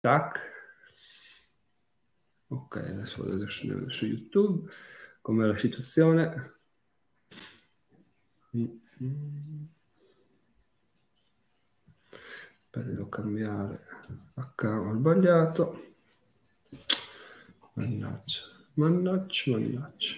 Tac. 0.00 0.40
Ok, 2.48 2.76
adesso 2.76 3.24
vado 3.24 3.48
su, 3.48 3.88
su 3.90 4.06
YouTube 4.06 4.70
com'è 5.20 5.46
la 5.46 5.58
situazione. 5.58 6.56
Mm-hmm. 8.56 9.66
devo 12.82 13.08
cambiare 13.08 13.80
account 14.34 14.98
sbagliato. 14.98 15.86
Mannaggia, 17.74 18.40
mannaggia, 18.74 19.50
mannaggia. 19.52 20.16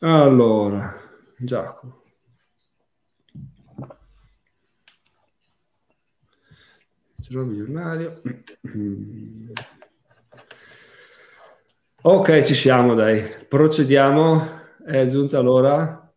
Allora, 0.00 0.98
Giacomo. 1.36 1.99
Sarò 7.30 7.44
milionario. 7.44 8.22
Ok, 12.02 12.42
ci 12.42 12.54
siamo, 12.54 12.94
dai. 12.94 13.22
Procediamo. 13.46 14.48
È 14.84 15.04
giunta 15.04 15.38
l'ora? 15.38 16.12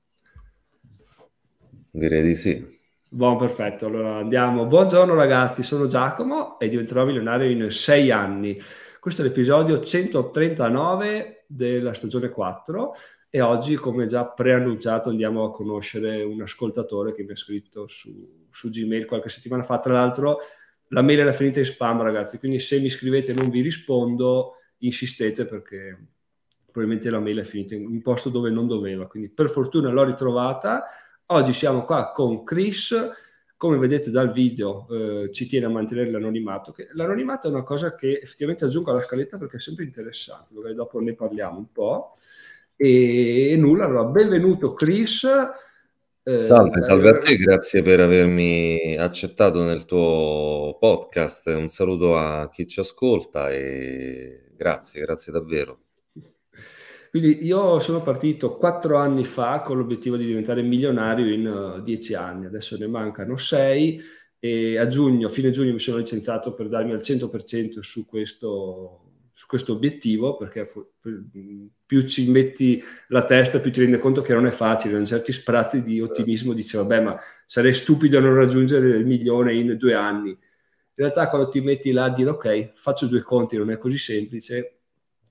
Direi 1.92 2.24
di 2.24 2.34
sì. 2.34 2.80
Buon, 3.08 3.38
perfetto. 3.38 3.86
Allora 3.86 4.16
andiamo. 4.16 4.66
Buongiorno 4.66 5.14
ragazzi, 5.14 5.62
sono 5.62 5.86
Giacomo 5.86 6.58
e 6.58 6.68
diventerò 6.68 7.06
milionario 7.06 7.48
in 7.48 7.70
sei 7.70 8.10
anni. 8.10 8.60
Questo 9.00 9.22
è 9.22 9.26
l'episodio 9.26 9.84
139 9.84 11.46
della 11.46 11.94
stagione 11.94 12.30
4 12.30 12.92
e 13.30 13.40
oggi, 13.40 13.76
come 13.76 14.08
già 14.08 14.26
preannunciato, 14.26 15.10
andiamo 15.10 15.44
a 15.44 15.52
conoscere 15.52 16.24
un 16.24 16.42
ascoltatore 16.42 17.14
che 17.14 17.22
mi 17.22 17.34
ha 17.34 17.36
scritto 17.36 17.86
su, 17.86 18.48
su 18.50 18.70
Gmail 18.72 19.06
qualche 19.06 19.30
settimana 19.30 19.62
fa. 19.62 19.78
Tra 19.78 19.94
l'altro 19.94 20.40
la 20.94 21.02
mail 21.02 21.20
era 21.20 21.32
finita 21.34 21.60
in 21.60 21.66
spam, 21.66 22.02
ragazzi, 22.02 22.38
quindi 22.38 22.60
se 22.60 22.80
mi 22.80 22.90
scrivete 22.90 23.32
e 23.32 23.34
non 23.34 23.50
vi 23.50 23.62
rispondo, 23.62 24.58
insistete 24.78 25.46
perché 25.46 25.98
probabilmente 26.72 27.10
la 27.10 27.20
mail 27.20 27.40
è 27.40 27.44
finita 27.44 27.76
in 27.76 27.86
un 27.86 28.02
posto 28.02 28.30
dove 28.30 28.50
non 28.50 28.68
doveva. 28.68 29.08
Quindi 29.08 29.30
per 29.30 29.50
fortuna 29.50 29.90
l'ho 29.90 30.04
ritrovata. 30.04 30.86
Oggi 31.28 31.52
siamo 31.52 31.84
qua 31.84 32.12
con 32.12 32.44
Chris. 32.44 32.96
Come 33.58 33.78
vedete 33.78 34.12
dal 34.12 34.32
video 34.32 34.88
eh, 34.90 35.32
ci 35.32 35.48
tiene 35.48 35.66
a 35.66 35.70
mantenere 35.70 36.12
l'anonimato. 36.12 36.72
Che 36.72 36.90
l'anonimato 36.94 37.48
è 37.48 37.50
una 37.50 37.64
cosa 37.64 37.96
che 37.96 38.20
effettivamente 38.22 38.66
aggiungo 38.66 38.92
alla 38.92 39.04
scaletta 39.04 39.38
perché 39.38 39.58
è 39.58 39.62
sempre 39.62 39.86
interessante, 39.86 40.54
dopo 40.74 41.00
ne 41.00 41.16
parliamo 41.16 41.58
un 41.58 41.72
po'. 41.72 42.18
E, 42.76 43.52
e 43.52 43.56
nulla, 43.56 43.86
allora 43.86 44.06
benvenuto 44.06 44.74
Chris. 44.74 45.28
Eh, 46.26 46.40
salve, 46.40 46.82
salve 46.84 47.10
a 47.10 47.18
te, 47.18 47.36
grazie 47.36 47.82
per 47.82 48.00
avermi 48.00 48.96
accettato 48.96 49.62
nel 49.62 49.84
tuo 49.84 50.78
podcast. 50.80 51.48
Un 51.48 51.68
saluto 51.68 52.16
a 52.16 52.50
chi 52.50 52.66
ci 52.66 52.80
ascolta 52.80 53.52
e 53.52 54.52
grazie, 54.56 55.02
grazie 55.02 55.34
davvero. 55.34 55.80
Quindi 57.10 57.44
io 57.44 57.78
sono 57.80 58.02
partito 58.02 58.56
quattro 58.56 58.96
anni 58.96 59.26
fa 59.26 59.60
con 59.62 59.78
l'obiettivo 59.78 60.16
di 60.16 60.26
diventare 60.26 60.62
milionario 60.62 61.32
in 61.32 61.46
uh, 61.46 61.82
dieci 61.82 62.16
anni, 62.16 62.46
adesso 62.46 62.78
ne 62.78 62.88
mancano 62.88 63.36
sei 63.36 64.02
e 64.40 64.78
a 64.78 64.88
giugno, 64.88 65.30
fine 65.30 65.52
giugno 65.52 65.74
mi 65.74 65.80
sono 65.80 65.98
licenziato 65.98 66.54
per 66.54 66.70
darmi 66.70 66.92
al 66.94 67.02
100% 67.02 67.80
su 67.82 68.06
questo 68.06 69.13
su 69.34 69.48
questo 69.48 69.74
obiettivo, 69.74 70.38
perché 70.38 70.66
più 71.86 72.08
ci 72.08 72.30
metti 72.30 72.82
la 73.08 73.26
testa, 73.26 73.60
più 73.60 73.72
ti 73.72 73.82
rendi 73.82 73.98
conto 73.98 74.22
che 74.22 74.34
non 74.34 74.46
è 74.46 74.52
facile. 74.52 74.98
In 74.98 75.06
certi 75.06 75.34
sprazzi 75.34 75.84
di 75.84 76.00
ottimismo 76.00 76.54
dice, 76.54 76.78
vabbè, 76.78 77.02
ma 77.02 77.20
sarei 77.48 77.74
stupido 77.74 78.20
a 78.20 78.22
non 78.22 78.36
raggiungere 78.36 78.90
il 78.90 79.06
milione 79.06 79.56
in 79.56 79.76
due 79.78 79.96
anni. 79.96 80.30
In 80.30 80.38
realtà, 80.96 81.28
quando 81.28 81.50
ti 81.50 81.60
metti 81.62 81.92
là 81.92 82.06
a 82.06 82.14
dire, 82.14 82.30
ok, 82.30 82.74
faccio 82.76 83.08
due 83.08 83.24
conti, 83.24 83.58
non 83.58 83.72
è 83.72 83.80
così 83.80 83.98
semplice, 83.98 84.78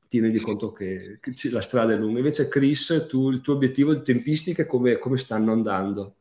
ti 0.09 0.19
rendi 0.19 0.41
conto 0.41 0.73
che, 0.73 1.19
che 1.21 1.33
la 1.51 1.61
strada 1.61 1.93
è 1.93 1.97
lunga. 1.97 2.19
Invece, 2.19 2.49
Chris, 2.49 3.07
tu, 3.09 3.31
il 3.31 3.41
tuo 3.41 3.55
obiettivo 3.55 3.95
di 3.95 4.03
tempistiche 4.03 4.67
come, 4.67 4.99
come 4.99 5.17
stanno 5.17 5.53
andando? 5.53 6.17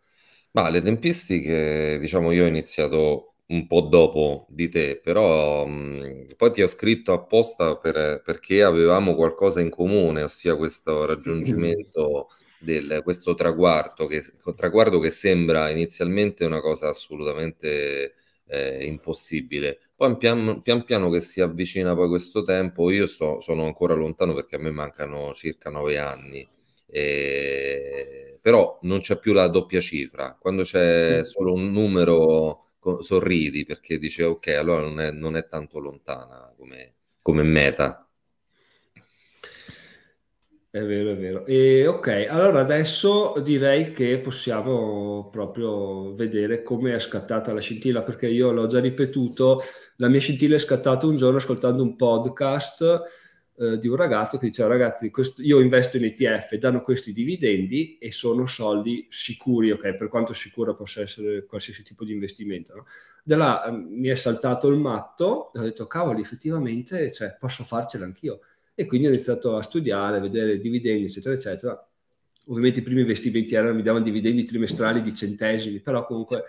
Ma 0.51 0.69
le 0.69 0.81
tempistiche, 0.81 1.97
diciamo, 1.99 2.31
io 2.31 2.43
ho 2.43 2.47
iniziato 2.47 3.30
un 3.51 3.67
po' 3.67 3.81
dopo 3.81 4.47
di 4.49 4.69
te, 4.69 4.99
però 5.03 5.65
mh, 5.65 6.35
poi 6.37 6.51
ti 6.51 6.61
ho 6.61 6.67
scritto 6.67 7.11
apposta 7.13 7.77
per, 7.77 8.21
perché 8.23 8.63
avevamo 8.63 9.13
qualcosa 9.13 9.59
in 9.61 9.69
comune, 9.69 10.23
ossia 10.23 10.55
questo 10.55 11.05
raggiungimento 11.05 12.29
del 12.59 13.01
questo 13.03 13.33
traguardo 13.33 14.05
che, 14.07 14.23
traguardo 14.55 14.99
che 14.99 15.09
sembra 15.09 15.69
inizialmente 15.69 16.45
una 16.45 16.61
cosa 16.61 16.89
assolutamente 16.89 18.13
eh, 18.47 18.85
impossibile. 18.85 19.79
Poi 19.95 20.15
pian, 20.17 20.61
pian, 20.61 20.83
piano 20.83 21.09
che 21.09 21.19
si 21.21 21.41
avvicina 21.41 21.93
poi 21.95 22.07
questo 22.07 22.43
tempo, 22.43 22.89
io 22.89 23.05
so, 23.07 23.39
sono 23.39 23.65
ancora 23.65 23.93
lontano 23.93 24.33
perché 24.33 24.55
a 24.55 24.59
me 24.59 24.71
mancano 24.71 25.33
circa 25.33 25.69
nove 25.69 25.97
anni. 25.97 26.47
E... 26.87 28.37
Però 28.41 28.79
non 28.83 28.99
c'è 28.99 29.19
più 29.19 29.33
la 29.33 29.47
doppia 29.47 29.79
cifra, 29.79 30.37
quando 30.39 30.63
c'è 30.63 31.23
solo 31.23 31.53
un 31.53 31.71
numero 31.71 32.70
sorridi 33.01 33.65
perché 33.65 33.97
dice 33.97 34.23
ok, 34.23 34.47
allora 34.49 34.81
non 34.81 34.99
è, 34.99 35.11
non 35.11 35.35
è 35.35 35.47
tanto 35.47 35.79
lontana 35.79 36.53
come, 36.57 36.95
come 37.21 37.43
meta. 37.43 38.05
È 40.69 40.81
vero, 40.81 41.11
è 41.11 41.17
vero. 41.17 41.45
E 41.45 41.85
ok, 41.85 42.27
allora 42.29 42.61
adesso 42.61 43.33
direi 43.43 43.91
che 43.91 44.19
possiamo 44.19 45.27
proprio 45.29 46.13
vedere 46.15 46.63
come 46.63 46.95
è 46.95 46.99
scattata 46.99 47.51
la 47.51 47.59
scintilla, 47.59 48.03
perché 48.03 48.27
io 48.27 48.51
l'ho 48.51 48.67
già 48.67 48.79
ripetuto, 48.79 49.61
la 49.97 50.07
mia 50.07 50.21
scintilla 50.21 50.55
è 50.55 50.59
scattata 50.59 51.05
un 51.05 51.17
giorno 51.17 51.37
ascoltando 51.39 51.83
un 51.83 51.97
podcast 51.97 53.01
eh, 53.61 53.77
di 53.77 53.87
un 53.87 53.95
ragazzo 53.95 54.39
che 54.39 54.47
diceva 54.47 54.69
ragazzi 54.69 55.11
questo, 55.11 55.39
io 55.43 55.59
investo 55.59 55.97
in 55.97 56.05
ETF, 56.05 56.55
danno 56.55 56.81
questi 56.81 57.13
dividendi 57.13 57.99
e 57.99 58.11
sono 58.11 58.47
soldi 58.47 59.05
sicuri, 59.07 59.69
ok, 59.69 59.97
per 59.97 60.07
quanto 60.07 60.33
sicuro 60.33 60.73
possa 60.73 61.01
essere 61.01 61.45
qualsiasi 61.45 61.83
tipo 61.83 62.03
di 62.03 62.11
investimento. 62.11 62.73
No? 62.73 62.85
Da 63.23 63.37
là 63.37 63.65
eh, 63.65 63.71
mi 63.71 64.07
è 64.07 64.15
saltato 64.15 64.67
il 64.67 64.79
matto 64.79 65.51
ho 65.53 65.61
detto 65.61 65.85
cavoli 65.85 66.21
effettivamente 66.21 67.11
cioè, 67.11 67.37
posso 67.39 67.63
farcela 67.63 68.05
anch'io 68.05 68.39
e 68.73 68.87
quindi 68.87 69.05
ho 69.05 69.11
iniziato 69.11 69.55
a 69.55 69.61
studiare, 69.61 70.19
vedere 70.19 70.57
dividendi 70.57 71.05
eccetera 71.05 71.35
eccetera. 71.35 71.87
Ovviamente 72.47 72.79
i 72.79 72.83
primi 72.83 73.01
investimenti 73.01 73.53
erano, 73.53 73.75
mi 73.75 73.83
davano 73.83 74.03
dividendi 74.03 74.43
trimestrali 74.43 75.03
di 75.03 75.13
centesimi, 75.13 75.81
però 75.81 76.03
comunque 76.07 76.45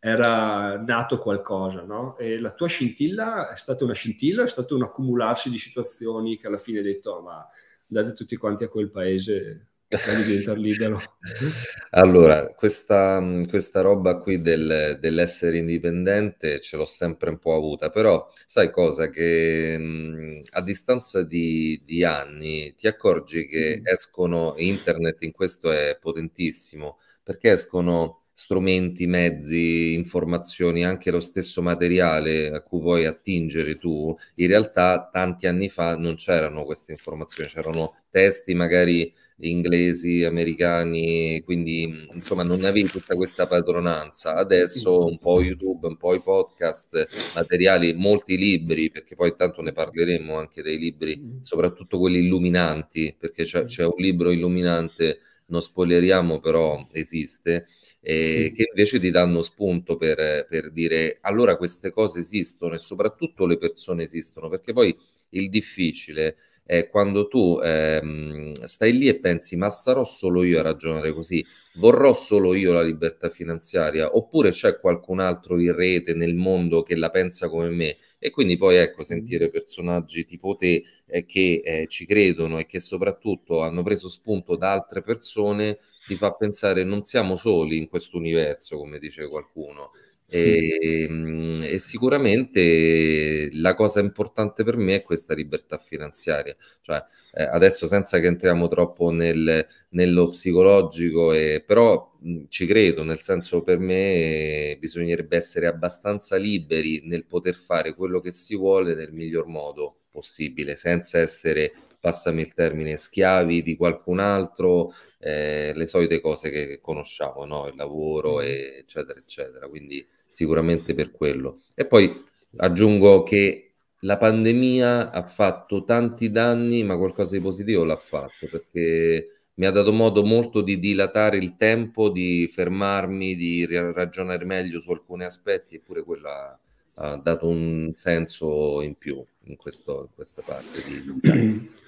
era 0.00 0.76
nato 0.78 1.18
qualcosa, 1.18 1.82
no? 1.82 2.16
E 2.18 2.38
la 2.38 2.52
tua 2.52 2.68
scintilla 2.68 3.50
è 3.50 3.56
stata 3.56 3.84
una 3.84 3.94
scintilla, 3.94 4.44
è 4.44 4.48
stato 4.48 4.76
un 4.76 4.82
accumularsi 4.82 5.50
di 5.50 5.58
situazioni 5.58 6.38
che 6.38 6.46
alla 6.46 6.56
fine 6.56 6.78
hai 6.78 6.84
detto, 6.84 7.12
oh, 7.12 7.22
ma 7.22 7.48
andate 7.90 8.14
tutti 8.14 8.36
quanti 8.36 8.64
a 8.64 8.68
quel 8.68 8.90
paese 8.90 9.68
per 9.88 10.22
diventare 10.22 10.58
libero. 10.58 11.00
allora, 11.90 12.52
questa, 12.54 13.20
questa 13.48 13.80
roba 13.80 14.18
qui 14.18 14.40
del, 14.42 14.98
dell'essere 15.00 15.56
indipendente 15.56 16.60
ce 16.60 16.76
l'ho 16.76 16.86
sempre 16.86 17.30
un 17.30 17.38
po' 17.38 17.56
avuta, 17.56 17.90
però 17.90 18.30
sai 18.46 18.70
cosa? 18.70 19.08
Che 19.08 20.42
a 20.50 20.60
distanza 20.60 21.22
di, 21.22 21.82
di, 21.84 22.04
anni 22.04 22.74
ti 22.74 22.86
accorgi 22.86 23.46
che 23.46 23.78
mm. 23.80 23.86
escono, 23.86 24.54
internet 24.58 25.22
in 25.22 25.32
questo 25.32 25.72
è 25.72 25.98
potentissimo, 25.98 26.98
perché 27.22 27.52
escono 27.52 28.26
strumenti, 28.38 29.08
mezzi, 29.08 29.94
informazioni, 29.94 30.84
anche 30.84 31.10
lo 31.10 31.18
stesso 31.18 31.60
materiale 31.60 32.50
a 32.50 32.62
cui 32.62 32.78
puoi 32.78 33.04
attingere 33.04 33.78
tu, 33.78 34.16
in 34.36 34.46
realtà 34.46 35.08
tanti 35.12 35.48
anni 35.48 35.68
fa 35.68 35.96
non 35.96 36.14
c'erano 36.14 36.64
queste 36.64 36.92
informazioni, 36.92 37.50
c'erano 37.50 37.96
testi 38.08 38.54
magari 38.54 39.12
inglesi, 39.40 40.22
americani, 40.22 41.42
quindi 41.42 42.08
insomma 42.14 42.44
non 42.44 42.62
avevi 42.62 42.88
tutta 42.88 43.16
questa 43.16 43.48
padronanza. 43.48 44.36
Adesso 44.36 45.04
un 45.04 45.18
po' 45.18 45.42
YouTube, 45.42 45.88
un 45.88 45.96
po' 45.96 46.14
i 46.14 46.20
podcast, 46.20 47.08
materiali, 47.34 47.92
molti 47.94 48.36
libri, 48.36 48.88
perché 48.88 49.16
poi 49.16 49.34
tanto 49.36 49.62
ne 49.62 49.72
parleremo 49.72 50.36
anche 50.36 50.62
dei 50.62 50.78
libri, 50.78 51.40
soprattutto 51.42 51.98
quelli 51.98 52.18
illuminanti, 52.18 53.16
perché 53.18 53.42
c'è, 53.42 53.64
c'è 53.64 53.84
un 53.84 53.96
libro 53.96 54.30
illuminante, 54.30 55.22
non 55.46 55.60
spoileriamo, 55.60 56.38
però 56.40 56.86
esiste 56.92 57.66
eh, 58.10 58.52
che 58.54 58.68
invece 58.70 58.98
ti 58.98 59.10
danno 59.10 59.42
spunto 59.42 59.98
per, 59.98 60.46
per, 60.48 60.72
dire 60.72 61.18
allora 61.20 61.58
queste 61.58 61.90
cose 61.90 62.20
esistono 62.20 62.72
e 62.72 62.78
soprattutto 62.78 63.44
le 63.44 63.58
persone 63.58 64.04
esistono, 64.04 64.48
perché 64.48 64.72
poi 64.72 64.96
il 65.30 65.50
difficile 65.50 66.36
è 66.68 66.88
quando 66.90 67.28
tu 67.28 67.58
ehm, 67.62 68.52
stai 68.64 68.92
lì 68.92 69.08
e 69.08 69.18
pensi 69.18 69.56
ma 69.56 69.70
sarò 69.70 70.04
solo 70.04 70.42
io 70.44 70.58
a 70.58 70.62
ragionare 70.62 71.14
così, 71.14 71.42
vorrò 71.76 72.12
solo 72.12 72.52
io 72.54 72.72
la 72.72 72.82
libertà 72.82 73.30
finanziaria? 73.30 74.14
Oppure 74.14 74.50
c'è 74.50 74.78
qualcun 74.78 75.18
altro 75.20 75.58
in 75.58 75.74
rete 75.74 76.12
nel 76.14 76.34
mondo 76.34 76.82
che 76.82 76.94
la 76.96 77.08
pensa 77.10 77.48
come 77.48 77.70
me? 77.70 77.96
E 78.18 78.30
quindi 78.30 78.58
poi 78.58 78.76
ecco 78.76 79.02
sentire 79.02 79.48
personaggi 79.48 80.24
tipo 80.26 80.56
te 80.56 80.82
eh, 81.06 81.24
che 81.24 81.62
eh, 81.64 81.86
ci 81.88 82.04
credono 82.04 82.58
e 82.58 82.66
che 82.66 82.80
soprattutto 82.80 83.62
hanno 83.62 83.82
preso 83.82 84.08
spunto 84.10 84.56
da 84.56 84.72
altre 84.72 85.02
persone 85.02 85.78
ti 86.06 86.16
fa 86.16 86.32
pensare 86.32 86.84
non 86.84 87.02
siamo 87.04 87.36
soli 87.36 87.78
in 87.78 87.88
questo 87.88 88.16
universo, 88.18 88.76
come 88.76 88.98
dice 88.98 89.26
qualcuno. 89.28 89.90
E, 90.30 91.06
mm. 91.08 91.62
e, 91.62 91.78
sicuramente 91.78 93.48
la 93.52 93.72
cosa 93.72 94.00
importante 94.00 94.62
per 94.62 94.76
me 94.76 94.96
è 94.96 95.02
questa 95.02 95.32
libertà 95.32 95.78
finanziaria, 95.78 96.54
cioè 96.82 97.02
eh, 97.32 97.44
adesso 97.44 97.86
senza 97.86 98.20
che 98.20 98.26
entriamo 98.26 98.68
troppo 98.68 99.10
nel, 99.10 99.66
nello 99.90 100.28
psicologico, 100.28 101.32
e, 101.32 101.64
però 101.66 102.14
mh, 102.20 102.44
ci 102.48 102.66
credo, 102.66 103.04
nel 103.04 103.22
senso 103.22 103.62
per 103.62 103.78
me 103.78 104.76
bisognerebbe 104.78 105.36
essere 105.36 105.66
abbastanza 105.66 106.36
liberi 106.36 107.00
nel 107.04 107.24
poter 107.24 107.54
fare 107.54 107.94
quello 107.94 108.20
che 108.20 108.30
si 108.32 108.54
vuole 108.54 108.94
nel 108.94 109.12
miglior 109.12 109.46
modo 109.46 110.00
possibile, 110.10 110.76
senza 110.76 111.18
essere, 111.20 111.72
passami 112.00 112.42
il 112.42 112.52
termine, 112.52 112.96
schiavi 112.96 113.62
di 113.62 113.76
qualcun 113.76 114.18
altro, 114.18 114.92
eh, 115.18 115.72
le 115.74 115.86
solite 115.86 116.20
cose 116.20 116.50
che 116.50 116.80
conosciamo, 116.80 117.44
no? 117.44 117.66
il 117.66 117.76
lavoro, 117.76 118.40
eccetera, 118.40 119.18
eccetera. 119.18 119.68
Quindi 119.68 120.06
sicuramente 120.38 120.94
per 120.94 121.10
quello. 121.10 121.62
E 121.74 121.84
poi 121.84 122.24
aggiungo 122.58 123.24
che 123.24 123.72
la 124.02 124.16
pandemia 124.16 125.10
ha 125.10 125.26
fatto 125.26 125.82
tanti 125.82 126.30
danni, 126.30 126.84
ma 126.84 126.96
qualcosa 126.96 127.36
di 127.36 127.42
positivo 127.42 127.82
l'ha 127.82 127.96
fatto 127.96 128.46
perché 128.48 129.26
mi 129.54 129.66
ha 129.66 129.72
dato 129.72 129.92
modo 129.92 130.24
molto 130.24 130.60
di 130.60 130.78
dilatare 130.78 131.38
il 131.38 131.56
tempo, 131.56 132.08
di 132.08 132.48
fermarmi, 132.52 133.34
di 133.34 133.66
ragionare 133.66 134.44
meglio 134.44 134.80
su 134.80 134.92
alcuni 134.92 135.24
aspetti, 135.24 135.74
eppure 135.74 136.04
quella 136.04 136.56
ha 137.00 137.16
dato 137.16 137.48
un 137.48 137.92
senso 137.94 138.80
in 138.82 138.94
più 138.94 139.24
in, 139.46 139.56
questo, 139.56 140.02
in 140.02 140.14
questa 140.14 140.42
parte 140.42 140.82
di 140.84 141.70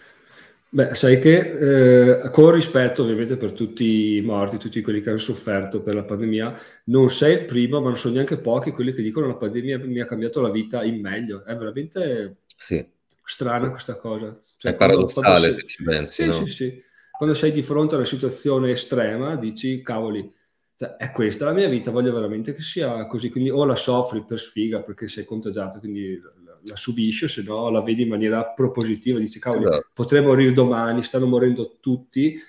Beh, 0.72 0.94
sai 0.94 1.18
che 1.18 2.20
eh, 2.20 2.30
con 2.30 2.52
rispetto 2.52 3.02
ovviamente 3.02 3.36
per 3.36 3.52
tutti 3.52 4.16
i 4.16 4.20
morti, 4.20 4.56
tutti 4.56 4.80
quelli 4.82 5.02
che 5.02 5.10
hanno 5.10 5.18
sofferto 5.18 5.82
per 5.82 5.96
la 5.96 6.04
pandemia, 6.04 6.60
non 6.84 7.10
sei 7.10 7.40
il 7.40 7.44
primo, 7.44 7.80
ma 7.80 7.88
non 7.88 7.96
sono 7.96 8.14
neanche 8.14 8.38
pochi 8.38 8.70
quelli 8.70 8.92
che 8.94 9.02
dicono 9.02 9.26
che 9.26 9.32
la 9.32 9.38
pandemia 9.38 9.78
mi 9.78 9.98
ha 9.98 10.06
cambiato 10.06 10.40
la 10.40 10.50
vita 10.50 10.84
in 10.84 11.00
meglio. 11.00 11.44
È 11.44 11.56
veramente 11.56 12.36
sì. 12.56 12.86
strana 13.24 13.68
questa 13.70 13.96
cosa. 13.96 14.40
Cioè, 14.58 14.70
è 14.70 14.76
paradossale 14.76 15.26
quando 15.26 15.46
sei... 15.46 15.54
se 15.54 15.66
ci 15.66 15.82
pensi. 15.82 16.22
Sì, 16.22 16.28
no? 16.28 16.46
sì, 16.46 16.52
sì. 16.52 16.82
Quando 17.18 17.34
sei 17.34 17.50
di 17.50 17.62
fronte 17.62 17.94
a 17.94 17.98
una 17.98 18.06
situazione 18.06 18.70
estrema, 18.70 19.34
dici, 19.34 19.82
cavoli, 19.82 20.32
cioè, 20.76 20.90
è 20.90 21.10
questa 21.10 21.46
la 21.46 21.52
mia 21.52 21.68
vita, 21.68 21.90
voglio 21.90 22.12
veramente 22.12 22.54
che 22.54 22.62
sia 22.62 23.06
così. 23.06 23.28
Quindi 23.28 23.50
o 23.50 23.64
la 23.64 23.74
soffri 23.74 24.24
per 24.24 24.38
sfiga 24.38 24.82
perché 24.82 25.08
sei 25.08 25.24
contagiato, 25.24 25.80
quindi 25.80 26.16
la 26.64 26.76
subisci, 26.76 27.28
se 27.28 27.42
no 27.42 27.70
la 27.70 27.82
vedi 27.82 28.02
in 28.02 28.08
maniera 28.08 28.44
propositiva, 28.44 29.18
dici 29.18 29.38
cavolo, 29.38 29.70
esatto. 29.70 29.88
potrei 29.92 30.22
morire 30.22 30.52
domani, 30.52 31.02
stanno 31.02 31.26
morendo 31.26 31.78
tutti, 31.80 32.40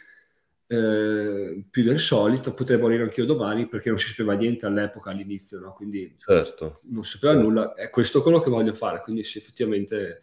eh, 0.67 1.63
più 1.69 1.83
del 1.83 1.99
solito, 1.99 2.53
potrei 2.53 2.79
morire 2.79 3.03
anch'io 3.03 3.25
domani 3.25 3.67
perché 3.67 3.89
non 3.89 3.97
si 3.97 4.07
sapeva 4.07 4.33
niente 4.33 4.65
all'epoca, 4.65 5.09
all'inizio, 5.09 5.59
no? 5.59 5.73
quindi 5.73 6.15
certo. 6.17 6.79
non 6.83 7.03
si 7.03 7.11
sapeva 7.11 7.33
certo. 7.33 7.47
nulla, 7.47 7.73
è 7.73 7.89
questo 7.89 8.21
quello 8.21 8.39
che 8.39 8.49
voglio 8.49 8.73
fare, 8.73 9.01
quindi 9.01 9.23
sì, 9.23 9.37
effettivamente 9.37 10.21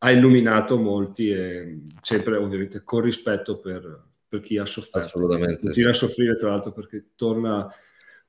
ha 0.00 0.10
illuminato 0.10 0.76
molti 0.78 1.30
e 1.30 1.78
sempre 2.02 2.36
ovviamente 2.36 2.82
con 2.84 3.00
rispetto 3.00 3.58
per, 3.58 4.04
per 4.28 4.40
chi 4.40 4.58
ha 4.58 4.66
sofferto. 4.66 5.08
Assolutamente. 5.08 5.60
Continua 5.62 5.92
sì. 5.92 6.04
a 6.04 6.06
soffrire 6.06 6.36
tra 6.36 6.50
l'altro 6.50 6.72
perché 6.72 7.06
torna 7.16 7.66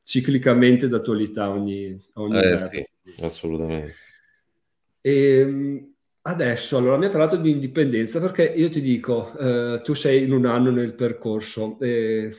ciclicamente 0.02 0.88
d'attualità 0.88 1.50
ogni, 1.50 2.02
ogni 2.14 2.40
eh, 2.40 2.58
sì, 2.58 2.88
assolutamente. 3.22 3.96
E 5.02 5.40
ehm, 5.40 5.94
adesso, 6.24 6.78
allora, 6.78 6.98
mi 6.98 7.06
ha 7.06 7.10
parlato 7.10 7.38
di 7.38 7.52
indipendenza 7.52 8.20
perché 8.20 8.44
io 8.46 8.70
ti 8.70 8.82
dico, 8.82 9.36
eh, 9.38 9.82
tu 9.84 9.94
sei 9.94 10.24
in 10.24 10.34
un 10.34 10.46
anno 10.46 10.72
nel 10.72 10.94
percorso. 10.94 11.78
E 11.80 12.36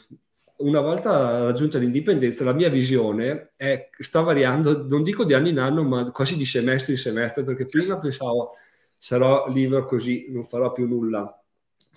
una 0.58 0.80
volta 0.80 1.44
raggiunta 1.44 1.78
l'indipendenza, 1.78 2.44
la 2.44 2.52
mia 2.52 2.68
visione 2.68 3.52
è, 3.56 3.88
sta 3.98 4.20
variando, 4.20 4.86
non 4.88 5.02
dico 5.02 5.24
di 5.24 5.34
anno 5.34 5.48
in 5.48 5.58
anno, 5.58 5.82
ma 5.84 6.10
quasi 6.10 6.36
di 6.36 6.44
semestre 6.44 6.92
in 6.92 6.98
semestre, 6.98 7.44
perché 7.44 7.66
prima 7.66 7.98
pensavo 7.98 8.50
sarò 8.98 9.48
libero 9.48 9.86
così, 9.86 10.26
non 10.30 10.44
farò 10.44 10.72
più 10.72 10.86
nulla. 10.86 11.34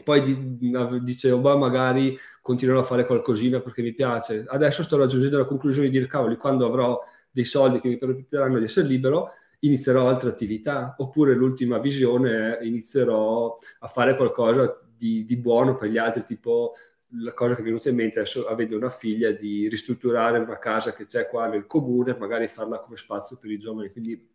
Poi 0.03 0.21
di, 0.23 0.71
dicevo, 1.03 1.39
ma 1.39 1.55
magari 1.55 2.17
continuerò 2.41 2.79
a 2.81 2.83
fare 2.83 3.05
qualcosina 3.05 3.59
perché 3.59 3.81
mi 3.81 3.93
piace. 3.93 4.45
Adesso 4.47 4.81
sto 4.83 4.97
raggiungendo 4.97 5.37
la 5.37 5.45
conclusione 5.45 5.87
di 5.87 5.93
dire, 5.93 6.07
cavoli, 6.07 6.37
quando 6.37 6.65
avrò 6.65 6.99
dei 7.29 7.43
soldi 7.43 7.79
che 7.79 7.89
mi 7.89 7.97
permetteranno 7.97 8.57
di 8.57 8.65
essere 8.65 8.87
libero, 8.87 9.31
inizierò 9.63 10.07
altre 10.07 10.29
attività, 10.29 10.95
oppure 10.97 11.33
l'ultima 11.33 11.79
visione 11.79 12.59
è 12.59 12.63
inizierò 12.63 13.57
a 13.79 13.87
fare 13.87 14.15
qualcosa 14.15 14.81
di, 14.95 15.25
di 15.25 15.37
buono 15.37 15.75
per 15.75 15.89
gli 15.89 15.97
altri, 15.97 16.23
tipo 16.23 16.73
la 17.17 17.33
cosa 17.33 17.55
che 17.55 17.61
mi 17.61 17.67
è 17.67 17.71
venuta 17.71 17.89
in 17.89 17.95
mente 17.95 18.19
adesso 18.19 18.47
avendo 18.47 18.75
una 18.75 18.89
figlia 18.89 19.31
di 19.31 19.67
ristrutturare 19.67 20.39
una 20.39 20.57
casa 20.57 20.93
che 20.93 21.05
c'è 21.05 21.27
qua 21.27 21.47
nel 21.47 21.67
comune, 21.67 22.15
magari 22.17 22.47
farla 22.47 22.79
come 22.79 22.97
spazio 22.97 23.37
per 23.39 23.51
i 23.51 23.59
giovani, 23.59 23.91
quindi 23.91 24.29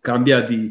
cambia 0.00 0.40
di 0.40 0.70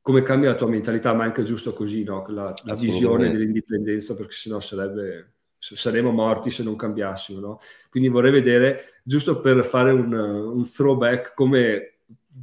come 0.00 0.22
cambia 0.22 0.50
la 0.50 0.56
tua 0.56 0.68
mentalità, 0.68 1.12
ma 1.12 1.24
è 1.24 1.26
anche 1.26 1.42
giusto 1.42 1.74
così, 1.74 2.02
no? 2.02 2.24
la, 2.28 2.54
la 2.64 2.74
visione 2.74 3.30
dell'indipendenza, 3.30 4.14
perché 4.14 4.32
sennò 4.32 4.58
sarebbe 4.58 5.34
saremmo 5.58 6.12
morti 6.12 6.50
se 6.50 6.62
non 6.62 6.76
cambiassimo, 6.76 7.40
no? 7.40 7.58
Quindi 7.90 8.08
vorrei 8.08 8.30
vedere, 8.30 9.00
giusto 9.02 9.40
per 9.40 9.64
fare 9.64 9.90
un, 9.90 10.12
un 10.12 10.62
throwback, 10.62 11.34
come 11.34 11.97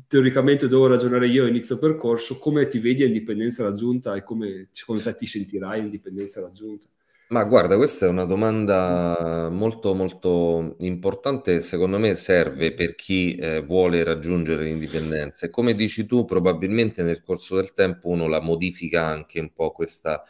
teoricamente 0.07 0.67
devo 0.67 0.87
ragionare 0.87 1.27
io 1.27 1.45
a 1.45 1.47
inizio 1.47 1.77
percorso, 1.79 2.37
come 2.39 2.67
ti 2.67 2.79
vedi 2.79 3.03
a 3.03 3.07
indipendenza 3.07 3.63
raggiunta 3.63 4.15
e 4.15 4.23
come 4.23 4.69
secondo 4.71 5.01
te 5.01 5.15
ti 5.15 5.25
sentirai 5.25 5.79
a 5.79 5.83
indipendenza 5.83 6.41
raggiunta? 6.41 6.87
Ma 7.27 7.43
guarda, 7.43 7.75
questa 7.75 8.05
è 8.05 8.09
una 8.09 8.25
domanda 8.25 9.49
molto 9.49 9.95
molto 9.95 10.75
importante, 10.79 11.61
secondo 11.61 11.97
me 11.97 12.13
serve 12.15 12.71
per 12.73 12.93
chi 12.93 13.35
eh, 13.35 13.61
vuole 13.61 14.03
raggiungere 14.03 14.63
l'indipendenza. 14.63 15.47
E 15.47 15.49
come 15.49 15.73
dici 15.73 16.05
tu, 16.05 16.23
probabilmente 16.23 17.01
nel 17.01 17.23
corso 17.23 17.55
del 17.55 17.73
tempo 17.73 18.09
uno 18.09 18.27
la 18.27 18.41
modifica 18.41 19.05
anche 19.07 19.39
un 19.39 19.51
po' 19.53 19.71
questo 19.71 20.21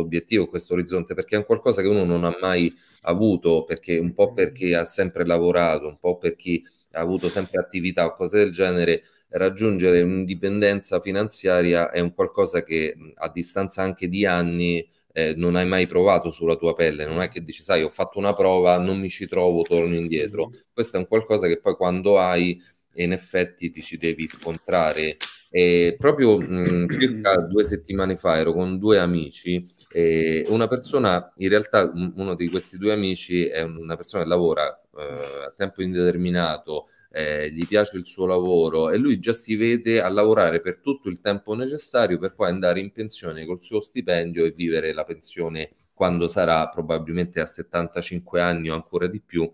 obiettivo, 0.00 0.46
questo 0.46 0.74
orizzonte, 0.74 1.14
perché 1.14 1.34
è 1.34 1.38
un 1.38 1.44
qualcosa 1.46 1.82
che 1.82 1.88
uno 1.88 2.04
non 2.04 2.22
ha 2.22 2.36
mai 2.40 2.72
avuto, 3.02 3.64
perché 3.64 3.98
un 3.98 4.14
po' 4.14 4.32
perché 4.32 4.76
ha 4.76 4.84
sempre 4.84 5.26
lavorato, 5.26 5.88
un 5.88 5.98
po' 5.98 6.16
per 6.16 6.36
chi 6.36 6.64
ha 6.96 7.00
avuto 7.00 7.28
sempre 7.28 7.60
attività 7.60 8.06
o 8.06 8.14
cose 8.14 8.38
del 8.38 8.50
genere, 8.50 9.02
raggiungere 9.30 10.02
un'indipendenza 10.02 11.00
finanziaria 11.00 11.90
è 11.90 12.00
un 12.00 12.14
qualcosa 12.14 12.62
che 12.62 12.94
a 13.14 13.28
distanza 13.30 13.82
anche 13.82 14.08
di 14.08 14.24
anni 14.24 14.86
eh, 15.12 15.34
non 15.34 15.56
hai 15.56 15.66
mai 15.66 15.86
provato 15.86 16.30
sulla 16.30 16.56
tua 16.56 16.74
pelle, 16.74 17.06
non 17.06 17.20
è 17.20 17.28
che 17.28 17.42
dici, 17.42 17.62
sai, 17.62 17.82
ho 17.82 17.88
fatto 17.88 18.18
una 18.18 18.34
prova, 18.34 18.78
non 18.78 18.98
mi 18.98 19.08
ci 19.08 19.26
trovo, 19.26 19.62
torno 19.62 19.94
indietro. 19.94 20.50
Questo 20.72 20.96
è 20.96 21.00
un 21.00 21.06
qualcosa 21.06 21.46
che 21.46 21.58
poi 21.58 21.74
quando 21.74 22.18
hai, 22.18 22.60
in 22.96 23.12
effetti 23.12 23.70
ti 23.70 23.82
ci 23.82 23.96
devi 23.96 24.26
scontrare. 24.26 25.16
E 25.50 25.96
proprio 25.98 26.38
mh, 26.38 26.88
circa 26.98 27.40
due 27.42 27.64
settimane 27.64 28.16
fa 28.16 28.36
ero 28.36 28.52
con 28.52 28.78
due 28.78 28.98
amici 28.98 29.66
e 29.88 30.44
una 30.48 30.68
persona, 30.68 31.32
in 31.36 31.48
realtà 31.48 31.90
uno 31.92 32.34
di 32.34 32.48
questi 32.48 32.76
due 32.76 32.92
amici 32.92 33.46
è 33.46 33.62
una 33.62 33.96
persona 33.96 34.24
che 34.24 34.28
lavora 34.28 34.68
eh, 34.96 35.44
a 35.46 35.52
tempo 35.56 35.82
indeterminato, 35.82 36.88
eh, 37.10 37.50
gli 37.50 37.66
piace 37.66 37.96
il 37.96 38.06
suo 38.06 38.26
lavoro 38.26 38.90
e 38.90 38.98
lui 38.98 39.18
già 39.18 39.32
si 39.32 39.56
vede 39.56 40.02
a 40.02 40.08
lavorare 40.08 40.60
per 40.60 40.80
tutto 40.80 41.08
il 41.08 41.20
tempo 41.20 41.54
necessario 41.54 42.18
per 42.18 42.34
poi 42.34 42.50
andare 42.50 42.80
in 42.80 42.92
pensione 42.92 43.46
col 43.46 43.62
suo 43.62 43.80
stipendio 43.80 44.44
e 44.44 44.50
vivere 44.50 44.92
la 44.92 45.04
pensione 45.04 45.70
quando 45.94 46.28
sarà 46.28 46.68
probabilmente 46.68 47.40
a 47.40 47.46
75 47.46 48.40
anni 48.40 48.68
o 48.68 48.74
ancora 48.74 49.06
di 49.06 49.20
più, 49.22 49.50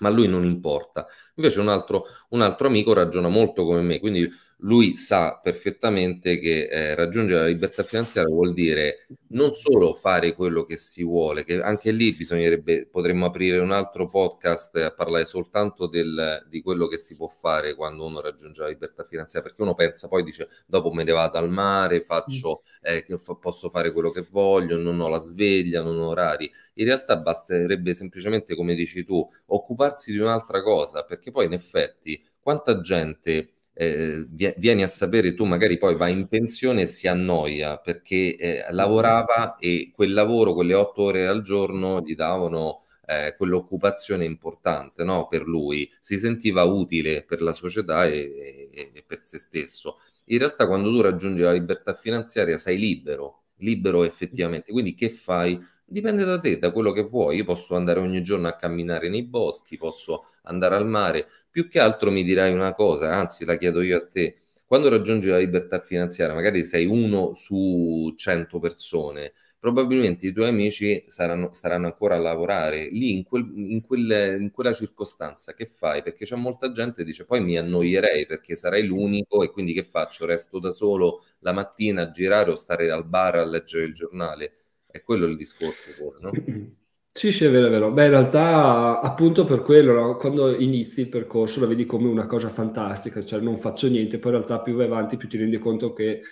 ma 0.00 0.08
a 0.08 0.12
lui 0.12 0.28
non 0.28 0.44
importa. 0.44 1.06
Invece 1.36 1.60
un 1.60 1.68
altro, 1.68 2.04
un 2.30 2.42
altro 2.42 2.66
amico 2.66 2.92
ragiona 2.92 3.28
molto 3.28 3.64
come 3.64 3.80
me, 3.80 3.98
quindi 3.98 4.30
lui 4.60 4.96
sa 4.96 5.38
perfettamente 5.42 6.38
che 6.38 6.68
eh, 6.68 6.94
raggiungere 6.94 7.40
la 7.40 7.46
libertà 7.46 7.82
finanziaria 7.82 8.32
vuol 8.32 8.52
dire 8.52 9.06
non 9.28 9.52
solo 9.54 9.94
fare 9.94 10.34
quello 10.34 10.64
che 10.64 10.76
si 10.76 11.04
vuole, 11.04 11.44
che 11.44 11.60
anche 11.60 11.90
lì 11.92 12.12
bisognerebbe, 12.12 12.86
potremmo 12.86 13.26
aprire 13.26 13.58
un 13.58 13.70
altro 13.70 14.08
podcast 14.08 14.76
a 14.76 14.92
parlare 14.92 15.24
soltanto 15.24 15.86
del, 15.86 16.46
di 16.48 16.62
quello 16.62 16.86
che 16.88 16.98
si 16.98 17.16
può 17.16 17.28
fare 17.28 17.74
quando 17.74 18.04
uno 18.06 18.20
raggiunge 18.20 18.62
la 18.62 18.68
libertà 18.68 19.04
finanziaria, 19.04 19.48
perché 19.48 19.62
uno 19.62 19.74
pensa 19.74 20.08
poi 20.08 20.24
dice 20.24 20.48
dopo 20.66 20.92
me 20.92 21.04
ne 21.04 21.12
vado 21.12 21.38
al 21.38 21.50
mare, 21.50 22.00
faccio, 22.00 22.62
mm. 22.64 22.92
eh, 23.08 23.18
fa, 23.18 23.34
posso 23.34 23.70
fare 23.70 23.92
quello 23.92 24.10
che 24.10 24.26
voglio, 24.30 24.76
non 24.76 25.00
ho 25.00 25.08
la 25.08 25.18
sveglia, 25.18 25.82
non 25.82 25.98
ho 25.98 26.08
orari. 26.08 26.50
In 26.74 26.84
realtà 26.84 27.16
basterebbe 27.16 27.94
semplicemente, 27.94 28.54
come 28.54 28.74
dici 28.74 29.04
tu, 29.04 29.26
occuparsi 29.46 30.12
di 30.12 30.18
un'altra 30.18 30.62
cosa, 30.62 31.04
perché 31.04 31.30
poi 31.30 31.46
in 31.46 31.52
effetti 31.52 32.22
quanta 32.40 32.80
gente 32.80 33.52
eh, 33.80 34.26
vieni 34.58 34.82
a 34.82 34.86
sapere 34.86 35.32
tu 35.32 35.44
magari 35.44 35.78
poi 35.78 35.96
vai 35.96 36.12
in 36.12 36.28
pensione 36.28 36.82
e 36.82 36.86
si 36.86 37.08
annoia 37.08 37.78
perché 37.78 38.36
eh, 38.36 38.64
lavorava 38.72 39.56
e 39.56 39.90
quel 39.94 40.12
lavoro, 40.12 40.52
quelle 40.52 40.74
otto 40.74 41.02
ore 41.04 41.26
al 41.26 41.40
giorno 41.40 42.02
gli 42.02 42.14
davano 42.14 42.82
eh, 43.06 43.34
quell'occupazione 43.38 44.26
importante 44.26 45.02
no? 45.02 45.28
per 45.28 45.46
lui, 45.46 45.90
si 45.98 46.18
sentiva 46.18 46.62
utile 46.64 47.22
per 47.22 47.40
la 47.40 47.52
società 47.52 48.04
e, 48.04 48.68
e, 48.70 48.90
e 48.92 49.04
per 49.06 49.20
se 49.22 49.38
stesso. 49.38 49.96
In 50.26 50.38
realtà 50.38 50.66
quando 50.66 50.90
tu 50.90 51.00
raggiungi 51.00 51.40
la 51.40 51.52
libertà 51.52 51.94
finanziaria 51.94 52.58
sei 52.58 52.76
libero, 52.78 53.44
libero 53.60 54.04
effettivamente, 54.04 54.72
quindi 54.72 54.92
che 54.92 55.08
fai? 55.08 55.58
Dipende 55.84 56.24
da 56.24 56.38
te, 56.38 56.58
da 56.58 56.70
quello 56.70 56.92
che 56.92 57.02
vuoi. 57.02 57.36
Io 57.36 57.44
posso 57.44 57.74
andare 57.74 57.98
ogni 57.98 58.22
giorno 58.22 58.46
a 58.46 58.54
camminare 58.54 59.08
nei 59.08 59.24
boschi, 59.24 59.76
posso 59.76 60.24
andare 60.42 60.76
al 60.76 60.86
mare, 60.86 61.26
Più 61.50 61.68
che 61.68 61.80
altro 61.80 62.10
mi 62.10 62.22
dirai 62.22 62.52
una 62.52 62.74
cosa, 62.74 63.14
anzi 63.14 63.44
la 63.44 63.56
chiedo 63.56 63.82
io 63.82 63.96
a 63.98 64.06
te, 64.06 64.36
quando 64.64 64.88
raggiungi 64.88 65.28
la 65.28 65.38
libertà 65.38 65.80
finanziaria, 65.80 66.34
magari 66.34 66.64
sei 66.64 66.86
uno 66.86 67.34
su 67.34 68.12
100 68.16 68.60
persone, 68.60 69.32
probabilmente 69.58 70.28
i 70.28 70.32
tuoi 70.32 70.48
amici 70.48 71.02
saranno, 71.08 71.52
staranno 71.52 71.86
ancora 71.86 72.14
a 72.14 72.18
lavorare 72.20 72.88
lì 72.90 73.12
in, 73.12 73.24
quel, 73.24 73.50
in, 73.54 73.80
quelle, 73.82 74.36
in, 74.36 74.50
quella 74.52 74.72
circostanza. 74.72 75.52
Che 75.54 75.66
fai? 75.66 76.02
Perché 76.02 76.24
c'è 76.24 76.36
molta 76.36 76.70
gente 76.70 76.98
che 76.98 77.04
dice 77.04 77.24
poi 77.26 77.42
mi 77.42 77.58
annoierei 77.58 78.26
perché 78.26 78.54
sarai 78.54 78.84
l'unico 78.86 79.42
e 79.42 79.50
quindi 79.50 79.72
che 79.72 79.82
faccio? 79.82 80.26
Resto 80.26 80.60
da 80.60 80.70
solo 80.70 81.24
la 81.40 81.52
mattina 81.52 82.02
a 82.02 82.10
girare 82.10 82.50
o 82.52 82.54
stare 82.56 82.90
al 82.90 83.04
bar 83.06 83.36
a 83.36 83.44
leggere 83.44 83.84
il 83.84 83.92
giornale? 83.94 84.52
È 84.86 85.00
quello 85.00 85.26
il 85.26 85.36
discorso, 85.36 86.16
no? 86.20 86.30
Sì, 87.12 87.32
sì, 87.32 87.44
è 87.44 87.50
vero, 87.50 87.66
è 87.66 87.70
vero. 87.70 87.90
Beh, 87.90 88.04
in 88.04 88.10
realtà, 88.10 89.00
appunto 89.00 89.44
per 89.44 89.62
quello, 89.62 89.92
no? 89.92 90.16
quando 90.16 90.54
inizi 90.56 91.02
il 91.02 91.08
percorso 91.08 91.60
la 91.60 91.66
vedi 91.66 91.84
come 91.84 92.08
una 92.08 92.26
cosa 92.26 92.48
fantastica, 92.48 93.22
cioè 93.24 93.40
non 93.40 93.58
faccio 93.58 93.88
niente, 93.88 94.18
poi 94.18 94.32
in 94.32 94.38
realtà 94.38 94.60
più 94.60 94.74
vai 94.74 94.86
avanti 94.86 95.16
più 95.16 95.28
ti 95.28 95.36
rendi 95.36 95.58
conto 95.58 95.92
che 95.92 96.22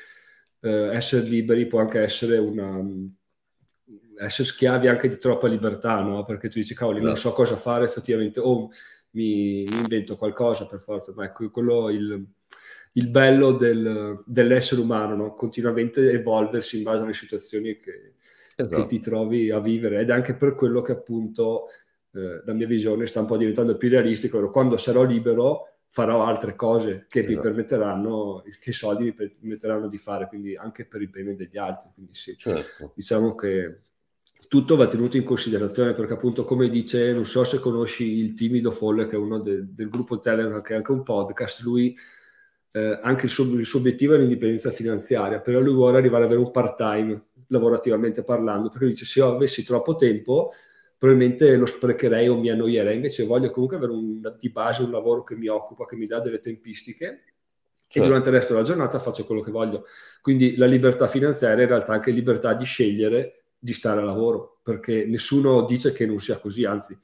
eh, 0.60 0.70
essere 0.94 1.26
liberi 1.26 1.66
può 1.66 1.80
anche 1.80 2.00
essere 2.00 2.38
una... 2.38 2.80
essere 4.20 4.48
schiavi 4.48 4.88
anche 4.88 5.08
di 5.08 5.18
troppa 5.18 5.46
libertà, 5.48 6.00
no? 6.00 6.24
Perché 6.24 6.48
tu 6.48 6.58
dici, 6.58 6.74
cavoli, 6.74 6.98
esatto. 6.98 7.12
non 7.12 7.22
so 7.22 7.32
cosa 7.32 7.56
fare 7.56 7.84
effettivamente, 7.84 8.40
o 8.40 8.68
mi, 9.10 9.64
mi, 9.68 9.78
invento 9.78 10.16
qualcosa 10.16 10.66
per 10.66 10.80
forza, 10.80 11.12
ma 11.14 11.24
ecco, 11.24 11.50
quello 11.50 11.90
il, 11.90 12.24
il 12.92 13.08
bello 13.10 13.52
del, 13.52 14.22
dell'essere 14.26 14.80
umano, 14.80 15.16
no? 15.16 15.34
Continuamente 15.34 16.10
evolversi 16.12 16.78
in 16.78 16.84
base 16.84 17.02
alle 17.02 17.14
situazioni 17.14 17.78
che 17.78 18.14
esatto. 18.62 18.82
che 18.82 18.88
ti 18.88 18.98
trovi 18.98 19.50
a 19.50 19.60
vivere 19.60 20.00
ed 20.00 20.10
è 20.10 20.12
anche 20.12 20.34
per 20.34 20.54
quello 20.54 20.82
che 20.82 20.92
appunto 20.92 21.66
eh, 22.12 22.42
la 22.44 22.52
mia 22.52 22.66
visione 22.66 23.06
sta 23.06 23.20
un 23.20 23.26
po' 23.26 23.36
diventando 23.36 23.76
più 23.76 23.88
realistica, 23.88 24.40
quando 24.48 24.76
sarò 24.76 25.04
libero 25.04 25.74
farò 25.90 26.24
altre 26.24 26.54
cose 26.54 27.06
che 27.08 27.20
esatto. 27.20 27.34
mi 27.34 27.40
permetteranno, 27.40 28.42
che 28.60 28.70
i 28.70 28.74
soldi 28.74 29.04
mi 29.04 29.14
permetteranno 29.14 29.88
di 29.88 29.96
fare, 29.96 30.26
quindi 30.26 30.56
anche 30.56 30.86
per 30.86 31.00
il 31.00 31.08
bene 31.08 31.36
degli 31.36 31.56
altri. 31.56 31.90
Quindi 31.94 32.14
sì, 32.14 32.36
certo. 32.36 32.92
diciamo 32.94 33.34
che 33.34 33.80
tutto 34.48 34.76
va 34.76 34.86
tenuto 34.86 35.16
in 35.16 35.24
considerazione 35.24 35.94
perché 35.94 36.14
appunto 36.14 36.44
come 36.44 36.68
dice, 36.68 37.12
non 37.12 37.26
so 37.26 37.44
se 37.44 37.60
conosci 37.60 38.04
il 38.04 38.34
timido 38.34 38.70
Folle 38.70 39.06
che 39.06 39.14
è 39.14 39.18
uno 39.18 39.38
de, 39.38 39.72
del 39.72 39.88
gruppo 39.88 40.18
Telegram 40.18 40.60
che 40.62 40.74
è 40.74 40.76
anche 40.76 40.92
un 40.92 41.02
podcast, 41.02 41.60
lui 41.60 41.96
eh, 42.72 43.00
anche 43.02 43.26
il 43.26 43.30
suo, 43.30 43.44
il 43.44 43.66
suo, 43.66 43.78
obiettivo 43.78 44.14
è 44.14 44.18
l'indipendenza 44.18 44.70
finanziaria, 44.70 45.40
però 45.40 45.60
lui 45.60 45.74
vuole 45.74 45.98
arrivare 45.98 46.24
ad 46.24 46.30
avere 46.30 46.44
un 46.44 46.50
part 46.50 46.76
time 46.76 47.27
lavorativamente 47.48 48.22
parlando, 48.22 48.70
perché 48.70 48.86
dice 48.86 49.04
se 49.04 49.18
io 49.20 49.34
avessi 49.34 49.64
troppo 49.64 49.96
tempo 49.96 50.52
probabilmente 50.98 51.56
lo 51.56 51.66
sprecherei 51.66 52.28
o 52.28 52.36
mi 52.36 52.50
annoierei, 52.50 52.96
invece 52.96 53.24
voglio 53.24 53.50
comunque 53.50 53.76
avere 53.76 53.92
un, 53.92 54.34
di 54.38 54.50
base 54.50 54.82
un 54.82 54.90
lavoro 54.90 55.22
che 55.22 55.36
mi 55.36 55.46
occupa, 55.46 55.86
che 55.86 55.94
mi 55.94 56.06
dà 56.06 56.18
delle 56.20 56.40
tempistiche 56.40 57.24
certo. 57.86 57.98
e 57.98 58.02
durante 58.02 58.28
il 58.30 58.34
resto 58.34 58.52
della 58.52 58.64
giornata 58.64 58.98
faccio 58.98 59.24
quello 59.24 59.40
che 59.40 59.52
voglio. 59.52 59.84
Quindi 60.20 60.56
la 60.56 60.66
libertà 60.66 61.06
finanziaria 61.06 61.60
è 61.60 61.62
in 61.62 61.68
realtà 61.68 61.92
anche 61.92 62.10
libertà 62.10 62.52
di 62.52 62.64
scegliere 62.64 63.44
di 63.58 63.72
stare 63.72 64.00
a 64.00 64.04
lavoro, 64.04 64.58
perché 64.62 65.06
nessuno 65.06 65.64
dice 65.64 65.92
che 65.92 66.04
non 66.04 66.18
sia 66.20 66.38
così, 66.38 66.64
anzi, 66.64 66.98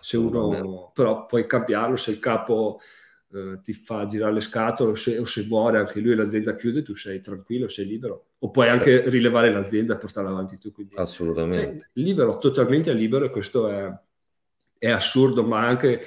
se 0.00 0.16
uno 0.16 0.90
però 0.94 1.26
puoi 1.26 1.46
cambiarlo, 1.46 1.96
se 1.96 2.12
il 2.12 2.18
capo 2.18 2.80
eh, 3.32 3.60
ti 3.62 3.72
fa 3.72 4.06
girare 4.06 4.32
le 4.32 4.40
scatole 4.40 4.92
o 4.92 4.94
se, 4.94 5.18
o 5.18 5.24
se, 5.24 5.44
muore 5.46 5.78
anche 5.78 6.00
lui 6.00 6.14
l'azienda 6.14 6.54
chiude, 6.56 6.82
tu 6.82 6.94
sei 6.94 7.20
tranquillo, 7.20 7.68
sei 7.68 7.86
libero. 7.86 8.27
O 8.40 8.50
puoi 8.50 8.68
certo. 8.68 8.90
anche 8.90 9.10
rilevare 9.10 9.50
l'azienda 9.50 9.94
e 9.94 9.98
portarla 9.98 10.30
avanti 10.30 10.58
tu. 10.58 10.70
Quindi, 10.72 10.94
Assolutamente. 10.96 11.58
Cioè, 11.58 11.88
libero, 11.94 12.38
totalmente 12.38 12.92
libero 12.92 13.24
e 13.24 13.30
questo 13.30 13.68
è, 13.68 13.92
è 14.78 14.90
assurdo, 14.90 15.42
ma 15.42 15.66
anche 15.66 16.02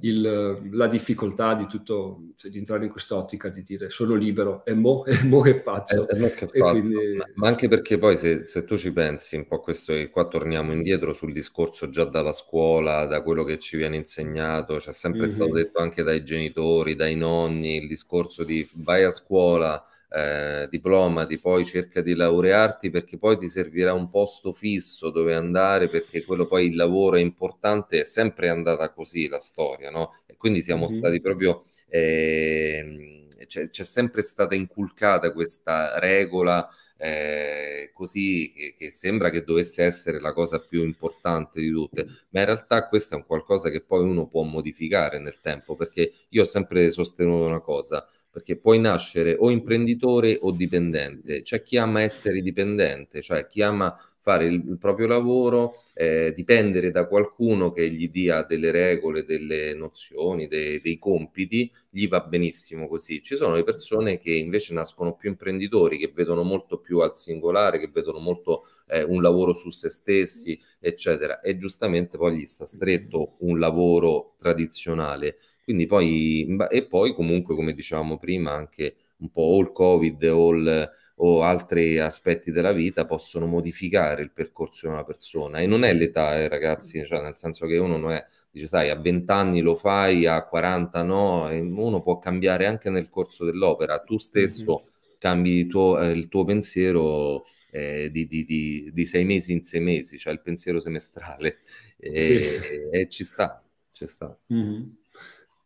il, 0.00 0.70
la 0.72 0.86
difficoltà 0.86 1.54
di 1.54 1.66
tutto, 1.66 2.32
cioè, 2.36 2.50
di 2.50 2.58
entrare 2.58 2.84
in 2.84 2.90
quest'ottica, 2.90 3.48
di 3.48 3.62
dire 3.62 3.90
sono 3.90 4.14
libero 4.14 4.64
e 4.64 4.74
mo, 4.74 5.04
e 5.06 5.22
mo 5.24 5.40
che 5.40 5.54
faccio. 5.54 6.08
E, 6.08 6.24
e 6.24 6.34
che 6.34 6.46
faccio. 6.46 6.70
Quindi... 6.70 7.16
Ma, 7.16 7.24
ma, 7.34 7.48
anche 7.48 7.68
perché 7.68 7.98
poi 7.98 8.16
se, 8.16 8.44
se, 8.44 8.64
tu 8.64 8.76
ci 8.76 8.92
pensi 8.92 9.36
un 9.36 9.46
po' 9.46 9.60
questo, 9.60 9.92
e 9.92 10.10
qua 10.10 10.26
torniamo 10.26 10.72
indietro 10.72 11.12
sul 11.12 11.32
discorso 11.32 11.88
già 11.88 12.04
dalla 12.04 12.32
scuola, 12.32 13.06
da 13.06 13.22
quello 13.22 13.44
che 13.44 13.58
ci 13.58 13.76
viene 13.76 13.96
insegnato, 13.96 14.76
c'è 14.76 14.92
sempre 14.92 15.22
mm-hmm. 15.22 15.34
stato 15.34 15.52
detto 15.52 15.78
anche 15.78 16.02
dai 16.02 16.22
genitori, 16.24 16.94
dai 16.94 17.16
nonni, 17.16 17.76
il 17.76 17.88
discorso 17.88 18.44
di 18.44 18.68
vai 18.76 19.04
a 19.04 19.10
scuola, 19.10 19.82
eh, 20.10 20.68
diplomati, 20.70 21.38
poi 21.38 21.64
cerca 21.64 22.00
di 22.00 22.14
laurearti 22.14 22.90
perché 22.90 23.18
poi 23.18 23.38
ti 23.38 23.48
servirà 23.48 23.92
un 23.92 24.08
posto 24.10 24.52
fisso 24.52 25.10
dove 25.10 25.34
andare 25.34 25.88
perché 25.88 26.24
quello 26.24 26.46
poi 26.46 26.66
il 26.66 26.76
lavoro 26.76 27.16
è 27.16 27.20
importante, 27.20 28.00
è 28.00 28.04
sempre 28.04 28.48
andata 28.48 28.90
così 28.92 29.28
la 29.28 29.38
storia, 29.38 29.90
no? 29.90 30.14
E 30.26 30.36
quindi 30.36 30.62
siamo 30.62 30.86
mm-hmm. 30.86 30.98
stati 30.98 31.20
proprio... 31.20 31.64
Eh, 31.88 33.24
c'è, 33.46 33.70
c'è, 33.70 33.84
sempre 33.84 34.22
stata 34.22 34.54
inculcata 34.54 35.32
questa 35.32 35.98
regola 36.00 36.68
eh, 36.98 37.90
così 37.94 38.52
che, 38.54 38.74
che, 38.76 38.90
sembra 38.90 39.30
che 39.30 39.44
dovesse 39.44 39.84
essere 39.84 40.20
la 40.20 40.32
cosa 40.32 40.58
più 40.58 40.82
importante 40.84 41.60
di 41.60 41.70
tutte, 41.70 42.04
ma 42.30 42.40
in 42.40 42.46
realtà 42.46 42.86
questo 42.88 43.14
è 43.14 43.16
un 43.16 43.24
qualcosa 43.24 43.70
che 43.70 43.80
poi 43.82 44.02
uno 44.02 44.26
può 44.26 44.42
modificare 44.42 45.18
nel 45.20 45.40
tempo, 45.40 45.76
perché 45.76 46.12
io 46.30 46.42
ho 46.42 46.44
sempre 46.44 46.90
sostenuto 46.90 47.46
una 47.46 47.60
cosa, 47.60 48.06
perché 48.38 48.56
puoi 48.56 48.78
nascere 48.78 49.34
o 49.36 49.50
imprenditore 49.50 50.38
o 50.40 50.52
dipendente. 50.52 51.42
C'è 51.42 51.60
chi 51.62 51.76
ama 51.76 52.02
essere 52.02 52.40
dipendente, 52.40 53.20
cioè 53.20 53.46
chi 53.48 53.62
ama 53.62 53.92
fare 54.20 54.46
il, 54.46 54.62
il 54.68 54.78
proprio 54.78 55.06
lavoro, 55.06 55.82
eh, 55.94 56.32
dipendere 56.36 56.90
da 56.92 57.06
qualcuno 57.06 57.72
che 57.72 57.90
gli 57.90 58.08
dia 58.10 58.42
delle 58.42 58.70
regole, 58.70 59.24
delle 59.24 59.74
nozioni, 59.74 60.46
dei, 60.46 60.80
dei 60.80 60.98
compiti, 60.98 61.70
gli 61.90 62.06
va 62.06 62.20
benissimo 62.20 62.86
così. 62.86 63.22
Ci 63.22 63.36
sono 63.36 63.54
le 63.54 63.64
persone 63.64 64.18
che 64.18 64.32
invece 64.32 64.72
nascono 64.72 65.14
più 65.14 65.30
imprenditori, 65.30 65.98
che 65.98 66.12
vedono 66.14 66.44
molto 66.44 66.78
più 66.78 67.00
al 67.00 67.16
singolare, 67.16 67.78
che 67.80 67.90
vedono 67.92 68.18
molto 68.20 68.66
eh, 68.86 69.02
un 69.02 69.20
lavoro 69.20 69.52
su 69.52 69.70
se 69.70 69.88
stessi, 69.90 70.60
eccetera, 70.78 71.40
e 71.40 71.56
giustamente 71.56 72.16
poi 72.18 72.36
gli 72.36 72.44
sta 72.44 72.66
stretto 72.66 73.36
un 73.40 73.58
lavoro 73.58 74.34
tradizionale 74.38 75.36
quindi 75.68 75.84
poi, 75.84 76.56
e 76.70 76.86
poi 76.86 77.12
comunque, 77.12 77.54
come 77.54 77.74
dicevamo 77.74 78.16
prima, 78.16 78.52
anche 78.52 78.96
un 79.18 79.30
po' 79.30 79.42
o 79.42 79.60
il 79.60 79.70
Covid 79.70 80.22
o, 80.22 80.54
il, 80.54 80.90
o 81.16 81.42
altri 81.42 81.98
aspetti 81.98 82.50
della 82.50 82.72
vita 82.72 83.04
possono 83.04 83.44
modificare 83.44 84.22
il 84.22 84.30
percorso 84.30 84.86
di 84.86 84.94
una 84.94 85.04
persona. 85.04 85.58
E 85.58 85.66
non 85.66 85.84
è 85.84 85.92
l'età, 85.92 86.38
eh, 86.38 86.48
ragazzi, 86.48 87.04
cioè 87.04 87.20
nel 87.20 87.36
senso 87.36 87.66
che 87.66 87.76
uno 87.76 87.98
non 87.98 88.12
è, 88.12 88.26
dice, 88.50 88.66
sai, 88.66 88.88
a 88.88 88.94
20 88.94 89.30
anni 89.30 89.60
lo 89.60 89.74
fai, 89.74 90.24
a 90.24 90.42
40 90.42 91.02
no, 91.02 91.50
e 91.50 91.60
uno 91.60 92.00
può 92.00 92.18
cambiare 92.18 92.64
anche 92.64 92.88
nel 92.88 93.10
corso 93.10 93.44
dell'opera. 93.44 93.98
Tu 93.98 94.16
stesso 94.16 94.80
mm-hmm. 94.80 95.18
cambi 95.18 95.50
il 95.50 95.66
tuo, 95.66 96.00
eh, 96.00 96.12
il 96.12 96.28
tuo 96.28 96.46
pensiero 96.46 97.44
eh, 97.70 98.10
di, 98.10 98.26
di, 98.26 98.46
di, 98.46 98.90
di, 98.90 99.04
sei 99.04 99.26
mesi 99.26 99.52
in 99.52 99.64
sei 99.64 99.80
mesi, 99.82 100.16
cioè 100.16 100.32
il 100.32 100.40
pensiero 100.40 100.78
semestrale. 100.78 101.58
E, 101.98 102.40
sì. 102.40 102.88
e 102.90 103.08
ci 103.10 103.24
sta, 103.24 103.62
ci 103.92 104.06
sta. 104.06 104.34
Mm-hmm. 104.50 104.97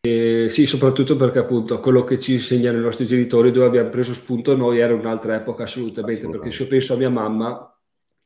Eh, 0.04 0.48
sì, 0.48 0.66
soprattutto 0.66 1.14
perché 1.14 1.38
appunto 1.38 1.78
quello 1.78 2.02
che 2.02 2.18
ci 2.18 2.32
insegnano 2.32 2.76
i 2.76 2.80
nostri 2.80 3.06
genitori, 3.06 3.52
dove 3.52 3.66
abbiamo 3.66 3.88
preso 3.88 4.14
spunto 4.14 4.56
noi, 4.56 4.80
era 4.80 4.94
un'altra 4.94 5.36
epoca 5.36 5.62
assolutamente, 5.62 6.22
assolutamente. 6.22 6.38
perché 6.38 6.50
se 6.50 6.62
io 6.64 6.68
penso 6.68 6.94
a 6.94 6.96
mia 6.96 7.08
mamma, 7.08 7.80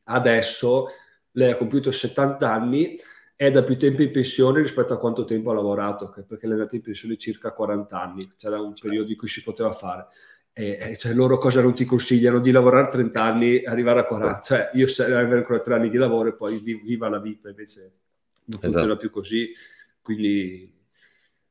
adesso 0.05 0.87
lei 1.33 1.51
ha 1.51 1.55
compiuto 1.55 1.91
70 1.91 2.51
anni, 2.51 2.99
è 3.35 3.51
da 3.51 3.61
più 3.61 3.77
tempo 3.77 4.01
in 4.01 4.09
pensione 4.09 4.61
rispetto 4.61 4.93
a 4.93 4.97
quanto 4.97 5.23
tempo 5.23 5.51
ha 5.51 5.53
lavorato, 5.53 6.09
perché 6.09 6.47
lei 6.47 6.55
è 6.55 6.59
andata 6.59 6.75
in 6.75 6.81
pensione 6.81 7.15
circa 7.15 7.51
40 7.51 8.01
anni, 8.01 8.27
c'era 8.35 8.59
un 8.59 8.69
certo. 8.69 8.87
periodo 8.87 9.11
in 9.11 9.17
cui 9.17 9.27
si 9.27 9.43
poteva 9.43 9.71
fare. 9.71 10.07
E, 10.53 10.97
cioè, 10.97 11.13
loro 11.13 11.37
cosa 11.37 11.61
non 11.61 11.75
ti 11.75 11.85
consigliano? 11.85 12.39
Di 12.39 12.49
lavorare 12.49 12.87
30 12.87 13.21
anni 13.21 13.61
e 13.61 13.67
arrivare 13.67 13.99
a 13.99 14.05
40. 14.05 14.39
Cioè, 14.41 14.71
io 14.73 14.87
avrei 15.03 15.37
ancora 15.37 15.59
3 15.59 15.75
anni 15.75 15.89
di 15.91 15.97
lavoro 15.97 16.29
e 16.29 16.33
poi 16.33 16.57
viva 16.57 17.07
la 17.07 17.19
vita, 17.19 17.49
invece 17.49 17.81
non 18.45 18.59
funziona 18.59 18.85
esatto. 18.85 18.97
più 18.97 19.11
così. 19.11 19.53
Quindi 20.01 20.76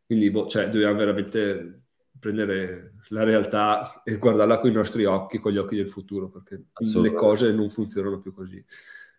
quindi 0.06 0.30
boh, 0.30 0.46
cioè, 0.46 0.68
dobbiamo 0.68 0.96
veramente 0.96 1.82
prendere 2.18 2.94
la 3.08 3.24
realtà 3.24 4.02
e 4.04 4.16
guardarla 4.16 4.58
con 4.58 4.70
i 4.70 4.74
nostri 4.74 5.04
occhi, 5.04 5.38
con 5.38 5.52
gli 5.52 5.58
occhi 5.58 5.76
del 5.76 5.88
futuro, 5.88 6.28
perché 6.28 6.66
le 7.00 7.12
cose 7.12 7.52
non 7.52 7.68
funzionano 7.68 8.20
più 8.20 8.32
così. 8.32 8.64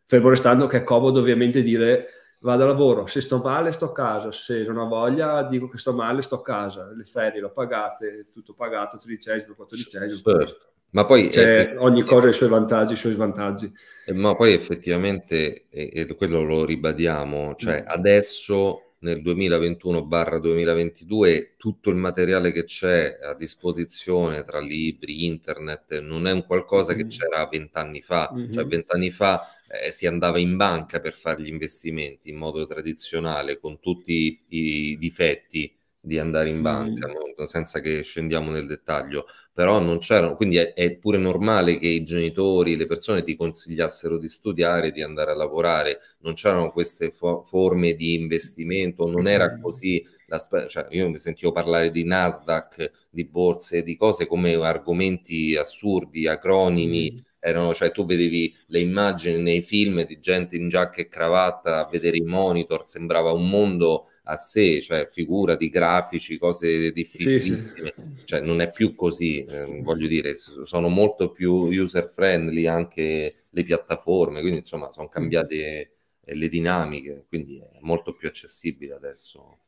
Fermo 0.06 0.29
restando 0.29 0.67
che 0.67 0.77
è 0.77 0.84
comodo 0.84 1.20
ovviamente 1.20 1.62
dire 1.62 2.08
vado 2.39 2.63
a 2.63 2.67
lavoro, 2.67 3.06
se 3.06 3.20
sto 3.22 3.39
male 3.39 3.72
sto 3.72 3.86
a 3.86 3.91
casa, 3.91 4.32
se 4.32 4.63
non 4.63 4.77
ho 4.77 4.88
voglia 4.88 5.44
dico 5.44 5.67
che 5.67 5.77
sto 5.77 5.94
male 5.94 6.22
sto 6.22 6.36
a 6.36 6.41
casa, 6.41 6.91
le 6.94 7.03
ferie 7.03 7.41
l'ho 7.41 7.51
pagate, 7.51 8.27
tutto 8.32 8.53
pagato, 8.53 8.98
tredicesimo, 8.98 9.56
quattordicesimo. 9.56 10.38
Certo. 10.38 10.67
Ma 10.91 11.06
poi 11.06 11.29
cioè, 11.29 11.75
ogni 11.77 12.03
cosa 12.03 12.27
ha 12.27 12.29
i 12.29 12.34
suoi 12.34 12.50
vantaggi, 12.50 12.94
i 12.94 12.98
suoi 12.98 13.12
svantaggi. 13.12 13.70
Ma 14.13 14.36
poi 14.36 14.53
effettivamente, 14.53 15.67
e, 15.70 15.91
e 15.94 16.15
quello 16.15 16.41
lo 16.44 16.63
ribadiamo, 16.63 17.56
cioè 17.56 17.84
mm. 17.84 17.88
adesso 17.88 18.87
nel 18.99 19.21
2021-2022 19.21 21.55
tutto 21.57 21.89
il 21.89 21.95
materiale 21.95 22.51
che 22.51 22.63
c'è 22.63 23.19
a 23.21 23.35
disposizione 23.35 24.43
tra 24.43 24.59
libri, 24.59 25.25
internet, 25.25 25.99
non 25.99 26.27
è 26.27 26.31
un 26.31 26.45
qualcosa 26.45 26.93
che 26.93 27.05
mm-hmm. 27.05 27.09
c'era 27.09 27.47
vent'anni 27.47 28.01
fa, 28.01 28.31
mm-hmm. 28.33 28.51
cioè 28.51 28.65
vent'anni 28.65 29.11
fa 29.11 29.47
eh, 29.69 29.91
si 29.91 30.07
andava 30.07 30.39
in 30.39 30.55
banca 30.55 30.99
per 30.99 31.13
fare 31.13 31.43
gli 31.43 31.49
investimenti 31.49 32.29
in 32.29 32.37
modo 32.37 32.65
tradizionale 32.65 33.59
con 33.59 33.79
tutti 33.79 34.43
i 34.49 34.97
difetti 34.97 35.75
di 35.99 36.17
andare 36.17 36.49
in 36.49 36.61
banca, 36.61 37.07
mm. 37.07 37.11
no? 37.37 37.45
senza 37.45 37.81
che 37.81 38.01
scendiamo 38.01 38.49
nel 38.49 38.65
dettaglio, 38.65 39.25
però 39.57 39.79
non 39.79 39.97
c'erano, 39.97 40.35
quindi 40.35 40.57
è, 40.57 40.73
è, 40.73 40.97
pure 40.97 41.17
normale 41.17 41.79
che 41.79 41.87
i 41.87 42.03
genitori, 42.03 42.75
le 42.75 42.85
persone 42.85 43.23
ti 43.23 43.35
consigliassero 43.35 44.19
di 44.19 44.27
studiare, 44.27 44.91
di 44.91 45.01
andare 45.01 45.31
a 45.31 45.35
lavorare, 45.35 45.97
non 46.19 46.35
c'erano 46.35 46.71
queste 46.71 47.09
fo- 47.09 47.41
forme 47.43 47.95
di 47.95 48.13
investimento, 48.13 49.09
non 49.09 49.27
era 49.27 49.51
mm. 49.51 49.59
così, 49.59 50.05
la, 50.27 50.37
cioè 50.67 50.85
io 50.91 51.09
mi 51.09 51.17
sentivo 51.17 51.51
parlare 51.51 51.89
di 51.89 52.03
Nasdaq, 52.03 53.07
di 53.09 53.23
borse, 53.23 53.81
di 53.81 53.95
cose 53.95 54.27
come 54.27 54.53
argomenti 54.53 55.55
assurdi, 55.55 56.27
acronimi, 56.27 57.13
mm 57.13 57.25
erano, 57.39 57.73
cioè 57.73 57.91
tu 57.91 58.05
vedevi 58.05 58.53
le 58.67 58.79
immagini 58.79 59.41
nei 59.41 59.61
film 59.61 60.03
di 60.05 60.19
gente 60.19 60.55
in 60.55 60.69
giacca 60.69 61.01
e 61.01 61.07
cravatta 61.07 61.79
a 61.79 61.89
vedere 61.89 62.17
i 62.17 62.21
monitor, 62.21 62.85
sembrava 62.85 63.31
un 63.31 63.47
mondo 63.47 64.09
a 64.27 64.36
sé, 64.36 64.81
cioè 64.81 65.07
figura 65.10 65.55
di 65.55 65.69
grafici, 65.69 66.38
cose 66.38 66.91
difficilissime, 66.91 67.72
sì, 67.74 67.81
sì. 67.84 67.91
cioè 68.25 68.41
non 68.41 68.60
è 68.60 68.72
più 68.72 68.93
così, 68.93 69.43
eh, 69.46 69.81
voglio 69.81 70.07
dire, 70.07 70.36
sono 70.36 70.89
molto 70.89 71.31
più 71.31 71.53
user 71.53 72.12
friendly 72.13 72.67
anche 72.67 73.36
le 73.50 73.63
piattaforme, 73.63 74.41
quindi 74.41 74.60
insomma 74.60 74.91
sono 74.91 75.07
cambiate 75.07 75.91
le 76.24 76.50
dinamiche, 76.50 77.25
quindi 77.29 77.57
è 77.57 77.79
molto 77.81 78.13
più 78.13 78.27
accessibile 78.27 78.93
adesso. 78.93 79.60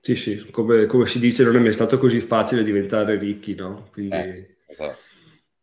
Sì, 0.00 0.14
sì, 0.14 0.46
come, 0.50 0.86
come 0.86 1.06
si 1.06 1.18
dice, 1.18 1.42
non 1.42 1.56
è 1.56 1.60
mai 1.60 1.72
stato 1.72 1.98
così 1.98 2.20
facile 2.20 2.62
diventare 2.62 3.18
ricchi, 3.18 3.54
no? 3.54 3.88
Quindi... 3.92 4.14
Eh, 4.14 4.56
esatto 4.66 5.12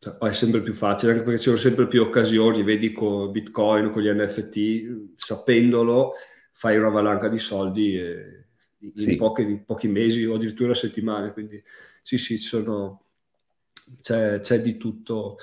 cioè, 0.03 0.17
è 0.17 0.33
sempre 0.33 0.61
più 0.61 0.73
facile, 0.73 1.11
anche 1.11 1.23
perché 1.23 1.37
ci 1.37 1.45
sono 1.45 1.57
sempre 1.57 1.87
più 1.87 2.01
occasioni, 2.01 2.63
vedi 2.63 2.91
con 2.91 3.29
Bitcoin 3.29 3.91
con 3.91 4.01
gli 4.01 4.09
NFT, 4.09 5.13
sapendolo 5.15 6.13
fai 6.61 6.77
una 6.77 6.89
valanga 6.89 7.27
di 7.27 7.39
soldi 7.39 7.95
in, 7.95 8.91
sì. 8.93 9.15
pochi, 9.15 9.41
in, 9.41 9.65
pochi, 9.65 9.87
mesi 9.87 10.23
o 10.25 10.35
addirittura 10.35 10.75
settimane, 10.75 11.33
quindi 11.33 11.59
sì, 12.03 12.19
sì, 12.19 12.37
sono, 12.37 13.05
c'è, 13.99 14.41
c'è 14.41 14.61
di 14.61 14.77
tutto. 14.77 15.37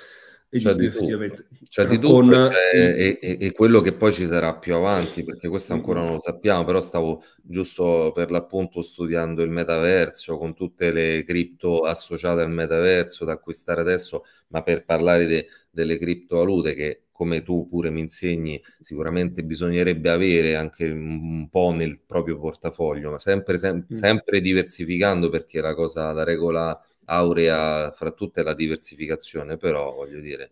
C'è 0.49 0.73
di, 0.75 0.85
effettivamente. 0.85 1.47
C'è 1.67 1.85
di 1.87 1.99
tutto 1.99 2.13
con... 2.13 2.33
e, 2.73 3.19
e, 3.21 3.37
e, 3.37 3.51
quello 3.51 3.81
che 3.81 3.91
poi 3.91 4.13
ci 4.13 4.27
sarà 4.27 4.55
più 4.55 4.75
avanti, 4.75 5.25
perché 5.25 5.49
questo 5.49 5.73
ancora 5.73 5.99
non 5.99 6.13
lo 6.13 6.19
sappiamo, 6.21 6.63
però 6.63 6.79
stavo 6.79 7.21
giusto 7.43 8.13
per 8.15 8.31
l'appunto 8.31 8.81
studiando 8.81 9.41
il 9.41 9.49
metaverso 9.49 10.37
con 10.37 10.53
tutte 10.53 10.93
le 10.93 11.25
cripto 11.25 11.81
associate 11.81 12.43
al 12.43 12.49
metaverso 12.49 13.25
da 13.25 13.33
acquistare 13.33 13.81
adesso, 13.81 14.23
ma 14.47 14.63
per 14.63 14.85
parlare 14.85 15.25
de, 15.25 15.47
delle 15.69 15.97
criptovalute 15.97 16.73
che 16.75 17.01
come 17.19 17.43
tu 17.43 17.67
pure 17.67 17.89
mi 17.89 17.99
insegni, 17.99 18.63
sicuramente 18.79 19.43
bisognerebbe 19.43 20.09
avere 20.09 20.55
anche 20.55 20.89
un 20.89 21.49
po' 21.49 21.71
nel 21.71 21.99
proprio 21.99 22.39
portafoglio, 22.39 23.11
ma 23.11 23.19
sempre, 23.19 23.57
sem- 23.57 23.85
mm. 23.91 23.93
sempre 23.93 24.39
diversificando 24.39 25.27
perché 25.27 25.59
la 25.59 25.75
cosa, 25.75 26.13
la 26.13 26.23
regola 26.23 26.81
aurea 27.03 27.91
fra 27.91 28.11
tutte 28.11 28.41
la 28.41 28.53
diversificazione, 28.53 29.57
però 29.57 29.93
voglio 29.95 30.21
dire, 30.21 30.51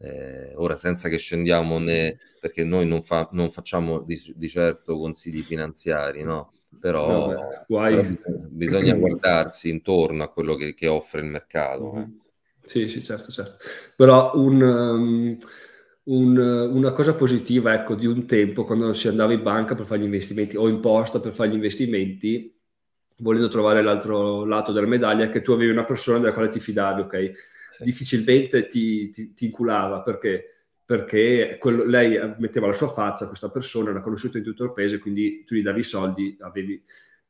eh, 0.00 0.52
ora 0.56 0.76
senza 0.76 1.08
che 1.08 1.16
scendiamo 1.16 1.78
ne, 1.78 2.18
perché 2.38 2.62
noi 2.62 2.86
non, 2.86 3.02
fa, 3.02 3.30
non 3.32 3.50
facciamo 3.50 4.02
di, 4.02 4.20
di, 4.36 4.48
certo 4.50 4.98
consigli 4.98 5.40
finanziari, 5.40 6.24
no? 6.24 6.52
Però, 6.78 7.30
no, 7.30 7.64
però 7.66 8.02
bisogna 8.50 8.92
guardarsi 8.92 9.70
intorno 9.70 10.24
a 10.24 10.28
quello 10.28 10.56
che, 10.56 10.74
che 10.74 10.88
offre 10.88 11.20
il 11.20 11.26
mercato. 11.28 11.94
Eh. 11.96 12.08
Sì, 12.66 12.86
sì, 12.88 13.02
certo, 13.02 13.32
certo. 13.32 13.56
Però 13.96 14.32
un, 14.34 14.60
um, 14.62 15.38
un, 16.04 16.36
una 16.36 16.92
cosa 16.92 17.14
positiva, 17.14 17.74
ecco, 17.74 17.94
di 17.94 18.06
un 18.06 18.26
tempo, 18.26 18.64
quando 18.64 18.92
si 18.92 19.08
andava 19.08 19.32
in 19.32 19.42
banca 19.42 19.74
per 19.74 19.86
fare 19.86 20.00
gli 20.00 20.04
investimenti 20.04 20.56
o 20.56 20.68
in 20.68 20.80
posta 20.80 21.20
per 21.20 21.32
fare 21.32 21.50
gli 21.50 21.54
investimenti, 21.54 22.54
volendo 23.18 23.48
trovare 23.48 23.82
l'altro 23.82 24.44
lato 24.44 24.72
della 24.72 24.86
medaglia, 24.86 25.28
che 25.28 25.42
tu 25.42 25.52
avevi 25.52 25.70
una 25.70 25.84
persona 25.84 26.18
della 26.18 26.32
quale 26.32 26.48
ti 26.48 26.60
fidavi, 26.60 27.02
ok? 27.02 27.32
Sì. 27.70 27.84
Difficilmente 27.84 28.66
ti, 28.66 29.10
ti, 29.10 29.32
ti, 29.32 29.44
inculava 29.46 30.02
perché, 30.02 30.44
perché 30.84 31.56
quello, 31.60 31.84
lei 31.84 32.18
metteva 32.38 32.66
la 32.66 32.72
sua 32.72 32.88
faccia, 32.88 33.28
questa 33.28 33.50
persona 33.50 33.90
era 33.90 34.00
conosciuta 34.00 34.38
in 34.38 34.44
tutto 34.44 34.64
il 34.64 34.72
paese, 34.72 34.98
quindi 34.98 35.44
tu 35.44 35.54
gli 35.54 35.62
davi 35.62 35.80
i 35.80 35.84
soldi, 35.84 36.36
avevi 36.40 36.82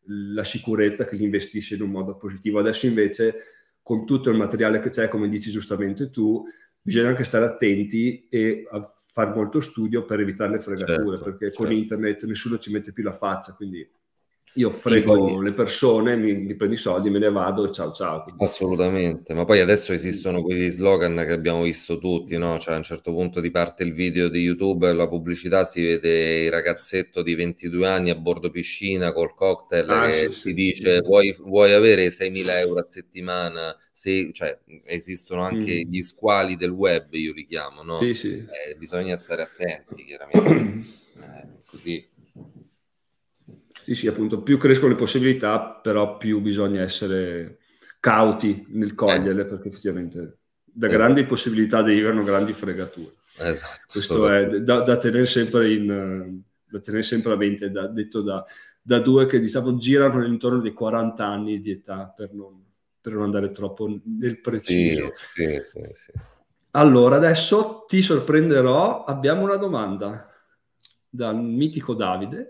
la 0.07 0.43
sicurezza 0.45 1.05
che 1.05 1.17
li 1.17 1.25
investisse 1.25 1.75
in 1.75 1.83
un 1.83 1.91
modo 1.91 2.17
positivo. 2.17 2.59
Adesso 2.59 2.87
invece, 2.87 3.35
con 3.83 4.07
tutto 4.07 4.31
il 4.31 4.37
materiale 4.37 4.81
che 4.81 4.89
c'è, 4.89 5.09
come 5.09 5.29
dici 5.29 5.51
giustamente 5.51 6.11
tu, 6.11 6.45
bisogna 6.83 7.09
anche 7.09 7.25
stare 7.25 7.45
attenti 7.45 8.29
e 8.29 8.67
fare 9.13 9.35
molto 9.35 9.61
studio 9.61 10.05
per 10.05 10.21
evitare 10.21 10.53
le 10.53 10.59
fregature, 10.59 11.17
certo, 11.17 11.25
perché 11.25 11.47
certo. 11.47 11.63
con 11.63 11.73
internet 11.73 12.25
nessuno 12.25 12.59
ci 12.59 12.73
mette 12.73 12.93
più 12.93 13.05
la 13.05 13.13
faccia, 13.13 13.55
quindi 13.55 13.89
io 14.55 14.71
frego 14.71 15.41
le 15.41 15.53
persone, 15.53 16.15
mi, 16.17 16.35
mi, 16.35 16.55
prendo 16.55 16.75
i 16.75 16.79
soldi, 16.79 17.09
me 17.09 17.19
ne 17.19 17.31
vado, 17.31 17.71
ciao 17.71 17.91
ciao. 17.93 18.25
Assolutamente, 18.39 19.33
ma 19.33 19.47
poi 19.47 19.61
adesso 19.61 19.95
esistono 19.95 20.43
quegli 20.43 20.69
slogan 20.69 21.17
che 21.17 21.33
abbiamo 21.33 21.63
visto 21.63 21.99
tutti, 21.99 22.37
no? 22.37 22.59
Cioè 22.59 22.75
a 22.75 22.77
un 22.77 22.83
certo 22.83 23.13
punto 23.13 23.41
ti 23.41 23.51
parte 23.51 23.83
il 23.83 23.95
video 23.95 24.29
di 24.29 24.41
YouTube 24.41 24.89
e 24.89 24.93
la 24.93 25.09
pubblicità 25.09 25.65
si 25.65 25.83
vede 25.83 26.45
il 26.45 26.51
ragazzetto 26.51 27.23
di 27.23 27.35
22 27.35 27.89
anni 27.89 28.11
a 28.11 28.15
bordo 28.15 28.51
piscina 28.51 29.13
col 29.13 29.35
cocktail 29.35 29.89
ah, 29.89 30.07
che 30.07 30.13
sì, 30.13 30.29
ti 30.29 30.35
sì, 30.35 30.55
dice 30.55 30.97
sì. 30.97 31.03
Vuoi, 31.03 31.35
vuoi, 31.41 31.73
avere 31.73 32.09
6.000 32.09 32.59
euro 32.59 32.81
a 32.81 32.85
settimana? 32.85 33.77
Se, 33.91 34.33
cioè, 34.33 34.59
esistono 34.85 35.43
anche 35.43 35.85
mm. 35.87 35.91
gli 35.91 36.03
squali 36.03 36.57
del 36.57 36.71
web, 36.71 37.13
io 37.15 37.33
li 37.33 37.47
chiamo, 37.47 37.83
no? 37.83 37.97
Sì, 37.97 38.13
sì. 38.13 38.33
Eh, 38.35 38.75
bisogna 38.77 39.17
stare 39.17 39.43
attenti, 39.43 40.05
chiaramente. 40.05 40.91
eh, 41.21 41.47
così 41.67 42.11
sì, 43.93 44.01
sì, 44.01 44.07
appunto, 44.07 44.43
più 44.43 44.57
crescono 44.57 44.93
le 44.93 44.99
possibilità, 44.99 45.61
però 45.61 46.17
più 46.17 46.41
bisogna 46.41 46.81
essere 46.81 47.59
cauti 48.01 48.65
nel 48.71 48.95
coglierle, 48.95 49.43
eh. 49.43 49.47
perché 49.47 49.69
effettivamente 49.69 50.39
da 50.65 50.87
esatto. 50.87 51.03
grandi 51.03 51.25
possibilità 51.25 51.83
derivano 51.83 52.23
grandi 52.23 52.53
fregature. 52.53 53.15
Esatto. 53.39 53.81
Questo 53.91 54.29
è 54.29 54.61
da, 54.61 54.81
da, 54.81 54.97
tenere 54.97 55.27
sempre 55.27 55.73
in, 55.73 56.41
da 56.67 56.81
tenere 56.81 57.03
sempre 57.03 57.33
a 57.33 57.37
mente, 57.37 57.71
da, 57.71 57.87
detto 57.87 58.23
da, 58.23 58.45
da, 58.81 58.99
due 58.99 59.27
che 59.27 59.39
diciamo 59.39 59.77
girano 59.77 60.25
intorno 60.25 60.61
dei 60.61 60.73
40 60.73 61.25
anni 61.25 61.61
di 61.61 61.71
età 61.71 62.13
per 62.15 62.33
non, 62.33 62.63
per 63.01 63.13
non 63.13 63.25
andare 63.25 63.51
troppo 63.51 64.01
nel 64.05 64.41
preciso. 64.41 65.13
Sì, 65.35 65.61
sì, 65.63 65.81
sì. 65.93 66.13
Allora, 66.73 67.17
adesso 67.17 67.85
ti 67.87 68.01
sorprenderò, 68.01 69.05
abbiamo 69.05 69.43
una 69.43 69.57
domanda 69.57 70.29
dal 71.09 71.37
mitico 71.37 71.93
Davide 71.93 72.49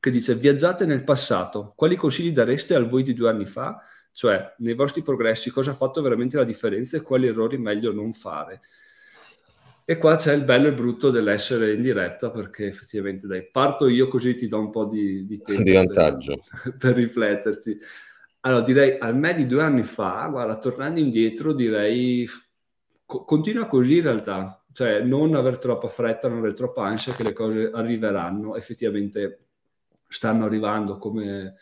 che 0.00 0.10
dice 0.10 0.34
viaggiate 0.34 0.86
nel 0.86 1.04
passato, 1.04 1.74
quali 1.76 1.94
consigli 1.94 2.32
dareste 2.32 2.74
al 2.74 2.88
voi 2.88 3.02
di 3.02 3.12
due 3.12 3.28
anni 3.28 3.44
fa? 3.44 3.82
Cioè, 4.12 4.54
nei 4.58 4.74
vostri 4.74 5.02
progressi 5.02 5.50
cosa 5.50 5.72
ha 5.72 5.74
fatto 5.74 6.00
veramente 6.00 6.38
la 6.38 6.44
differenza 6.44 6.96
e 6.96 7.02
quali 7.02 7.26
errori 7.26 7.58
meglio 7.58 7.92
non 7.92 8.14
fare? 8.14 8.62
E 9.84 9.98
qua 9.98 10.16
c'è 10.16 10.32
il 10.32 10.44
bello 10.44 10.66
e 10.66 10.70
il 10.70 10.74
brutto 10.74 11.10
dell'essere 11.10 11.74
in 11.74 11.82
diretta, 11.82 12.30
perché 12.30 12.66
effettivamente, 12.66 13.26
dai, 13.26 13.46
parto 13.50 13.88
io 13.88 14.08
così 14.08 14.34
ti 14.36 14.46
do 14.46 14.58
un 14.58 14.70
po' 14.70 14.86
di, 14.86 15.26
di 15.26 15.42
tempo 15.42 15.62
di 15.62 15.72
vantaggio 15.72 16.40
per, 16.62 16.76
per 16.76 16.94
rifletterci. 16.94 17.78
Allora, 18.40 18.62
direi 18.62 18.96
a 18.98 19.12
me 19.12 19.34
di 19.34 19.46
due 19.46 19.62
anni 19.62 19.82
fa, 19.82 20.26
guarda, 20.30 20.58
tornando 20.58 20.98
indietro, 20.98 21.52
direi 21.52 22.26
co- 23.04 23.24
continua 23.24 23.66
così 23.66 23.96
in 23.96 24.02
realtà, 24.02 24.64
cioè 24.72 25.02
non 25.02 25.34
aver 25.34 25.58
troppa 25.58 25.88
fretta, 25.88 26.28
non 26.28 26.38
avere 26.38 26.54
troppa 26.54 26.86
ansia 26.86 27.12
che 27.12 27.22
le 27.22 27.32
cose 27.32 27.70
arriveranno. 27.70 28.56
Effettivamente 28.56 29.49
stanno 30.10 30.44
arrivando, 30.44 30.98
come 30.98 31.54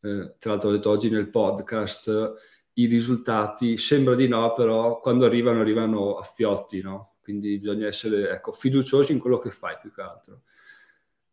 eh, 0.00 0.34
tra 0.38 0.50
l'altro 0.50 0.68
ho 0.68 0.72
detto 0.72 0.90
oggi 0.90 1.08
nel 1.08 1.30
podcast, 1.30 2.34
i 2.74 2.86
risultati, 2.86 3.76
sembra 3.76 4.14
di 4.14 4.28
no, 4.28 4.52
però 4.54 5.00
quando 5.00 5.24
arrivano 5.24 5.60
arrivano 5.60 6.16
a 6.16 6.22
fiotti, 6.22 6.82
no? 6.82 7.16
Quindi 7.22 7.58
bisogna 7.58 7.86
essere 7.86 8.30
ecco, 8.30 8.52
fiduciosi 8.52 9.12
in 9.12 9.18
quello 9.18 9.38
che 9.38 9.50
fai 9.50 9.76
più 9.80 9.92
che 9.92 10.00
altro. 10.00 10.42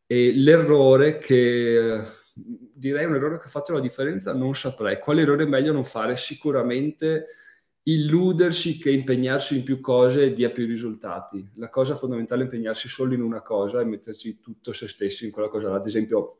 E 0.07 0.33
l'errore 0.33 1.17
che 1.17 2.03
direi 2.33 3.05
un 3.05 3.15
errore 3.15 3.37
che 3.39 3.45
ha 3.45 3.49
fatto 3.49 3.73
la 3.73 3.79
differenza, 3.79 4.33
non 4.33 4.55
saprei. 4.55 4.99
Quale 4.99 5.21
errore 5.21 5.43
è 5.43 5.47
meglio 5.47 5.71
non 5.71 5.83
fare? 5.83 6.15
Sicuramente 6.15 7.27
illudersi 7.87 8.77
che 8.79 8.89
impegnarsi 8.89 9.57
in 9.57 9.63
più 9.63 9.79
cose 9.79 10.33
dia 10.33 10.49
più 10.49 10.65
risultati. 10.65 11.47
La 11.55 11.69
cosa 11.69 11.95
fondamentale 11.95 12.41
è 12.41 12.45
impegnarsi 12.45 12.87
solo 12.87 13.13
in 13.13 13.21
una 13.21 13.41
cosa 13.41 13.79
e 13.79 13.85
metterci 13.85 14.39
tutto 14.39 14.73
se 14.73 14.87
stessi 14.87 15.25
in 15.25 15.31
quella 15.31 15.49
cosa. 15.49 15.73
Ad 15.73 15.85
esempio, 15.85 16.39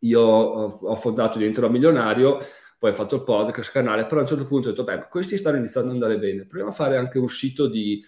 io 0.00 0.20
ho 0.20 0.96
fondato 0.96 1.36
Diventerò 1.36 1.68
Milionario, 1.68 2.38
poi 2.78 2.90
ho 2.90 2.94
fatto 2.94 3.16
il 3.16 3.24
podcast, 3.24 3.70
canale, 3.72 4.06
però 4.06 4.18
a 4.18 4.22
un 4.22 4.28
certo 4.28 4.46
punto 4.46 4.68
ho 4.68 4.70
detto, 4.70 4.84
beh, 4.84 4.96
ma 4.96 5.06
questi 5.06 5.36
stanno 5.36 5.58
iniziando 5.58 5.90
ad 5.90 5.96
andare 5.96 6.18
bene, 6.18 6.46
proviamo 6.46 6.70
a 6.70 6.74
fare 6.74 6.96
anche 6.96 7.18
un 7.18 7.28
sito 7.28 7.66
di, 7.66 8.02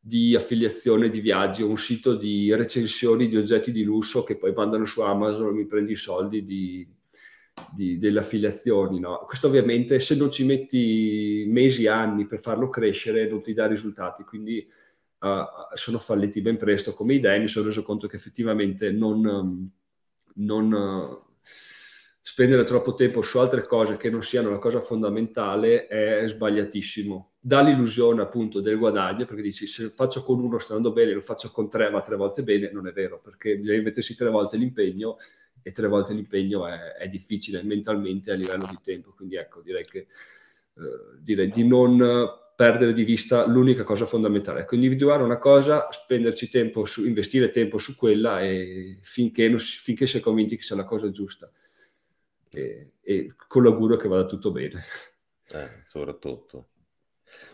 di 0.00 0.34
affiliazione 0.34 1.08
di 1.08 1.20
viaggi, 1.20 1.62
un 1.62 1.76
sito 1.76 2.16
di 2.16 2.52
recensioni 2.52 3.28
di 3.28 3.36
oggetti 3.36 3.70
di 3.70 3.84
lusso 3.84 4.24
che 4.24 4.36
poi 4.36 4.52
mandano 4.52 4.84
su 4.84 5.00
Amazon, 5.00 5.54
mi 5.54 5.66
prendi 5.66 5.92
i 5.92 5.96
soldi 5.96 6.42
di, 6.42 6.84
di, 7.72 7.98
delle 7.98 8.20
affiliazioni. 8.20 8.98
No? 8.98 9.24
Questo 9.26 9.46
ovviamente 9.46 9.98
se 9.98 10.16
non 10.16 10.30
ci 10.30 10.44
metti 10.44 11.44
mesi, 11.48 11.86
anni 11.86 12.26
per 12.26 12.40
farlo 12.40 12.68
crescere 12.68 13.28
non 13.28 13.42
ti 13.42 13.52
dà 13.52 13.66
risultati, 13.66 14.24
quindi 14.24 14.66
uh, 15.20 15.28
sono 15.74 15.98
falliti 15.98 16.40
ben 16.40 16.56
presto 16.56 16.94
come 16.94 17.14
idee, 17.14 17.38
mi 17.38 17.48
sono 17.48 17.66
reso 17.66 17.82
conto 17.82 18.06
che 18.06 18.16
effettivamente 18.16 18.90
non, 18.90 19.70
non 20.34 20.72
uh, 20.72 21.30
spendere 22.22 22.64
troppo 22.64 22.94
tempo 22.94 23.22
su 23.22 23.38
altre 23.38 23.66
cose 23.66 23.96
che 23.96 24.08
non 24.08 24.22
siano 24.22 24.50
la 24.50 24.58
cosa 24.58 24.80
fondamentale 24.80 25.86
è 25.86 26.28
sbagliatissimo. 26.28 27.32
Dà 27.40 27.60
l'illusione 27.60 28.22
appunto 28.22 28.60
del 28.60 28.78
guadagno, 28.78 29.24
perché 29.24 29.42
dici 29.42 29.66
se 29.66 29.88
faccio 29.88 30.22
con 30.22 30.38
uno 30.40 30.58
stando 30.58 30.92
bene, 30.92 31.12
lo 31.12 31.20
faccio 31.20 31.50
con 31.50 31.68
tre, 31.68 31.90
ma 31.90 32.00
tre 32.00 32.16
volte 32.16 32.42
bene, 32.42 32.70
non 32.70 32.86
è 32.86 32.92
vero, 32.92 33.20
perché 33.20 33.56
bisogna 33.56 33.82
mettersi 33.82 34.14
tre 34.14 34.30
volte 34.30 34.56
l'impegno 34.56 35.16
e 35.62 35.72
tre 35.72 35.88
volte 35.88 36.12
l'impegno 36.12 36.66
è, 36.66 36.94
è 36.94 37.08
difficile 37.08 37.62
mentalmente 37.62 38.30
a 38.30 38.34
livello 38.34 38.66
di 38.68 38.78
tempo. 38.82 39.12
Quindi 39.12 39.36
ecco, 39.36 39.60
direi 39.60 39.84
che 39.84 39.98
eh, 39.98 41.18
direi 41.18 41.48
di 41.48 41.66
non 41.66 41.98
perdere 42.60 42.92
di 42.92 43.04
vista 43.04 43.46
l'unica 43.46 43.84
cosa 43.84 44.04
fondamentale. 44.04 44.60
Ecco, 44.60 44.74
individuare 44.74 45.22
una 45.22 45.38
cosa, 45.38 45.88
spenderci 45.90 46.50
tempo 46.50 46.84
su, 46.84 47.06
investire 47.06 47.48
tempo 47.48 47.78
su 47.78 47.96
quella 47.96 48.42
e 48.42 48.98
finché, 49.00 49.48
non, 49.48 49.58
finché 49.58 50.06
si 50.06 50.18
è 50.18 50.20
convinti 50.20 50.56
che 50.56 50.62
sia 50.62 50.76
la 50.76 50.84
cosa 50.84 51.10
giusta. 51.10 51.50
E, 52.52 52.92
e 53.00 53.34
con 53.46 53.62
l'augurio 53.62 53.96
che 53.96 54.08
vada 54.08 54.26
tutto 54.26 54.50
bene. 54.50 54.82
Eh, 55.52 55.80
soprattutto. 55.84 56.68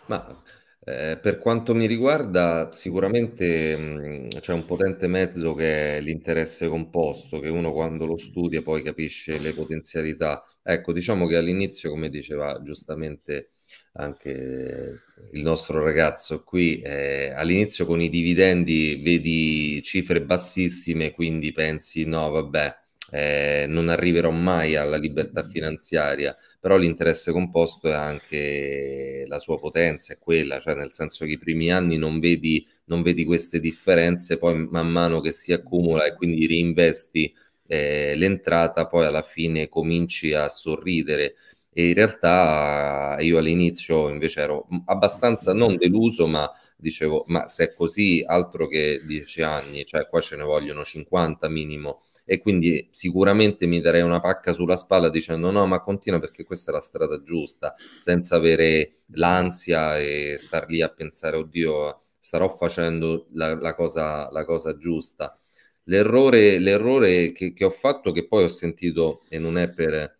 Ma 0.06 0.42
eh, 0.88 1.18
per 1.20 1.38
quanto 1.38 1.74
mi 1.74 1.86
riguarda, 1.86 2.70
sicuramente 2.72 3.76
mh, 3.76 4.28
c'è 4.40 4.52
un 4.52 4.64
potente 4.64 5.08
mezzo 5.08 5.54
che 5.54 5.96
è 5.98 6.00
l'interesse 6.00 6.68
composto, 6.68 7.40
che 7.40 7.48
uno 7.48 7.72
quando 7.72 8.06
lo 8.06 8.16
studia 8.16 8.62
poi 8.62 8.82
capisce 8.82 9.38
le 9.38 9.52
potenzialità. 9.52 10.44
Ecco, 10.62 10.92
diciamo 10.92 11.26
che 11.26 11.36
all'inizio, 11.36 11.90
come 11.90 12.08
diceva 12.08 12.60
giustamente 12.62 13.50
anche 13.94 15.00
il 15.32 15.42
nostro 15.42 15.82
ragazzo 15.82 16.42
qui, 16.44 16.80
eh, 16.82 17.32
all'inizio 17.34 17.84
con 17.86 18.00
i 18.00 18.08
dividendi 18.08 19.00
vedi 19.02 19.82
cifre 19.82 20.22
bassissime, 20.22 21.12
quindi 21.12 21.52
pensi 21.52 22.04
no, 22.04 22.30
vabbè, 22.30 22.74
eh, 23.10 23.66
non 23.68 23.88
arriverò 23.88 24.30
mai 24.30 24.76
alla 24.76 24.96
libertà 24.96 25.44
finanziaria, 25.44 26.36
però 26.60 26.76
l'interesse 26.76 27.32
composto 27.32 27.88
è 27.88 27.92
anche 27.92 29.24
la 29.28 29.38
sua 29.38 29.58
potenza, 29.58 30.12
è 30.12 30.18
quella, 30.18 30.58
cioè 30.60 30.74
nel 30.74 30.92
senso 30.92 31.24
che 31.24 31.32
i 31.32 31.38
primi 31.38 31.70
anni 31.70 31.96
non 31.98 32.18
vedi, 32.18 32.66
non 32.86 33.02
vedi 33.02 33.24
queste 33.24 33.60
differenze, 33.60 34.38
poi 34.38 34.66
man 34.68 34.88
mano 34.88 35.20
che 35.20 35.32
si 35.32 35.52
accumula 35.52 36.04
e 36.06 36.14
quindi 36.14 36.46
reinvesti 36.46 37.32
eh, 37.66 38.14
l'entrata, 38.16 38.86
poi 38.86 39.06
alla 39.06 39.22
fine 39.22 39.68
cominci 39.68 40.32
a 40.32 40.48
sorridere. 40.48 41.34
E 41.72 41.88
in 41.88 41.94
realtà 41.94 43.16
io 43.20 43.36
all'inizio 43.38 44.08
invece 44.08 44.40
ero 44.40 44.66
abbastanza 44.86 45.52
non 45.52 45.76
deluso, 45.76 46.26
ma 46.26 46.50
dicevo, 46.76 47.24
ma 47.28 47.48
se 47.48 47.64
è 47.64 47.74
così, 47.74 48.24
altro 48.26 48.66
che 48.66 49.02
dieci 49.04 49.42
anni, 49.42 49.84
cioè 49.84 50.06
qua 50.08 50.20
ce 50.20 50.36
ne 50.36 50.42
vogliono 50.44 50.84
50 50.84 51.48
minimo 51.48 52.00
e 52.26 52.40
quindi 52.40 52.88
sicuramente 52.90 53.66
mi 53.66 53.80
darei 53.80 54.02
una 54.02 54.20
pacca 54.20 54.52
sulla 54.52 54.76
spalla 54.76 55.08
dicendo 55.08 55.50
no, 55.52 55.64
ma 55.66 55.80
continua 55.80 56.18
perché 56.18 56.44
questa 56.44 56.72
è 56.72 56.74
la 56.74 56.80
strada 56.80 57.22
giusta, 57.22 57.74
senza 58.00 58.36
avere 58.36 59.04
l'ansia 59.12 59.98
e 59.98 60.34
star 60.36 60.68
lì 60.68 60.82
a 60.82 60.88
pensare, 60.90 61.36
oddio, 61.36 62.02
starò 62.18 62.48
facendo 62.48 63.28
la, 63.32 63.54
la, 63.54 63.74
cosa, 63.74 64.28
la 64.32 64.44
cosa 64.44 64.76
giusta. 64.76 65.38
L'errore, 65.84 66.58
l'errore 66.58 67.30
che, 67.32 67.52
che 67.52 67.64
ho 67.64 67.70
fatto, 67.70 68.10
che 68.10 68.26
poi 68.26 68.44
ho 68.44 68.48
sentito, 68.48 69.22
e 69.28 69.38
non 69.38 69.56
è 69.56 69.70
per 69.70 70.18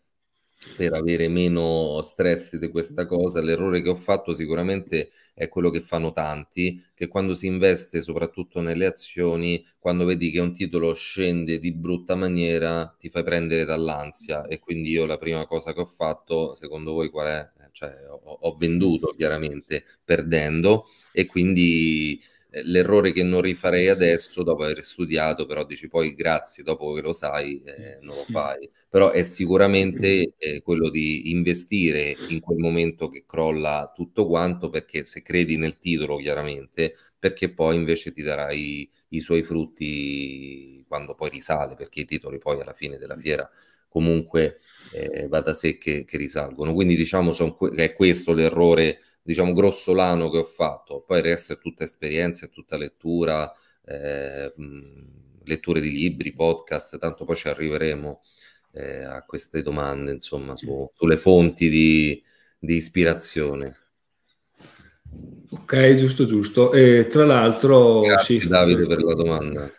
per 0.77 0.92
avere 0.95 1.29
meno 1.29 2.01
stress 2.03 2.57
di 2.57 2.69
questa 2.71 3.07
cosa. 3.07 3.40
L'errore 3.42 3.83
che 3.83 3.88
ho 3.90 3.95
fatto 3.95 4.33
sicuramente 4.33 5.11
è 5.35 5.49
quello 5.49 5.71
che 5.71 5.81
fanno 5.81 6.12
tanti, 6.12 6.83
che 6.95 7.09
quando 7.09 7.35
si 7.35 7.47
investe 7.47 8.01
soprattutto 8.03 8.61
nelle 8.61 8.87
azioni, 8.87 9.64
quando 9.79 10.05
vedi 10.05 10.31
che 10.31 10.40
un 10.40 10.53
titolo 10.53 10.95
scende 10.95 11.59
di 11.59 11.73
brutta 11.73 12.14
maniera, 12.14 12.95
ti 12.99 13.09
fai 13.11 13.23
prendere 13.23 13.64
dall'ansia 13.64 14.47
e 14.47 14.59
quindi 14.59 14.90
io 14.90 15.07
la 15.07 15.19
prima 15.19 15.47
cosa 15.47 15.73
che 15.73 15.81
ho 15.81 15.87
fatto, 15.87 16.55
secondo 16.55 16.92
voi 16.92 17.11
qual 17.11 17.27
è? 17.29 17.51
Cioè, 17.73 17.95
ho, 18.09 18.38
ho 18.40 18.57
venduto 18.57 19.12
chiaramente 19.16 19.85
perdendo 20.05 20.87
e 21.12 21.27
quindi 21.27 22.19
l'errore 22.64 23.12
che 23.12 23.23
non 23.23 23.40
rifarei 23.40 23.88
adesso 23.88 24.42
dopo 24.42 24.64
aver 24.64 24.83
studiato, 24.83 25.47
però 25.47 25.64
dici 25.64 25.88
poi 25.88 26.14
grazie, 26.14 26.62
dopo 26.62 26.92
che 26.92 27.03
lo 27.03 27.12
sai, 27.12 27.62
eh, 27.64 27.99
non 28.03 28.16
lo 28.16 28.25
fai. 28.25 28.69
Però 28.88 29.11
è 29.11 29.25
sicuramente 29.25 30.35
eh, 30.38 30.62
quello 30.62 30.90
di 30.90 31.31
investire 31.31 32.16
in 32.29 32.40
quel 32.40 32.59
momento 32.59 33.09
che 33.09 33.25
crolla 33.27 33.92
tutto 33.95 34.27
quanto, 34.27 34.71
perché 34.71 35.05
se 35.05 35.23
credi 35.23 35.57
nel 35.57 35.79
titolo, 35.79 36.16
chiaramente, 36.16 36.95
perché 37.19 37.51
poi 37.51 37.77
invece 37.77 38.12
ti 38.12 38.23
darai 38.23 38.88
i 39.09 39.21
suoi 39.21 39.42
frutti 39.42 40.85
quando 40.88 41.14
poi 41.14 41.31
risale, 41.31 41.75
perché 41.75 42.01
i 42.01 42.05
titoli 42.05 42.38
poi 42.38 42.61
alla 42.61 42.73
fine 42.75 42.99
della 42.99 43.16
fiera 43.16 43.49
comunque 43.88 44.61
eh, 44.92 45.27
va 45.27 45.40
da 45.40 45.55
sé 45.55 45.79
che, 45.79 46.05
che 46.05 46.16
risalgono. 46.19 46.75
Quindi 46.75 46.97
diciamo 46.97 47.33
che 47.33 47.85
è 47.85 47.92
questo 47.95 48.33
l'errore 48.33 49.01
diciamo, 49.27 49.53
grossolano 49.53 50.31
che 50.31 50.39
ho 50.39 50.45
fatto. 50.45 51.03
Poi 51.05 51.19
il 51.19 51.25
resto 51.25 51.55
è 51.55 51.59
tutta 51.59 51.85
esperienza, 51.85 52.47
è 52.47 52.51
tutta 52.51 52.77
lettura, 52.77 53.53
eh, 53.85 54.53
letture 55.45 55.81
di 55.81 55.91
libri, 55.91 56.33
podcast, 56.33 56.99
tanto 56.99 57.25
poi 57.25 57.37
ci 57.37 57.49
arriveremo 57.49 58.23
eh, 58.73 59.03
a 59.03 59.25
queste 59.25 59.62
domande, 59.62 60.12
insomma, 60.12 60.55
su, 60.55 60.89
sulle 60.95 61.17
fonti 61.17 61.69
di, 61.69 62.23
di 62.59 62.77
ispirazione. 62.77 63.77
Ok, 65.51 65.95
giusto, 65.97 66.27
giusto. 66.27 66.73
E 66.73 67.07
tra 67.09 67.25
l'altro, 67.25 68.03
Grazie 68.03 68.41
sì, 68.41 68.49
Davide 68.49 68.87
per 68.87 69.03
la 69.03 69.15
domanda. 69.15 69.71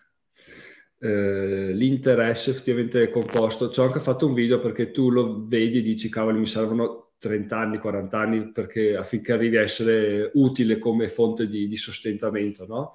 Eh, 0.99 1.71
l'interesse 1.73 2.49
effettivamente 2.49 3.03
è 3.03 3.09
composto. 3.09 3.69
Ci 3.69 3.79
ho 3.79 3.83
anche 3.83 3.99
fatto 3.99 4.25
un 4.25 4.33
video 4.33 4.59
perché 4.59 4.91
tu 4.91 5.09
lo 5.09 5.45
vedi 5.45 5.77
e 5.77 5.81
dici, 5.81 6.09
cavoli, 6.09 6.39
mi 6.39 6.47
servono 6.47 7.06
30 7.19 7.57
anni, 7.57 7.77
40 7.77 8.17
anni 8.17 8.51
perché 8.51 8.95
affinché 8.95 9.33
arrivi 9.33 9.57
a 9.57 9.61
essere 9.61 10.31
utile 10.35 10.77
come 10.77 11.07
fonte 11.07 11.47
di, 11.47 11.67
di 11.67 11.77
sostentamento, 11.77 12.65
no? 12.65 12.93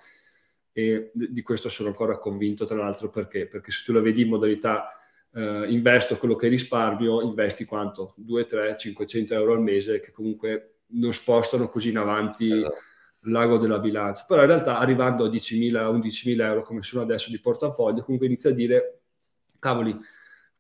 E 0.73 1.11
di 1.13 1.43
questo 1.43 1.69
sono 1.69 1.89
ancora 1.89 2.19
convinto, 2.19 2.65
tra 2.65 2.77
l'altro, 2.77 3.11
perché? 3.11 3.47
Perché 3.47 3.71
se 3.71 3.83
tu 3.85 3.93
la 3.93 4.01
vedi 4.01 4.23
in 4.23 4.29
modalità 4.29 4.89
eh, 5.35 5.67
investo 5.69 6.17
quello 6.17 6.35
che 6.35 6.49
risparmio, 6.49 7.21
investi 7.23 7.65
quanto? 7.65 8.15
2, 8.17 8.47
3, 8.47 8.77
500 8.79 9.35
euro 9.35 9.53
al 9.53 9.63
mese 9.63 10.01
che 10.01 10.13
comunque 10.13 10.77
non 10.93 11.13
spostano 11.13 11.69
così 11.69 11.91
in 11.91 11.99
avanti 11.99 12.51
esatto. 12.51 12.75
l'ago 13.23 13.59
della 13.59 13.79
bilancia. 13.79 14.25
Però 14.27 14.41
in 14.41 14.47
realtà 14.47 14.79
arrivando 14.79 15.25
a 15.25 15.29
10.000, 15.29 15.73
11.000 15.73 16.41
euro 16.41 16.63
come 16.63 16.83
sono 16.83 17.03
adesso 17.03 17.31
di 17.31 17.41
portafoglio, 17.41 18.03
comunque 18.03 18.27
inizia 18.27 18.51
a 18.51 18.55
dire, 18.55 19.01
cavoli, 19.59 19.99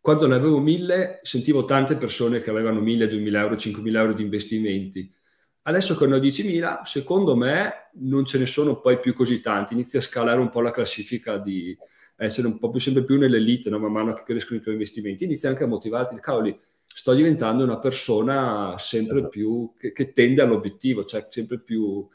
quando 0.03 0.27
ne 0.27 0.35
avevo 0.35 0.59
mille, 0.59 1.21
sentivo 1.23 1.65
tante 1.65 1.95
persone 1.95 2.41
che 2.41 2.51
avevano 2.51 2.81
1000, 2.81 3.07
2000 3.07 3.41
euro, 3.41 3.57
5000 3.57 4.01
euro 4.01 4.13
di 4.15 4.23
investimenti. 4.23 5.15
Adesso 5.63 5.97
che 5.97 6.07
ne 6.09 6.17
ho 6.17 6.19
10.000, 6.19 6.81
secondo 6.83 7.37
me 7.37 7.91
non 8.01 8.25
ce 8.25 8.39
ne 8.39 8.47
sono 8.47 8.81
poi 8.81 8.99
più 8.99 9.15
così 9.15 9.41
tanti. 9.41 9.75
Inizia 9.75 10.01
a 10.01 10.03
scalare 10.03 10.41
un 10.41 10.49
po' 10.49 10.61
la 10.61 10.73
classifica 10.73 11.39
di 11.39 11.79
essere 12.17 12.49
un 12.49 12.59
po' 12.59 12.71
più 12.71 12.81
sempre 12.81 13.05
più 13.05 13.17
nell'elite, 13.17 13.71
no? 13.71 13.79
man 13.79 13.93
mano 13.93 14.13
che 14.13 14.25
crescono 14.25 14.59
i 14.59 14.63
tuoi 14.63 14.75
investimenti. 14.75 15.23
Inizia 15.23 15.51
anche 15.51 15.63
a 15.63 15.69
motivarti, 15.69 16.19
cavoli, 16.19 16.59
sto 16.85 17.15
diventando 17.15 17.63
una 17.63 17.79
persona 17.79 18.75
sempre 18.79 19.19
esatto. 19.19 19.29
più 19.29 19.73
che, 19.79 19.93
che, 19.93 20.11
tende 20.11 20.43
all'obiettivo, 20.43 21.05
cioè 21.05 21.27
sempre 21.29 21.61
più 21.61 22.09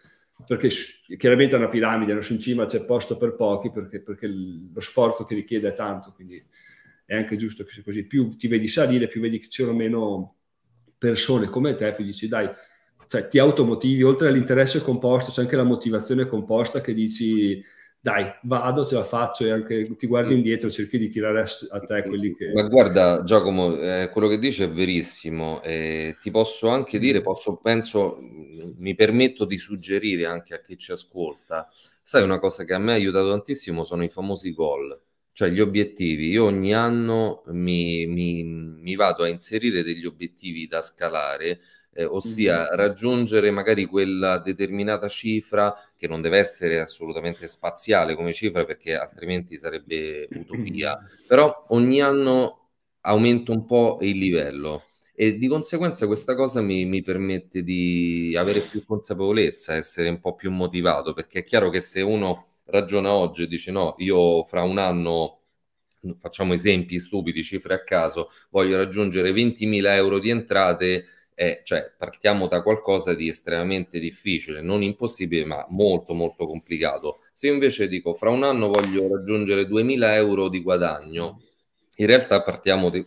perché 0.46 0.70
chiaramente 1.18 1.56
è 1.56 1.58
una 1.58 1.70
piramide, 1.70 2.14
non 2.14 2.22
su 2.22 2.34
in 2.34 2.40
cima 2.40 2.66
c'è 2.66 2.86
posto 2.86 3.18
per 3.18 3.34
pochi 3.36 3.72
perché, 3.72 4.02
perché 4.02 4.28
lo 4.28 4.82
sforzo 4.82 5.26
che 5.26 5.36
richiede 5.36 5.70
è 5.70 5.74
tanto, 5.74 6.12
quindi 6.14 6.44
è 7.08 7.16
anche 7.16 7.38
giusto 7.38 7.64
che 7.64 7.72
sia 7.72 7.84
così. 7.84 8.06
Più 8.06 8.28
ti 8.28 8.48
vedi 8.48 8.68
salire, 8.68 9.08
più 9.08 9.22
vedi 9.22 9.40
che 9.40 9.48
c'erano 9.48 9.78
meno 9.78 10.36
persone 10.98 11.48
come 11.48 11.74
te, 11.74 11.94
più 11.94 12.04
dici 12.04 12.28
dai, 12.28 12.50
cioè, 13.08 13.28
ti 13.30 13.40
automotivi, 13.40 14.04
oltre 14.04 14.28
all'interesse 14.28 14.82
composto 14.82 15.32
c'è 15.32 15.42
anche 15.42 15.56
la 15.56 15.64
motivazione 15.64 16.28
composta 16.28 16.82
che 16.82 16.94
dici 16.94 17.64
dai, 18.00 18.26
vado, 18.44 18.86
ce 18.86 18.96
la 18.96 19.04
faccio 19.04 19.46
e 19.46 19.52
anche 19.52 19.96
ti 19.96 20.06
guardi 20.06 20.34
indietro, 20.34 20.70
cerchi 20.70 20.98
di 20.98 21.10
tirare 21.10 21.42
a, 21.42 21.80
te 21.80 22.04
quelli 22.04 22.36
che... 22.36 22.52
Ma 22.54 22.64
guarda 22.64 23.24
Giacomo, 23.24 23.78
eh, 23.80 24.10
quello 24.12 24.28
che 24.28 24.40
dici 24.40 24.64
è 24.64 24.70
verissimo, 24.70 25.62
eh, 25.64 26.18
ti 26.22 26.30
posso 26.30 26.68
anche 26.68 27.00
dire, 27.00 27.22
posso, 27.22 27.58
penso, 27.58 28.18
mi 28.78 28.96
permetto 28.96 29.46
di 29.46 29.58
suggerire 29.58 30.26
anche 30.26 30.54
a 30.54 30.62
chi 30.62 30.78
ci 30.78 30.92
ascolta, 30.92 31.68
sai 32.04 32.24
una 32.24 32.40
cosa 32.40 32.66
che 32.66 32.74
a 32.74 32.80
me 32.80 32.92
ha 32.92 32.96
aiutato 32.96 33.30
tantissimo 33.30 33.84
sono 33.84 34.04
i 34.04 34.10
famosi 34.10 34.54
gol 34.54 35.07
cioè 35.38 35.50
gli 35.50 35.60
obiettivi. 35.60 36.30
Io 36.30 36.46
ogni 36.46 36.74
anno 36.74 37.44
mi, 37.50 38.08
mi, 38.08 38.44
mi 38.44 38.96
vado 38.96 39.22
a 39.22 39.28
inserire 39.28 39.84
degli 39.84 40.08
obiettivi 40.08 40.66
da 40.66 40.82
scalare, 40.82 41.60
eh, 41.94 42.06
ossia 42.06 42.62
mm-hmm. 42.62 42.76
raggiungere 42.76 43.52
magari 43.52 43.86
quella 43.86 44.40
determinata 44.40 45.08
cifra 45.08 45.76
che 45.96 46.08
non 46.08 46.22
deve 46.22 46.40
essere 46.40 46.80
assolutamente 46.80 47.46
spaziale 47.46 48.16
come 48.16 48.34
cifra 48.34 48.66
perché 48.66 48.96
altrimenti 48.96 49.60
sarebbe 49.60 50.28
utopia, 50.32 50.98
però 51.28 51.66
ogni 51.68 52.02
anno 52.02 52.70
aumento 53.02 53.52
un 53.52 53.64
po' 53.68 54.00
il 54.02 54.18
livello 54.18 54.86
e 55.14 55.38
di 55.38 55.48
conseguenza 55.48 56.08
questa 56.08 56.34
cosa 56.34 56.62
mi, 56.62 56.86
mi, 56.86 57.04
permette 57.04 57.62
di 57.62 58.36
avere 58.36 58.60
più 58.60 58.84
consapevolezza, 58.84 59.76
essere 59.76 60.10
un 60.10 60.20
po' 60.20 60.34
più 60.34 60.50
motivato, 60.50 61.14
perché 61.14 61.40
è 61.40 61.44
chiaro 61.44 61.70
che 61.70 61.80
se 61.80 62.02
uno 62.02 62.48
ragiona 62.68 63.12
oggi 63.12 63.44
e 63.44 63.48
dice 63.48 63.72
no, 63.72 63.96
io 63.98 64.44
fra 64.44 64.64
un 64.64 64.78
anno 64.78 65.38
facciamo 66.20 66.54
esempi 66.54 67.00
stupidi, 67.00 67.44
cifre 67.44 67.74
a 67.74 67.84
caso, 67.84 68.30
voglio 68.50 68.78
raggiungere 68.78 69.32
20.000 69.32 69.96
euro 69.96 70.20
di 70.20 70.30
entrate, 70.30 71.06
eh, 71.34 71.62
cioè 71.64 71.92
partiamo 71.98 72.48
da 72.48 72.62
qualcosa 72.62 73.14
di 73.14 73.28
estremamente 73.28 74.00
difficile, 74.00 74.62
non 74.62 74.82
impossibile, 74.82 75.46
ma 75.46 75.66
molto 75.70 76.14
molto 76.14 76.46
complicato. 76.48 77.20
Se 77.34 77.48
io 77.48 77.54
invece 77.54 77.88
dico 77.88 78.14
fra 78.14 78.30
un 78.30 78.44
anno 78.44 78.70
voglio 78.70 79.08
raggiungere 79.08 79.68
2.000 79.68 80.14
euro 80.14 80.50
di 80.50 80.62
guadagno, 80.62 81.42
in 81.98 82.06
realtà 82.06 82.44
di, 82.62 83.06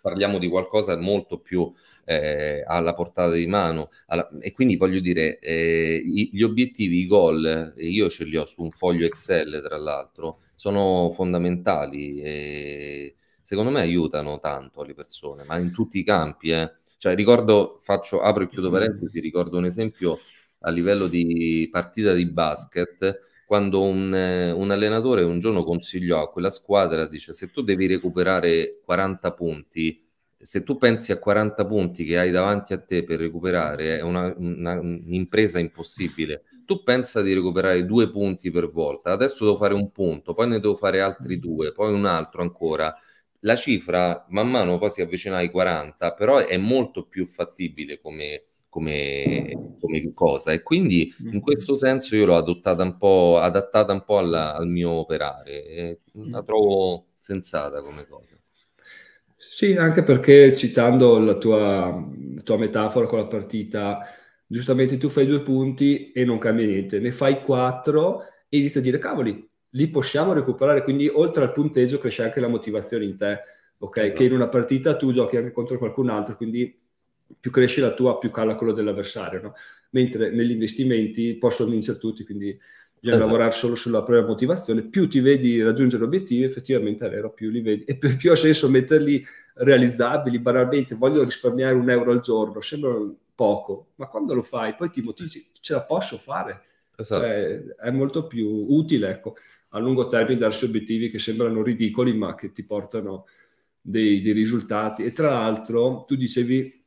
parliamo 0.00 0.38
di 0.38 0.48
qualcosa 0.48 0.96
molto 0.96 1.38
più 1.38 1.72
eh, 2.04 2.64
alla 2.66 2.94
portata 2.94 3.32
di 3.32 3.46
mano 3.46 3.90
alla, 4.06 4.28
e 4.40 4.52
quindi 4.52 4.76
voglio 4.76 5.00
dire 5.00 5.38
eh, 5.38 6.02
gli 6.04 6.42
obiettivi, 6.42 7.00
i 7.00 7.06
goal, 7.06 7.74
io 7.76 8.08
ce 8.08 8.24
li 8.24 8.36
ho 8.36 8.44
su 8.44 8.62
un 8.62 8.70
foglio 8.70 9.06
Excel 9.06 9.62
tra 9.64 9.76
l'altro, 9.76 10.40
sono 10.54 11.10
fondamentali 11.14 12.20
e 12.20 13.16
secondo 13.42 13.70
me 13.70 13.80
aiutano 13.80 14.38
tanto 14.38 14.82
le 14.82 14.94
persone, 14.94 15.44
ma 15.44 15.58
in 15.58 15.72
tutti 15.72 15.98
i 15.98 16.04
campi. 16.04 16.50
Eh. 16.50 16.72
Cioè, 16.96 17.14
ricordo, 17.14 17.80
faccio, 17.82 18.20
apro 18.20 18.44
e 18.44 18.48
chiudo 18.48 18.70
parentesi, 18.70 19.20
ricordo 19.20 19.58
un 19.58 19.64
esempio 19.64 20.20
a 20.60 20.70
livello 20.70 21.08
di 21.08 21.68
partita 21.70 22.12
di 22.14 22.26
basket 22.26 23.20
quando 23.44 23.82
un, 23.82 24.12
un, 24.12 24.70
allenatore 24.70 25.24
un 25.24 25.38
giorno 25.38 25.62
consigliò 25.62 26.22
a 26.22 26.30
quella 26.30 26.48
squadra, 26.48 27.06
dice 27.06 27.34
se 27.34 27.50
tu 27.50 27.60
devi 27.60 27.86
recuperare 27.86 28.80
40 28.82 29.32
punti, 29.32 30.02
se 30.42 30.64
tu 30.64 30.76
pensi 30.76 31.12
a 31.12 31.18
40 31.18 31.64
punti 31.66 32.04
che 32.04 32.18
hai 32.18 32.30
davanti 32.30 32.72
a 32.72 32.78
te 32.78 33.04
per 33.04 33.20
recuperare, 33.20 33.98
è 33.98 34.02
una, 34.02 34.34
una, 34.36 34.80
un'impresa 34.80 35.58
impossibile. 35.58 36.42
Tu 36.66 36.82
pensa 36.82 37.22
di 37.22 37.32
recuperare 37.32 37.86
due 37.86 38.10
punti 38.10 38.50
per 38.50 38.70
volta, 38.70 39.12
adesso 39.12 39.44
devo 39.44 39.56
fare 39.56 39.74
un 39.74 39.90
punto, 39.92 40.34
poi 40.34 40.48
ne 40.48 40.60
devo 40.60 40.74
fare 40.74 41.00
altri 41.00 41.38
due, 41.38 41.72
poi 41.72 41.92
un 41.92 42.06
altro 42.06 42.42
ancora. 42.42 42.94
La 43.40 43.56
cifra 43.56 44.26
man 44.30 44.48
mano 44.50 44.78
poi 44.78 44.90
si 44.90 45.00
avvicina 45.00 45.36
ai 45.36 45.50
40, 45.50 46.12
però 46.14 46.38
è 46.38 46.56
molto 46.56 47.04
più 47.06 47.26
fattibile 47.26 48.00
come, 48.00 48.44
come, 48.68 49.76
come, 49.80 50.12
cosa 50.14 50.52
e 50.52 50.62
quindi 50.62 51.12
in 51.32 51.40
questo 51.40 51.74
senso 51.76 52.16
io 52.16 52.26
l'ho 52.26 52.36
adottata 52.36 52.82
un 52.82 52.96
po', 52.96 53.38
adattata 53.38 53.92
un 53.92 54.04
po' 54.04 54.18
alla, 54.18 54.54
al 54.54 54.68
mio 54.68 54.90
operare 54.90 55.64
e 55.66 56.00
la 56.12 56.42
trovo 56.42 57.06
sensata 57.14 57.80
come 57.80 58.06
cosa. 58.06 58.41
Sì, 59.54 59.74
anche 59.74 60.02
perché 60.02 60.56
citando 60.56 61.18
la 61.18 61.36
tua, 61.36 61.58
la 61.90 62.40
tua 62.42 62.56
metafora 62.56 63.06
con 63.06 63.18
la 63.18 63.26
partita, 63.26 64.00
giustamente 64.46 64.96
tu 64.96 65.10
fai 65.10 65.26
due 65.26 65.42
punti 65.42 66.10
e 66.10 66.24
non 66.24 66.38
cambia 66.38 66.64
niente, 66.64 66.98
ne 67.00 67.10
fai 67.10 67.42
quattro 67.42 68.22
e 68.48 68.56
inizi 68.56 68.78
a 68.78 68.80
dire 68.80 68.96
cavoli, 68.96 69.46
li 69.72 69.88
possiamo 69.90 70.32
recuperare, 70.32 70.82
quindi 70.82 71.06
oltre 71.06 71.42
al 71.42 71.52
punteggio 71.52 71.98
cresce 71.98 72.22
anche 72.22 72.40
la 72.40 72.48
motivazione 72.48 73.04
in 73.04 73.18
te, 73.18 73.40
ok? 73.76 73.96
Esatto. 73.98 74.14
Che 74.14 74.24
in 74.24 74.32
una 74.32 74.48
partita 74.48 74.96
tu 74.96 75.12
giochi 75.12 75.36
anche 75.36 75.52
contro 75.52 75.76
qualcun 75.76 76.08
altro, 76.08 76.34
quindi 76.34 76.74
più 77.38 77.50
cresce 77.50 77.82
la 77.82 77.92
tua, 77.92 78.16
più 78.16 78.30
cala 78.30 78.54
quello 78.54 78.72
dell'avversario, 78.72 79.42
no? 79.42 79.52
Mentre 79.90 80.30
negli 80.30 80.52
investimenti 80.52 81.36
possono 81.36 81.70
vincere 81.70 81.98
tutti, 81.98 82.24
quindi 82.24 82.58
bisogna 82.98 83.18
esatto. 83.18 83.32
lavorare 83.32 83.50
solo 83.52 83.74
sulla 83.74 84.02
propria 84.02 84.26
motivazione. 84.26 84.88
Più 84.88 85.08
ti 85.08 85.20
vedi 85.20 85.60
raggiungere 85.60 86.04
obiettivi, 86.04 86.44
effettivamente 86.44 87.04
è 87.04 87.10
vero, 87.10 87.32
più 87.32 87.50
li 87.50 87.60
vedi. 87.60 87.84
E 87.84 87.98
più, 87.98 88.16
più 88.16 88.30
ha 88.30 88.36
senso 88.36 88.70
metterli 88.70 89.22
realizzabili, 89.54 90.38
banalmente, 90.38 90.94
voglio 90.94 91.24
risparmiare 91.24 91.74
un 91.74 91.88
euro 91.90 92.12
al 92.12 92.20
giorno, 92.20 92.60
sembra 92.60 92.94
poco, 93.34 93.92
ma 93.96 94.06
quando 94.06 94.34
lo 94.34 94.42
fai 94.42 94.74
poi 94.74 94.90
ti 94.90 95.00
motivi, 95.00 95.50
ce 95.60 95.72
la 95.72 95.82
posso 95.82 96.16
fare. 96.16 96.62
Esatto. 96.96 97.22
Cioè, 97.22 97.64
è 97.76 97.90
molto 97.90 98.26
più 98.26 98.46
utile, 98.68 99.10
ecco, 99.10 99.34
a 99.70 99.78
lungo 99.78 100.06
termine 100.06 100.38
darsi 100.38 100.64
obiettivi 100.64 101.10
che 101.10 101.18
sembrano 101.18 101.62
ridicoli, 101.62 102.14
ma 102.14 102.34
che 102.34 102.52
ti 102.52 102.64
portano 102.64 103.26
dei, 103.80 104.20
dei 104.22 104.32
risultati. 104.32 105.04
E 105.04 105.12
tra 105.12 105.30
l'altro, 105.30 106.04
tu 106.06 106.14
dicevi 106.14 106.84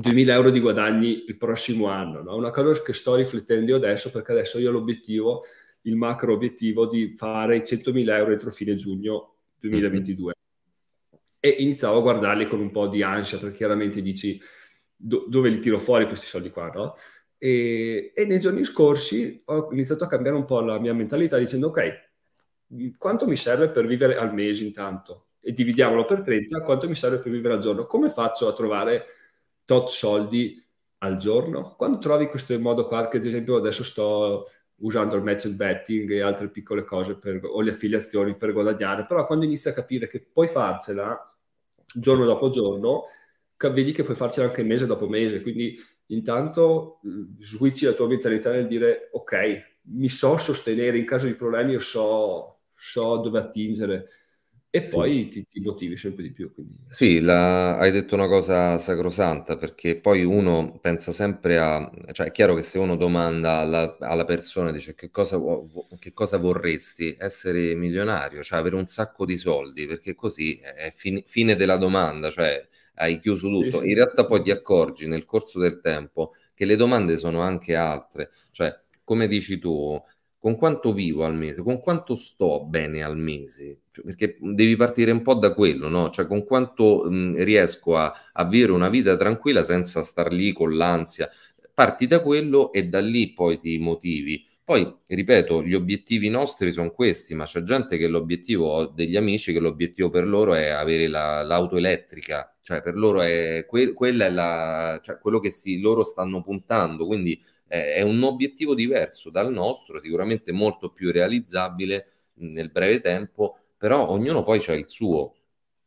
2.000 0.00 0.30
euro 0.30 0.50
di 0.50 0.60
guadagni 0.60 1.24
il 1.26 1.36
prossimo 1.36 1.86
anno. 1.86 2.22
No? 2.22 2.36
Una 2.36 2.50
cosa 2.50 2.80
che 2.82 2.92
sto 2.92 3.16
riflettendo 3.16 3.72
io 3.72 3.76
adesso, 3.76 4.10
perché 4.10 4.32
adesso 4.32 4.58
io 4.58 4.70
ho 4.70 4.72
l'obiettivo, 4.72 5.44
il 5.82 5.96
macro 5.96 6.32
obiettivo 6.32 6.86
di 6.86 7.14
fare 7.16 7.56
i 7.56 7.60
100.000 7.60 8.08
euro 8.10 8.32
entro 8.32 8.50
fine 8.50 8.76
giugno 8.76 9.34
2022. 9.58 10.24
Mm-hmm. 10.24 10.39
E 11.40 11.48
iniziavo 11.48 11.98
a 11.98 12.02
guardarli 12.02 12.46
con 12.46 12.60
un 12.60 12.70
po' 12.70 12.86
di 12.86 13.02
ansia, 13.02 13.38
perché 13.38 13.56
chiaramente 13.56 14.02
dici 14.02 14.40
do- 14.94 15.24
dove 15.28 15.48
li 15.48 15.58
tiro 15.60 15.78
fuori 15.78 16.06
questi 16.06 16.26
soldi 16.26 16.50
qua, 16.50 16.68
no? 16.70 16.94
E, 17.38 18.12
e, 18.14 18.24
nei 18.26 18.38
giorni 18.38 18.64
scorsi 18.64 19.42
ho 19.46 19.68
iniziato 19.72 20.04
a 20.04 20.06
cambiare 20.06 20.36
un 20.36 20.44
po' 20.44 20.60
la 20.60 20.78
mia 20.78 20.92
mentalità 20.92 21.38
dicendo 21.38 21.68
ok, 21.68 22.10
quanto 22.98 23.26
mi 23.26 23.36
serve 23.36 23.70
per 23.70 23.86
vivere 23.86 24.16
al 24.16 24.34
mese 24.34 24.64
intanto? 24.64 25.28
E 25.40 25.52
dividiamolo 25.52 26.04
per 26.04 26.20
30, 26.20 26.60
quanto 26.62 26.86
mi 26.86 26.94
serve 26.94 27.18
per 27.18 27.32
vivere 27.32 27.54
al 27.54 27.60
giorno? 27.60 27.86
Come 27.86 28.10
faccio 28.10 28.46
a 28.46 28.52
trovare 28.52 29.06
tot 29.64 29.88
soldi 29.88 30.62
al 30.98 31.16
giorno. 31.16 31.74
Quando 31.76 31.98
trovi 31.98 32.28
questo 32.28 32.58
modo 32.58 32.86
qua, 32.86 33.08
che 33.08 33.18
ad 33.18 33.24
esempio 33.24 33.56
adesso 33.56 33.84
sto 33.84 34.50
usando 34.80 35.16
il 35.16 35.22
match 35.22 35.48
betting 35.48 36.10
e 36.10 36.20
altre 36.20 36.48
piccole 36.48 36.84
cose 36.84 37.16
per, 37.16 37.40
o 37.42 37.60
le 37.60 37.70
affiliazioni 37.70 38.36
per 38.36 38.52
guadagnare, 38.52 39.06
però 39.06 39.26
quando 39.26 39.44
inizi 39.44 39.68
a 39.68 39.72
capire 39.72 40.08
che 40.08 40.20
puoi 40.20 40.48
farcela 40.48 41.18
giorno 41.94 42.24
dopo 42.24 42.50
giorno, 42.50 43.04
vedi 43.56 43.92
che 43.92 44.04
puoi 44.04 44.16
farcela 44.16 44.46
anche 44.46 44.62
mese 44.62 44.86
dopo 44.86 45.08
mese, 45.08 45.42
quindi 45.42 45.78
intanto 46.06 47.00
switchi 47.38 47.84
la 47.84 47.92
tua 47.92 48.06
mentalità 48.06 48.50
nel 48.50 48.66
dire 48.66 49.10
ok, 49.12 49.78
mi 49.92 50.08
so 50.08 50.38
sostenere 50.38 50.98
in 50.98 51.04
caso 51.04 51.26
di 51.26 51.34
problemi, 51.34 51.72
io 51.72 51.80
so, 51.80 52.60
so 52.74 53.16
dove 53.18 53.38
attingere 53.38 54.08
e 54.72 54.82
poi 54.82 55.24
sì. 55.24 55.28
ti, 55.28 55.46
ti, 55.48 55.60
motivi 55.60 55.96
sempre 55.96 56.22
di 56.22 56.30
più. 56.30 56.54
Quindi... 56.54 56.78
Sì, 56.88 57.20
la, 57.20 57.76
hai 57.76 57.90
detto 57.90 58.14
una 58.14 58.28
cosa 58.28 58.78
sacrosanta 58.78 59.56
perché 59.56 59.96
poi 59.96 60.22
uno 60.22 60.78
pensa 60.80 61.10
sempre 61.10 61.58
a, 61.58 61.90
cioè 62.12 62.28
è 62.28 62.30
chiaro 62.30 62.54
che 62.54 62.62
se 62.62 62.78
uno 62.78 62.96
domanda 62.96 63.56
alla, 63.56 63.96
alla 63.98 64.24
persona, 64.24 64.70
dice 64.70 64.94
che 64.94 65.10
cosa, 65.10 65.40
che 65.98 66.12
cosa, 66.12 66.38
vorresti, 66.38 67.16
essere 67.18 67.74
milionario, 67.74 68.44
cioè 68.44 68.60
avere 68.60 68.76
un 68.76 68.86
sacco 68.86 69.24
di 69.24 69.36
soldi, 69.36 69.86
perché 69.86 70.14
così 70.14 70.60
è 70.60 70.92
fin, 70.94 71.20
fine 71.26 71.56
della 71.56 71.76
domanda, 71.76 72.30
cioè 72.30 72.64
hai 72.94 73.18
chiuso 73.18 73.48
tutto. 73.48 73.78
Sì, 73.78 73.84
sì. 73.84 73.88
In 73.88 73.94
realtà 73.96 74.24
poi 74.24 74.40
ti 74.42 74.52
accorgi 74.52 75.08
nel 75.08 75.24
corso 75.24 75.58
del 75.58 75.80
tempo 75.80 76.34
che 76.54 76.64
le 76.64 76.76
domande 76.76 77.16
sono 77.16 77.40
anche 77.40 77.74
altre, 77.74 78.30
cioè 78.52 78.72
come 79.02 79.26
dici 79.26 79.58
tu, 79.58 80.00
con 80.40 80.56
quanto 80.56 80.92
vivo 80.94 81.24
al 81.24 81.34
mese, 81.34 81.62
con 81.62 81.80
quanto 81.80 82.14
sto 82.14 82.64
bene 82.64 83.02
al 83.02 83.16
mese, 83.18 83.82
perché 83.92 84.38
devi 84.40 84.74
partire 84.74 85.10
un 85.12 85.22
po' 85.22 85.34
da 85.34 85.52
quello, 85.54 85.88
no? 85.88 86.08
Cioè 86.10 86.26
con 86.26 86.44
quanto 86.44 87.04
mh, 87.08 87.44
riesco 87.44 87.96
a, 87.96 88.12
a 88.32 88.44
vivere 88.46 88.72
una 88.72 88.88
vita 88.88 89.16
tranquilla 89.16 89.62
senza 89.62 90.02
star 90.02 90.32
lì 90.32 90.52
con 90.52 90.76
l'ansia. 90.76 91.28
Parti 91.74 92.06
da 92.06 92.20
quello 92.20 92.72
e 92.72 92.88
da 92.88 93.00
lì 93.00 93.32
poi 93.32 93.58
ti 93.58 93.78
motivi. 93.78 94.44
Poi, 94.64 94.94
ripeto, 95.06 95.64
gli 95.64 95.74
obiettivi 95.74 96.28
nostri 96.28 96.70
sono 96.72 96.90
questi, 96.92 97.34
ma 97.34 97.44
c'è 97.44 97.62
gente 97.62 97.96
che 97.98 98.06
l'obiettivo, 98.06 98.66
ho 98.68 98.86
degli 98.86 99.16
amici 99.16 99.52
che 99.52 99.58
l'obiettivo 99.58 100.10
per 100.10 100.26
loro 100.26 100.54
è 100.54 100.68
avere 100.68 101.08
la, 101.08 101.42
l'auto 101.42 101.76
elettrica, 101.76 102.54
cioè 102.62 102.80
per 102.80 102.94
loro 102.94 103.20
è, 103.22 103.64
que, 103.66 103.92
quella 103.92 104.26
è 104.26 104.30
la, 104.30 105.00
cioè 105.02 105.18
quello 105.18 105.40
che 105.40 105.50
si, 105.50 105.80
loro 105.80 106.04
stanno 106.04 106.40
puntando, 106.42 107.06
quindi 107.06 107.40
eh, 107.70 107.94
è 107.94 108.02
un 108.02 108.20
obiettivo 108.24 108.74
diverso 108.74 109.30
dal 109.30 109.52
nostro, 109.52 110.00
sicuramente 110.00 110.50
molto 110.50 110.90
più 110.90 111.12
realizzabile 111.12 112.06
nel 112.40 112.70
breve 112.70 113.00
tempo, 113.00 113.56
però 113.76 114.08
ognuno 114.08 114.42
poi 114.42 114.62
ha 114.66 114.72
il 114.72 114.88
suo. 114.88 115.36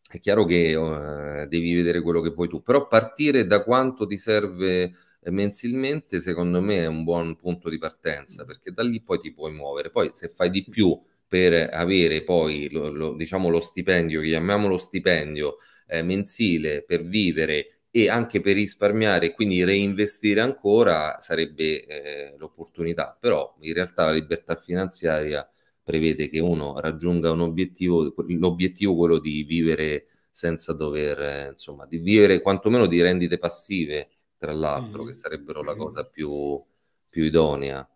È 0.10 0.20
chiaro 0.20 0.46
che 0.46 0.76
uh, 0.76 1.46
devi 1.48 1.74
vedere 1.74 2.02
quello 2.02 2.22
che 2.22 2.30
vuoi 2.30 2.48
tu, 2.48 2.62
però 2.62 2.88
partire 2.88 3.46
da 3.46 3.64
quanto 3.64 4.06
ti 4.06 4.18
serve 4.18 4.94
mensilmente, 5.26 6.20
secondo 6.20 6.62
me 6.62 6.78
è 6.78 6.86
un 6.86 7.04
buon 7.04 7.36
punto 7.36 7.70
di 7.70 7.78
partenza, 7.78 8.46
perché 8.46 8.72
da 8.72 8.84
lì 8.84 9.02
poi 9.02 9.20
ti 9.20 9.34
puoi 9.34 9.52
muovere. 9.52 9.90
Poi 9.90 10.12
se 10.14 10.30
fai 10.30 10.50
di 10.50 10.64
più 10.64 10.98
per 11.28 11.70
avere 11.74 12.24
poi 12.24 12.70
lo, 12.72 12.92
lo, 12.92 13.14
diciamo 13.14 13.50
lo 13.50 13.60
stipendio, 13.60 14.22
chiamiamolo 14.22 14.78
stipendio 14.78 15.58
eh, 15.88 16.02
mensile 16.02 16.84
per 16.84 17.04
vivere 17.04 17.83
e 17.96 18.10
anche 18.10 18.42
per 18.42 18.56
risparmiare, 18.56 19.36
quindi 19.36 19.64
reinvestire 19.64 20.42
ancora 20.42 21.18
sarebbe 21.20 21.86
eh, 21.86 22.36
l'opportunità, 22.40 23.16
però 23.20 23.56
in 23.60 23.72
realtà 23.72 24.06
la 24.06 24.14
libertà 24.14 24.56
finanziaria 24.56 25.48
prevede 25.84 26.28
che 26.28 26.40
uno 26.40 26.80
raggiunga 26.80 27.30
un 27.30 27.42
obiettivo, 27.42 28.12
l'obiettivo 28.30 28.96
quello 28.96 29.20
di 29.20 29.44
vivere 29.44 30.08
senza 30.32 30.74
dover, 30.74 31.22
eh, 31.22 31.50
insomma, 31.50 31.86
di 31.86 32.00
vivere 32.00 32.42
quantomeno 32.42 32.88
di 32.88 33.00
rendite 33.00 33.38
passive, 33.38 34.10
tra 34.40 34.54
l'altro, 34.54 35.04
mm. 35.04 35.08
che 35.08 35.14
sarebbero 35.14 35.62
la 35.62 35.76
cosa 35.76 36.04
più, 36.04 36.60
più 37.08 37.24
idonea. 37.24 37.88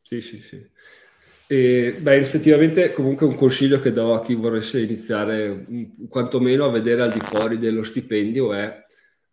Sì, 0.00 0.22
sì, 0.22 0.40
sì. 0.40 0.66
E, 1.48 1.98
beh, 2.00 2.16
effettivamente 2.16 2.94
comunque 2.94 3.26
un 3.26 3.34
consiglio 3.34 3.78
che 3.78 3.92
do 3.92 4.14
a 4.14 4.22
chi 4.22 4.34
voresse 4.34 4.80
iniziare 4.80 5.66
quantomeno 6.08 6.64
a 6.64 6.70
vedere 6.70 7.02
al 7.02 7.12
di 7.12 7.20
fuori 7.20 7.58
dello 7.58 7.82
stipendio 7.82 8.54
è 8.54 8.86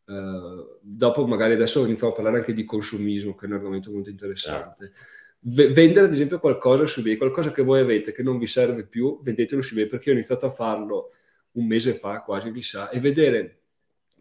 Uh, 0.05 0.77
dopo 0.81 1.25
magari 1.25 1.53
adesso 1.53 1.83
iniziamo 1.83 2.13
a 2.13 2.15
parlare 2.15 2.37
anche 2.37 2.53
di 2.53 2.63
consumismo, 2.63 3.35
che 3.35 3.45
è 3.45 3.49
un 3.49 3.55
argomento 3.55 3.91
molto 3.91 4.09
interessante. 4.09 4.91
V- 5.39 5.71
vendere 5.71 6.05
ad 6.05 6.13
esempio 6.13 6.39
qualcosa 6.39 6.85
su 6.85 6.99
eBay, 6.99 7.17
qualcosa 7.17 7.51
che 7.51 7.63
voi 7.63 7.79
avete 7.79 8.11
che 8.11 8.23
non 8.23 8.37
vi 8.37 8.47
serve 8.47 8.85
più, 8.85 9.19
vendetelo 9.21 9.61
su 9.61 9.73
eBay 9.73 9.87
perché 9.87 10.09
ho 10.09 10.13
iniziato 10.13 10.45
a 10.45 10.51
farlo 10.51 11.11
un 11.53 11.65
mese 11.65 11.93
fa, 11.93 12.21
quasi 12.21 12.61
sa, 12.61 12.89
e 12.89 12.99
vedere 12.99 13.59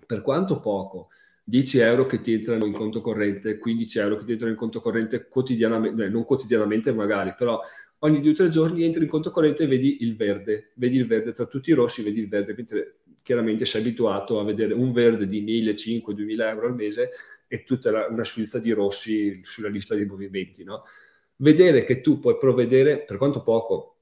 per 0.06 0.22
quanto 0.22 0.60
poco 0.60 1.08
10 1.44 1.78
euro 1.78 2.06
che 2.06 2.20
ti 2.20 2.32
entrano 2.32 2.64
in 2.64 2.72
conto 2.72 3.00
corrente, 3.00 3.58
15 3.58 3.98
euro 3.98 4.16
che 4.16 4.24
ti 4.24 4.32
entrano 4.32 4.52
in 4.52 4.58
conto 4.58 4.80
corrente 4.80 5.28
quotidianamente, 5.28 6.08
non 6.08 6.24
quotidianamente 6.24 6.92
magari, 6.92 7.34
però 7.36 7.60
ogni 7.98 8.20
due 8.20 8.30
o 8.30 8.34
tre 8.34 8.48
giorni 8.48 8.84
entri 8.84 9.04
in 9.04 9.10
conto 9.10 9.30
corrente 9.30 9.64
e 9.64 9.66
vedi 9.66 10.02
il 10.02 10.16
verde, 10.16 10.72
vedi 10.74 10.96
il 10.96 11.06
verde 11.06 11.32
tra 11.32 11.46
tutti 11.46 11.70
i 11.70 11.74
rossi, 11.74 12.02
vedi 12.02 12.20
il 12.20 12.28
verde, 12.28 12.54
mentre 12.56 12.96
chiaramente 13.24 13.64
sei 13.64 13.80
abituato 13.80 14.38
a 14.38 14.44
vedere 14.44 14.74
un 14.74 14.92
verde 14.92 15.26
di 15.26 15.42
1.500-2.000 15.42 16.48
euro 16.48 16.66
al 16.66 16.74
mese 16.74 17.10
e 17.48 17.64
tutta 17.64 17.90
la, 17.90 18.06
una 18.08 18.22
sfilza 18.22 18.58
di 18.58 18.70
rossi 18.72 19.40
sulla 19.42 19.68
lista 19.68 19.94
dei 19.94 20.04
movimenti, 20.04 20.62
no? 20.62 20.84
Vedere 21.36 21.84
che 21.84 22.02
tu 22.02 22.20
puoi 22.20 22.36
provvedere, 22.36 23.02
per 23.02 23.16
quanto 23.16 23.42
poco, 23.42 23.96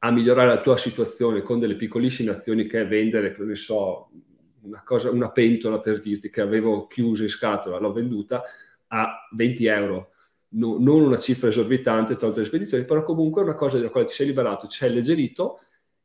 a 0.00 0.10
migliorare 0.10 0.48
la 0.48 0.60
tua 0.60 0.76
situazione 0.76 1.40
con 1.40 1.58
delle 1.58 1.74
piccolissime 1.74 2.30
azioni 2.30 2.66
che 2.66 2.82
è 2.82 2.86
vendere, 2.86 3.34
ne 3.38 3.56
so, 3.56 4.10
una, 4.60 4.82
cosa, 4.84 5.10
una 5.10 5.30
pentola 5.30 5.80
per 5.80 5.98
dirti 5.98 6.28
che 6.28 6.42
avevo 6.42 6.86
chiuso 6.86 7.22
in 7.22 7.30
scatola, 7.30 7.78
l'ho 7.78 7.92
venduta 7.92 8.42
a 8.88 9.26
20 9.32 9.66
euro. 9.66 10.12
No, 10.52 10.76
non 10.78 11.00
una 11.00 11.18
cifra 11.18 11.48
esorbitante, 11.48 12.16
tolte 12.16 12.40
le 12.40 12.46
spedizioni, 12.46 12.84
però 12.84 13.04
comunque 13.04 13.42
una 13.42 13.54
cosa 13.54 13.78
della 13.78 13.88
quale 13.88 14.06
ti 14.06 14.12
sei 14.12 14.26
liberato, 14.26 14.66
ci 14.66 14.84
hai 14.84 14.90
alleggerito 14.90 15.60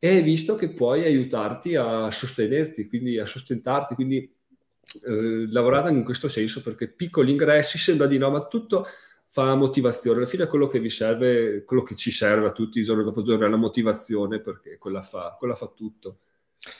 e 0.06 0.10
hai 0.10 0.22
visto 0.22 0.54
che 0.54 0.70
puoi 0.70 1.04
aiutarti 1.04 1.76
a 1.76 2.12
sostenerti, 2.12 2.88
quindi 2.88 3.18
a 3.18 3.26
sostentarti, 3.26 3.96
quindi 3.96 4.18
eh, 4.18 5.52
lavorare 5.52 5.89
in 5.89 6.04
questo 6.04 6.28
senso 6.28 6.62
perché 6.62 6.88
piccoli 6.88 7.32
ingressi 7.32 7.80
sembra 7.80 8.06
di 8.06 8.20
no, 8.20 8.30
ma 8.30 8.46
tutto 8.46 8.86
fa 9.30 9.56
motivazione. 9.56 10.20
Alla 10.20 10.28
fine 10.28 10.46
quello 10.46 10.68
che 10.68 10.80
vi 10.80 10.91
serve, 10.91 11.63
quello 11.63 11.82
che 11.82 11.96
ci 11.96 12.12
serve 12.12 12.46
a 12.46 12.52
tutti 12.52 12.84
giorno 12.84 13.02
dopo 13.02 13.24
giorno 13.24 13.48
è 13.48 13.50
la 13.50 13.56
motivazione 13.56 14.41
perché 14.41 14.78
quella 14.78 15.02
fa, 15.02 15.36
quella 15.39 15.56
fa 15.56 15.74
tutto. 15.76 16.20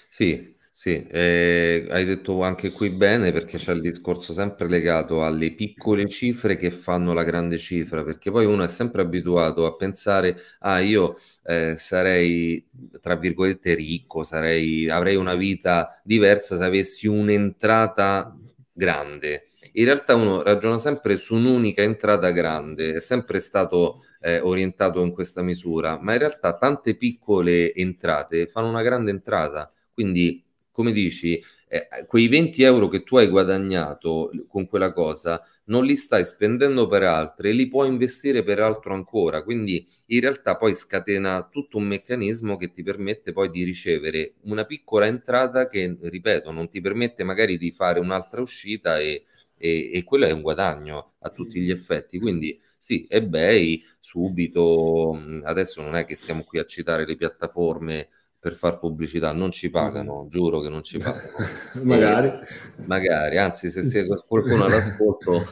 Sì, 0.08 0.56
sì, 0.78 1.08
eh, 1.08 1.88
hai 1.90 2.04
detto 2.04 2.42
anche 2.44 2.70
qui 2.72 2.90
bene 2.90 3.32
perché 3.32 3.58
c'è 3.58 3.72
il 3.72 3.80
discorso 3.80 4.34
sempre 4.34 4.68
legato 4.68 5.24
alle 5.24 5.54
piccole 5.56 6.06
cifre 6.10 6.58
che 6.58 6.70
fanno 6.70 7.14
la 7.14 7.24
grande 7.24 7.58
cifra, 7.58 8.04
perché 8.04 8.30
poi 8.30 8.46
uno 8.46 8.62
è 8.64 8.68
sempre 8.68 9.02
abituato 9.02 9.66
a 9.66 9.76
pensare, 9.78 10.36
ah, 10.60 10.80
io 10.82 11.16
eh, 11.46 11.76
sarei, 11.78 12.68
tra 13.02 13.16
virgolette, 13.16 13.74
ricco, 13.74 14.24
sarei, 14.24 14.90
avrei 14.90 15.16
una 15.16 15.36
vita 15.36 15.98
diversa 16.04 16.58
se 16.58 16.66
avessi 16.66 17.08
un'entrata 17.08 18.38
grande. 18.74 19.48
In 19.74 19.86
realtà 19.86 20.16
uno 20.16 20.42
ragiona 20.42 20.78
sempre 20.78 21.16
su 21.18 21.36
un'unica 21.36 21.84
entrata 21.84 22.32
grande, 22.32 22.96
è 22.96 23.00
sempre 23.00 23.40
stato 23.40 24.04
eh, 24.20 24.40
orientato 24.42 25.02
in 25.02 25.12
questa 25.14 25.42
misura, 25.42 25.98
ma 26.02 26.12
in 26.14 26.20
realtà 26.20 26.58
tante 26.58 26.96
piccole 26.98 27.74
entrate 27.74 28.48
fanno 28.48 28.68
una 28.68 28.82
grande 28.82 29.12
entrata. 29.12 29.70
Quindi 29.94 30.44
come 30.76 30.92
dici, 30.92 31.42
eh, 31.70 31.88
quei 32.06 32.28
20 32.28 32.64
euro 32.64 32.90
che 32.90 33.04
tu 33.04 33.16
hai 33.16 33.28
guadagnato 33.28 34.30
con 34.50 34.68
quella 34.68 34.92
cosa 34.92 35.42
non 35.68 35.86
li 35.86 35.96
stai 35.96 36.26
spendendo 36.26 36.86
per 36.88 37.04
altre, 37.04 37.54
li 37.54 37.70
puoi 37.70 37.88
investire 37.88 38.44
per 38.44 38.60
altro 38.60 38.94
ancora. 38.94 39.42
Quindi 39.42 39.88
in 40.08 40.20
realtà 40.20 40.58
poi 40.58 40.74
scatena 40.74 41.48
tutto 41.50 41.78
un 41.78 41.86
meccanismo 41.86 42.58
che 42.58 42.72
ti 42.72 42.84
permette 42.84 43.32
poi 43.32 43.50
di 43.50 43.64
ricevere 43.64 44.34
una 44.42 44.66
piccola 44.66 45.06
entrata 45.08 45.68
che, 45.68 45.98
ripeto, 46.00 46.52
non 46.52 46.68
ti 46.70 46.82
permette 46.82 47.24
magari 47.24 47.58
di 47.58 47.72
fare 47.72 48.02
un'altra 48.02 48.42
uscita 48.42 49.00
e, 49.00 49.24
e, 49.58 49.92
e 49.94 50.04
quello 50.04 50.26
è 50.26 50.32
un 50.32 50.42
guadagno 50.42 51.14
a 51.20 51.30
tutti 51.30 51.62
gli 51.62 51.72
effetti. 51.72 52.20
Quindi 52.20 52.60
sì, 52.78 53.08
eBay 53.10 53.82
subito, 54.02 55.18
adesso 55.44 55.82
non 55.82 55.96
è 55.96 56.04
che 56.06 56.16
stiamo 56.16 56.44
qui 56.44 56.60
a 56.60 56.66
citare 56.66 57.06
le 57.06 57.16
piattaforme 57.16 58.10
per 58.46 58.54
far 58.54 58.78
pubblicità, 58.78 59.34
non 59.34 59.50
ci 59.50 59.72
pagano, 59.72 60.26
mm. 60.26 60.30
giuro 60.30 60.60
che 60.60 60.70
non 60.70 60.84
ci 60.84 61.00
pagano. 61.00 61.32
magari. 61.82 62.28
E, 62.28 62.86
magari, 62.86 63.40
anzi 63.40 63.72
se 63.72 63.82
c'è 63.82 64.06
qualcuno 64.28 64.66
all'ascolto, 64.66 65.44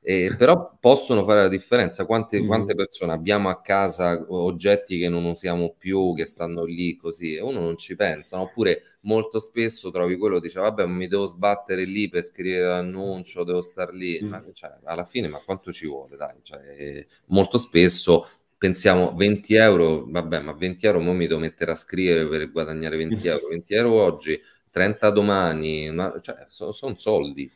eh, 0.00 0.32
però 0.38 0.76
possono 0.78 1.24
fare 1.24 1.40
la 1.40 1.48
differenza. 1.48 2.06
Quante, 2.06 2.40
mm. 2.40 2.46
quante, 2.46 2.76
persone 2.76 3.10
abbiamo 3.10 3.48
a 3.48 3.60
casa 3.60 4.24
oggetti 4.28 4.96
che 4.96 5.08
non 5.08 5.24
usiamo 5.24 5.74
più, 5.76 6.14
che 6.14 6.24
stanno 6.24 6.62
lì 6.62 6.94
così, 6.94 7.34
e 7.34 7.40
uno 7.40 7.58
non 7.58 7.76
ci 7.76 7.96
pensa, 7.96 8.40
oppure 8.40 8.82
molto 9.00 9.40
spesso 9.40 9.90
trovi 9.90 10.16
quello 10.16 10.36
che 10.36 10.42
dice 10.42 10.60
vabbè 10.60 10.86
mi 10.86 11.08
devo 11.08 11.24
sbattere 11.24 11.84
lì 11.84 12.08
per 12.08 12.22
scrivere 12.22 12.66
l'annuncio, 12.66 13.42
devo 13.42 13.60
star 13.60 13.92
lì, 13.92 14.20
mm. 14.22 14.28
ma 14.28 14.44
cioè, 14.52 14.72
alla 14.84 15.04
fine 15.04 15.26
ma 15.26 15.40
quanto 15.44 15.72
ci 15.72 15.88
vuole? 15.88 16.16
Dai? 16.16 16.36
Cioè, 16.42 17.04
molto 17.26 17.58
spesso 17.58 18.24
pensiamo 18.60 19.14
20 19.16 19.54
euro, 19.54 20.04
vabbè, 20.06 20.42
ma 20.42 20.52
20 20.52 20.84
euro 20.84 21.00
mo 21.00 21.14
mi 21.14 21.26
devo 21.26 21.40
mettere 21.40 21.70
a 21.70 21.74
scrivere 21.74 22.28
per 22.28 22.52
guadagnare 22.52 22.98
20 22.98 23.26
euro, 23.26 23.48
20 23.56 23.74
euro 23.74 23.92
oggi, 24.02 24.38
30 24.70 25.08
domani, 25.08 25.90
ma 25.90 26.14
cioè, 26.20 26.44
sono 26.50 26.72
son 26.72 26.94
soldi. 26.98 27.50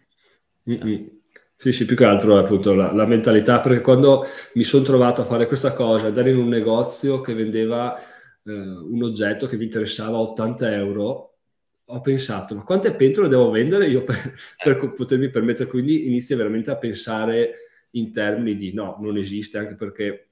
Mm-hmm. 0.70 1.06
Sì, 1.56 1.72
sì, 1.72 1.84
più 1.84 1.94
che 1.94 2.06
altro 2.06 2.38
appunto 2.38 2.72
la, 2.72 2.90
la 2.94 3.04
mentalità, 3.04 3.60
perché 3.60 3.82
quando 3.82 4.24
mi 4.54 4.64
sono 4.64 4.82
trovato 4.82 5.20
a 5.20 5.26
fare 5.26 5.46
questa 5.46 5.74
cosa, 5.74 6.06
andare 6.06 6.30
in 6.30 6.38
un 6.38 6.48
negozio 6.48 7.20
che 7.20 7.34
vendeva 7.34 7.98
eh, 7.98 8.50
un 8.50 9.02
oggetto 9.02 9.46
che 9.46 9.58
mi 9.58 9.64
interessava 9.64 10.16
80 10.16 10.72
euro, 10.74 11.34
ho 11.84 12.00
pensato, 12.00 12.54
ma 12.54 12.62
quante 12.62 12.92
pentole 12.92 13.28
devo 13.28 13.50
vendere 13.50 13.88
io 13.88 14.04
per, 14.04 14.34
per 14.64 14.94
potermi 14.94 15.28
permettere? 15.28 15.68
Quindi 15.68 16.06
inizi 16.06 16.34
veramente 16.34 16.70
a 16.70 16.78
pensare 16.78 17.52
in 17.90 18.10
termini 18.10 18.56
di 18.56 18.72
no, 18.72 18.96
non 19.00 19.18
esiste, 19.18 19.58
anche 19.58 19.74
perché 19.74 20.30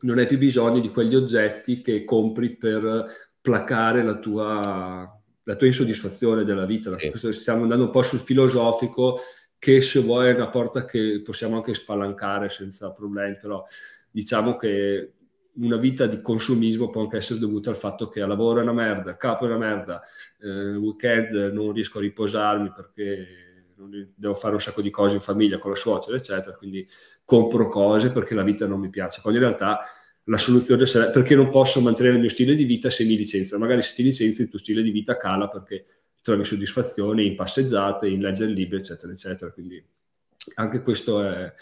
non 0.00 0.18
hai 0.18 0.26
più 0.26 0.38
bisogno 0.38 0.80
di 0.80 0.90
quegli 0.90 1.14
oggetti 1.14 1.82
che 1.82 2.04
compri 2.04 2.56
per 2.56 3.04
placare 3.40 4.02
la 4.02 4.18
tua, 4.18 5.20
la 5.42 5.56
tua 5.56 5.66
insoddisfazione 5.66 6.44
della 6.44 6.66
vita. 6.66 6.90
Sì. 6.90 7.32
Stiamo 7.32 7.62
andando 7.62 7.84
un 7.84 7.90
po' 7.90 8.02
sul 8.02 8.20
filosofico, 8.20 9.20
che 9.58 9.80
se 9.80 10.00
vuoi 10.00 10.28
è 10.28 10.34
una 10.34 10.48
porta 10.48 10.84
che 10.84 11.22
possiamo 11.24 11.56
anche 11.56 11.72
spalancare 11.72 12.50
senza 12.50 12.92
problemi, 12.92 13.38
però 13.40 13.64
diciamo 14.10 14.56
che 14.56 15.12
una 15.54 15.76
vita 15.76 16.06
di 16.06 16.20
consumismo 16.20 16.90
può 16.90 17.02
anche 17.02 17.16
essere 17.16 17.38
dovuta 17.38 17.70
al 17.70 17.76
fatto 17.76 18.08
che 18.08 18.20
a 18.20 18.26
lavoro 18.26 18.60
è 18.60 18.62
una 18.62 18.72
merda, 18.72 19.16
capo 19.16 19.44
è 19.44 19.48
una 19.48 19.56
merda, 19.56 20.02
eh, 20.40 20.74
weekend 20.76 21.52
non 21.52 21.72
riesco 21.72 21.98
a 21.98 22.02
riposarmi 22.02 22.72
perché 22.74 23.43
devo 24.14 24.34
fare 24.34 24.54
un 24.54 24.60
sacco 24.60 24.82
di 24.82 24.90
cose 24.90 25.14
in 25.14 25.20
famiglia 25.20 25.58
con 25.58 25.70
la 25.70 25.76
suocera, 25.76 26.16
eccetera, 26.16 26.56
quindi 26.56 26.88
compro 27.24 27.68
cose 27.68 28.12
perché 28.12 28.34
la 28.34 28.42
vita 28.42 28.66
non 28.66 28.80
mi 28.80 28.90
piace, 28.90 29.20
quando 29.20 29.40
in 29.40 29.46
realtà 29.46 29.80
la 30.24 30.38
soluzione 30.38 30.86
sarebbe 30.86 31.12
perché 31.12 31.34
non 31.34 31.50
posso 31.50 31.80
mantenere 31.80 32.14
il 32.14 32.20
mio 32.20 32.30
stile 32.30 32.54
di 32.54 32.64
vita 32.64 32.90
se 32.90 33.04
mi 33.04 33.16
licenzio, 33.16 33.58
magari 33.58 33.82
se 33.82 33.94
ti 33.94 34.02
licenzi 34.02 34.42
il 34.42 34.48
tuo 34.48 34.58
stile 34.58 34.82
di 34.82 34.90
vita 34.90 35.16
cala 35.16 35.48
perché 35.48 35.86
trovi 36.22 36.44
soddisfazione 36.44 37.22
in 37.22 37.34
passeggiate, 37.34 38.08
in 38.08 38.20
leggere 38.20 38.50
libri, 38.52 38.78
eccetera, 38.78 39.12
eccetera, 39.12 39.50
quindi 39.52 39.84
anche 40.54 40.82
questo 40.82 41.22
è, 41.22 41.52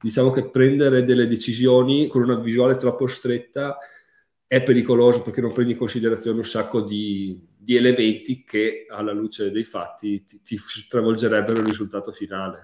diciamo 0.00 0.30
che 0.30 0.48
prendere 0.48 1.04
delle 1.04 1.26
decisioni 1.26 2.06
con 2.06 2.22
una 2.22 2.36
visuale 2.36 2.76
troppo 2.76 3.06
stretta 3.06 3.78
è 4.46 4.62
pericoloso 4.62 5.22
perché 5.22 5.40
non 5.40 5.52
prendi 5.52 5.72
in 5.72 5.78
considerazione 5.78 6.38
un 6.38 6.44
sacco 6.44 6.82
di, 6.82 7.40
di 7.62 7.76
elementi 7.76 8.42
che 8.42 8.86
alla 8.88 9.12
luce 9.12 9.52
dei 9.52 9.62
fatti 9.62 10.24
ti, 10.24 10.42
ti 10.42 10.58
travolgerebbero 10.88 11.60
il 11.60 11.66
risultato 11.66 12.10
finale. 12.10 12.62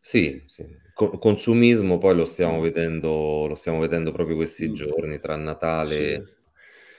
Sì, 0.00 0.42
sì. 0.46 0.64
Co- 0.94 1.18
consumismo 1.18 1.98
poi 1.98 2.14
lo 2.14 2.24
stiamo 2.24 2.60
vedendo, 2.60 3.46
lo 3.48 3.54
stiamo 3.54 3.80
vedendo 3.80 4.12
proprio 4.12 4.36
questi 4.36 4.68
mm. 4.68 4.72
giorni 4.72 5.18
tra 5.18 5.34
Natale 5.34 6.36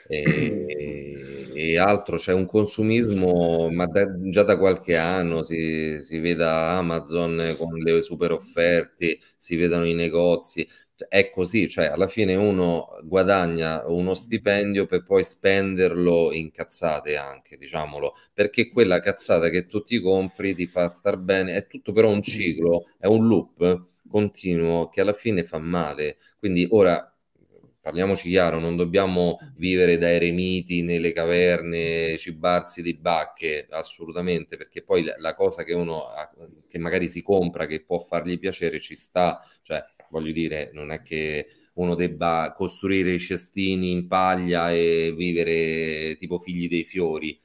sì. 0.07 0.13
e, 0.13 1.51
e, 1.53 1.77
altro. 1.77 2.17
C'è 2.17 2.33
un 2.33 2.45
consumismo, 2.45 3.69
ma 3.71 3.85
da, 3.85 4.05
già 4.29 4.43
da 4.43 4.57
qualche 4.57 4.97
anno 4.97 5.41
si, 5.41 5.99
si 6.01 6.19
veda 6.19 6.71
Amazon 6.71 7.55
con 7.57 7.77
le 7.77 8.01
super 8.01 8.33
offerte, 8.33 9.19
si 9.37 9.55
vedono 9.55 9.85
i 9.85 9.93
negozi 9.93 10.67
è 11.07 11.29
così, 11.29 11.67
cioè 11.67 11.85
alla 11.85 12.07
fine 12.07 12.35
uno 12.35 12.99
guadagna 13.03 13.83
uno 13.87 14.13
stipendio 14.13 14.85
per 14.85 15.03
poi 15.03 15.23
spenderlo 15.23 16.31
in 16.33 16.51
cazzate 16.51 17.15
anche, 17.17 17.57
diciamolo, 17.57 18.13
perché 18.33 18.69
quella 18.69 18.99
cazzata 18.99 19.49
che 19.49 19.65
tu 19.67 19.81
ti 19.83 19.99
compri 19.99 20.55
ti 20.55 20.67
fa 20.67 20.89
star 20.89 21.17
bene, 21.17 21.53
è 21.55 21.67
tutto 21.67 21.91
però 21.91 22.09
un 22.09 22.21
ciclo, 22.21 22.85
è 22.99 23.07
un 23.07 23.27
loop 23.27 23.85
continuo 24.09 24.89
che 24.89 25.01
alla 25.01 25.13
fine 25.13 25.43
fa 25.43 25.57
male. 25.59 26.17
Quindi 26.37 26.67
ora 26.71 27.05
parliamoci 27.81 28.29
chiaro, 28.29 28.59
non 28.59 28.75
dobbiamo 28.75 29.37
vivere 29.55 29.97
da 29.97 30.11
eremiti 30.11 30.83
nelle 30.83 31.11
caverne, 31.13 32.15
cibarsi 32.17 32.81
di 32.83 32.93
bacche, 32.93 33.65
assolutamente, 33.71 34.55
perché 34.55 34.83
poi 34.83 35.03
la 35.17 35.33
cosa 35.33 35.63
che 35.63 35.73
uno 35.73 36.03
che 36.67 36.77
magari 36.77 37.07
si 37.07 37.23
compra, 37.23 37.65
che 37.65 37.83
può 37.83 37.97
fargli 37.99 38.37
piacere, 38.37 38.79
ci 38.79 38.95
sta, 38.95 39.39
cioè 39.63 39.83
voglio 40.11 40.31
dire, 40.31 40.69
non 40.73 40.91
è 40.91 41.01
che 41.01 41.47
uno 41.75 41.95
debba 41.95 42.53
costruire 42.55 43.13
i 43.13 43.19
cestini 43.19 43.91
in 43.91 44.07
paglia 44.07 44.71
e 44.71 45.13
vivere 45.17 46.15
tipo 46.17 46.37
figli 46.39 46.67
dei 46.69 46.83
fiori. 46.83 47.39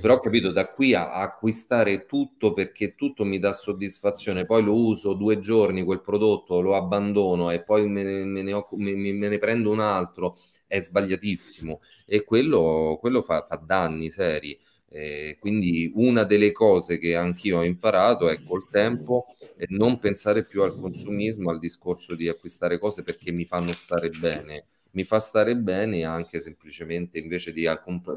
però 0.00 0.14
ho 0.14 0.20
capito 0.20 0.50
da 0.52 0.68
qui 0.68 0.94
a, 0.94 1.12
acquistare 1.12 2.06
tutto 2.06 2.52
perché 2.54 2.94
tutto 2.94 3.24
mi 3.24 3.38
dà 3.38 3.52
soddisfazione, 3.52 4.46
poi 4.46 4.62
lo 4.62 4.74
uso 4.74 5.12
due 5.14 5.38
giorni 5.38 5.82
quel 5.84 6.00
prodotto, 6.00 6.60
lo 6.60 6.74
abbandono 6.76 7.50
e 7.50 7.62
poi 7.62 7.86
me 7.88 8.02
ne, 8.02 8.24
me 8.24 8.42
ne, 8.42 8.52
me, 8.76 9.12
me 9.12 9.28
ne 9.28 9.38
prendo 9.38 9.70
un 9.70 9.80
altro, 9.80 10.34
è 10.66 10.80
sbagliatissimo 10.80 11.80
e 12.06 12.24
quello, 12.24 12.96
quello 13.00 13.22
fa, 13.22 13.46
fa 13.48 13.56
danni 13.56 14.10
seri. 14.10 14.58
Eh, 14.94 15.38
quindi 15.40 15.90
una 15.94 16.24
delle 16.24 16.52
cose 16.52 16.98
che 16.98 17.16
anch'io 17.16 17.58
ho 17.58 17.64
imparato 17.64 18.28
è 18.28 18.42
col 18.42 18.68
tempo 18.70 19.24
è 19.56 19.64
non 19.68 19.98
pensare 19.98 20.44
più 20.44 20.62
al 20.62 20.76
consumismo, 20.78 21.50
al 21.50 21.58
discorso 21.58 22.14
di 22.14 22.28
acquistare 22.28 22.78
cose 22.78 23.02
perché 23.02 23.32
mi 23.32 23.46
fanno 23.46 23.74
stare 23.74 24.10
bene. 24.10 24.66
Mi 24.94 25.04
fa 25.04 25.18
stare 25.20 25.56
bene 25.56 26.04
anche 26.04 26.38
semplicemente 26.40 27.18
invece 27.18 27.52
di, 27.54 27.66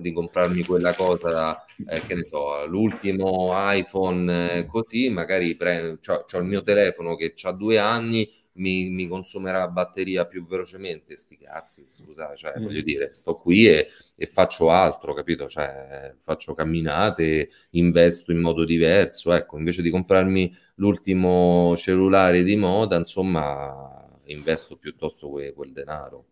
di 0.02 0.12
comprarmi 0.12 0.66
quella 0.66 0.94
cosa, 0.94 1.58
eh, 1.86 2.02
che 2.02 2.16
ne 2.16 2.26
so, 2.26 2.66
l'ultimo 2.68 3.52
iPhone, 3.54 4.58
eh, 4.58 4.66
così 4.66 5.10
magari 5.10 5.56
pre- 5.56 6.00
ho 6.06 6.38
il 6.38 6.44
mio 6.44 6.62
telefono 6.64 7.16
che 7.16 7.34
ha 7.44 7.52
due 7.54 7.78
anni, 7.78 8.30
mi, 8.56 8.90
mi, 8.90 9.08
consumerà 9.08 9.60
la 9.60 9.68
batteria 9.68 10.26
più 10.26 10.46
velocemente. 10.46 11.16
Sti 11.16 11.38
cazzi, 11.38 11.86
scusate, 11.90 12.36
cioè, 12.36 12.54
mm. 12.58 12.64
voglio 12.64 12.82
dire, 12.82 13.14
sto 13.14 13.38
qui 13.38 13.68
e, 13.68 13.88
e, 14.16 14.26
faccio 14.28 14.70
altro, 14.70 15.14
capito? 15.14 15.48
Cioè, 15.48 16.16
faccio 16.24 16.54
camminate, 16.54 17.50
investo 17.72 18.32
in 18.32 18.40
modo 18.40 18.66
diverso. 18.66 19.34
Ecco, 19.34 19.58
invece 19.58 19.82
di 19.82 19.90
comprarmi 19.90 20.56
l'ultimo 20.76 21.76
cellulare 21.78 22.44
di 22.44 22.56
moda, 22.56 22.98
insomma, 22.98 24.20
investo 24.26 24.78
piuttosto 24.78 25.30
que- 25.30 25.54
quel 25.54 25.72
denaro. 25.72 26.26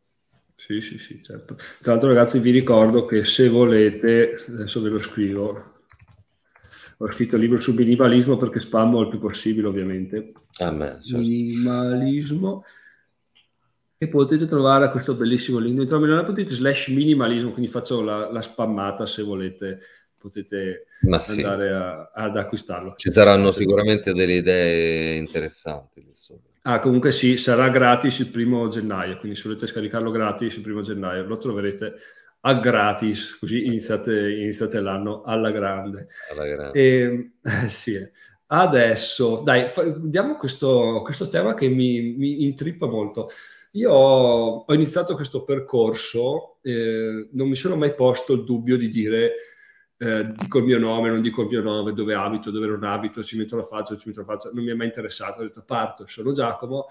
Sì, 0.55 0.79
sì, 0.79 0.97
sì, 0.97 1.21
certo. 1.23 1.55
Tra 1.55 1.91
l'altro, 1.91 2.09
ragazzi, 2.09 2.39
vi 2.39 2.51
ricordo 2.51 3.05
che 3.05 3.25
se 3.25 3.49
volete, 3.49 4.37
adesso 4.47 4.81
ve 4.81 4.89
lo 4.89 4.99
scrivo, 4.99 5.81
ho 7.03 7.11
scritto 7.11 7.35
il 7.35 7.41
libro 7.41 7.59
sul 7.59 7.75
minimalismo 7.75 8.37
perché 8.37 8.61
spammo 8.61 9.01
il 9.01 9.09
più 9.09 9.19
possibile, 9.19 9.67
ovviamente. 9.67 10.31
Ah, 10.59 10.71
beh, 10.71 11.01
certo. 11.01 11.17
Minimalismo. 11.17 12.63
E 13.97 14.07
potete 14.07 14.47
trovare 14.47 14.89
questo 14.89 15.13
bellissimo 15.15 15.59
link 15.59 15.77
dentro 15.77 15.99
milionario.it 15.99 16.51
slash 16.51 16.87
minimalismo, 16.89 17.51
quindi 17.51 17.69
faccio 17.69 18.01
la, 18.01 18.31
la, 18.31 18.41
spammata 18.41 19.05
se 19.05 19.21
volete, 19.21 19.79
potete 20.17 20.87
sì. 21.19 21.41
andare 21.41 21.71
a, 21.71 22.11
ad 22.13 22.37
acquistarlo. 22.37 22.95
Ci 22.95 23.11
saranno 23.11 23.51
sicuramente 23.51 24.13
delle 24.13 24.35
idee 24.35 25.15
interessanti. 25.17 26.05
Ah, 26.63 26.79
comunque 26.79 27.11
sì, 27.11 27.35
sarà 27.35 27.69
gratis 27.69 28.19
il 28.19 28.29
primo 28.29 28.69
gennaio, 28.69 29.17
quindi 29.17 29.37
se 29.37 29.47
volete 29.47 29.67
scaricarlo 29.67 30.11
gratis 30.11 30.55
il 30.55 30.61
primo 30.61 30.81
gennaio 30.81 31.25
lo 31.25 31.37
troverete 31.37 31.95
a 32.45 32.53
gratis, 32.55 33.37
così 33.39 33.65
iniziate, 33.65 34.31
iniziate 34.33 34.79
l'anno 34.79 35.23
alla 35.23 35.51
grande. 35.51 36.07
Alla 36.31 36.45
grande. 36.45 36.79
E, 36.79 37.31
eh, 37.41 37.69
sì. 37.69 37.97
Adesso, 38.47 39.41
dai, 39.43 39.71
diamo 39.99 40.37
questo, 40.37 41.01
questo 41.03 41.29
tema 41.29 41.53
che 41.53 41.69
mi, 41.69 42.13
mi, 42.17 42.43
intrippa 42.43 42.85
molto. 42.85 43.29
Io 43.71 43.91
ho, 43.91 44.65
ho 44.67 44.73
iniziato 44.73 45.15
questo 45.15 45.43
percorso, 45.43 46.57
eh, 46.61 47.29
non 47.31 47.47
mi 47.47 47.55
sono 47.55 47.75
mai 47.75 47.95
posto 47.95 48.33
il 48.33 48.43
dubbio 48.43 48.77
di 48.77 48.89
dire 48.89 49.33
eh, 50.03 50.33
dico 50.35 50.57
il 50.57 50.65
mio 50.65 50.79
nome, 50.79 51.09
non 51.09 51.21
dico 51.21 51.43
il 51.43 51.47
mio 51.47 51.61
nome, 51.61 51.93
dove 51.93 52.13
abito, 52.13 52.51
dove 52.51 52.67
non 52.67 52.83
abito, 52.83 53.23
ci 53.23 53.37
metto 53.37 53.55
la 53.55 53.63
faccia, 53.63 53.95
ci 53.95 54.09
metto 54.09 54.19
la 54.19 54.25
faccia, 54.25 54.49
non 54.53 54.65
mi 54.65 54.71
è 54.71 54.73
mai 54.73 54.87
interessato, 54.87 55.39
ho 55.39 55.43
detto 55.43 55.63
parto, 55.63 56.05
sono 56.07 56.33
Giacomo, 56.33 56.87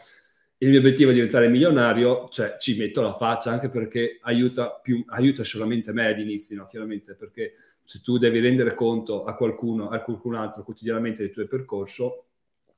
il 0.62 0.68
mio 0.68 0.78
obiettivo 0.78 1.10
è 1.10 1.14
diventare 1.14 1.48
milionario, 1.48 2.28
cioè 2.30 2.56
ci 2.58 2.78
metto 2.78 3.02
la 3.02 3.12
faccia 3.12 3.50
anche 3.50 3.68
perché 3.68 4.18
aiuta, 4.22 4.70
più, 4.70 5.02
aiuta 5.08 5.42
solamente 5.42 5.92
me 5.92 6.06
all'inizio, 6.06 6.56
no? 6.56 6.66
chiaramente, 6.66 7.14
perché 7.16 7.54
se 7.82 8.00
tu 8.00 8.16
devi 8.16 8.38
rendere 8.38 8.72
conto 8.74 9.24
a 9.24 9.34
qualcuno, 9.34 9.88
a 9.88 9.98
qualcun 10.00 10.36
altro 10.36 10.62
quotidianamente 10.62 11.22
del 11.22 11.32
tuo 11.32 11.48
percorso, 11.48 12.26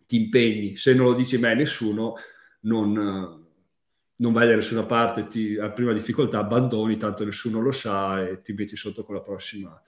ti 0.07 0.17
impegni, 0.17 0.77
se 0.77 0.95
non 0.95 1.09
lo 1.09 1.15
dici 1.15 1.39
mai 1.39 1.53
a 1.53 1.57
nessuno, 1.57 2.15
non, 2.61 2.93
non 4.17 4.33
vai 4.33 4.49
da 4.49 4.55
nessuna 4.55 4.85
parte, 4.85 5.27
ti, 5.27 5.59
a 5.59 5.71
prima 5.71 5.93
difficoltà 5.93 6.39
abbandoni, 6.39 6.97
tanto 6.97 7.23
nessuno 7.23 7.61
lo 7.61 7.71
sa 7.71 8.27
e 8.27 8.41
ti 8.41 8.55
metti 8.55 8.77
sotto 8.77 9.05
con 9.05 9.15
la 9.15 9.21
prossima, 9.21 9.79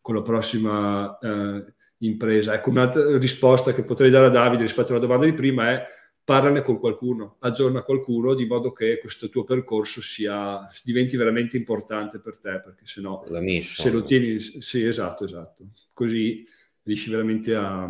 con 0.00 0.16
la 0.16 0.22
prossima 0.22 1.18
eh, 1.20 1.64
impresa. 1.98 2.52
Ecco, 2.52 2.70
un'altra 2.70 3.16
risposta 3.16 3.72
che 3.72 3.84
potrei 3.84 4.10
dare 4.10 4.26
a 4.26 4.30
Davide 4.30 4.62
rispetto 4.62 4.90
alla 4.90 5.00
domanda 5.00 5.26
di 5.26 5.34
prima 5.34 5.70
è 5.70 6.02
parlane 6.24 6.62
con 6.62 6.78
qualcuno, 6.78 7.36
aggiorna 7.40 7.82
qualcuno 7.82 8.34
di 8.34 8.46
modo 8.46 8.72
che 8.72 8.98
questo 8.98 9.28
tuo 9.28 9.44
percorso 9.44 10.00
sia, 10.00 10.66
diventi 10.82 11.16
veramente 11.18 11.58
importante 11.58 12.18
per 12.18 12.38
te, 12.38 12.60
perché 12.64 12.86
se 12.86 13.02
no, 13.02 13.22
se 13.60 13.90
lo 13.90 14.02
tieni, 14.02 14.40
sì, 14.40 14.84
esatto, 14.84 15.24
esatto, 15.24 15.64
così 15.92 16.46
riesci 16.82 17.10
veramente 17.10 17.54
a, 17.54 17.84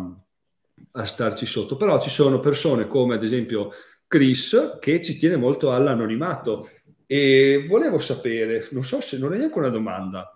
a 0.91 1.05
starci 1.05 1.45
sotto. 1.45 1.77
Però 1.77 1.99
ci 2.01 2.09
sono 2.09 2.41
persone 2.41 2.87
come 2.87 3.15
ad 3.15 3.23
esempio 3.23 3.71
Chris 4.05 4.77
che 4.81 5.01
ci 5.01 5.17
tiene 5.17 5.37
molto 5.37 5.71
all'anonimato 5.71 6.69
e 7.05 7.65
volevo 7.67 7.99
sapere, 7.99 8.67
non 8.71 8.83
so 8.83 8.99
se 8.99 9.17
non 9.17 9.33
è 9.33 9.37
neanche 9.37 9.57
una 9.57 9.69
domanda, 9.69 10.35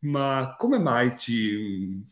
ma 0.00 0.54
come 0.58 0.78
mai 0.78 1.16
ci... 1.16 2.04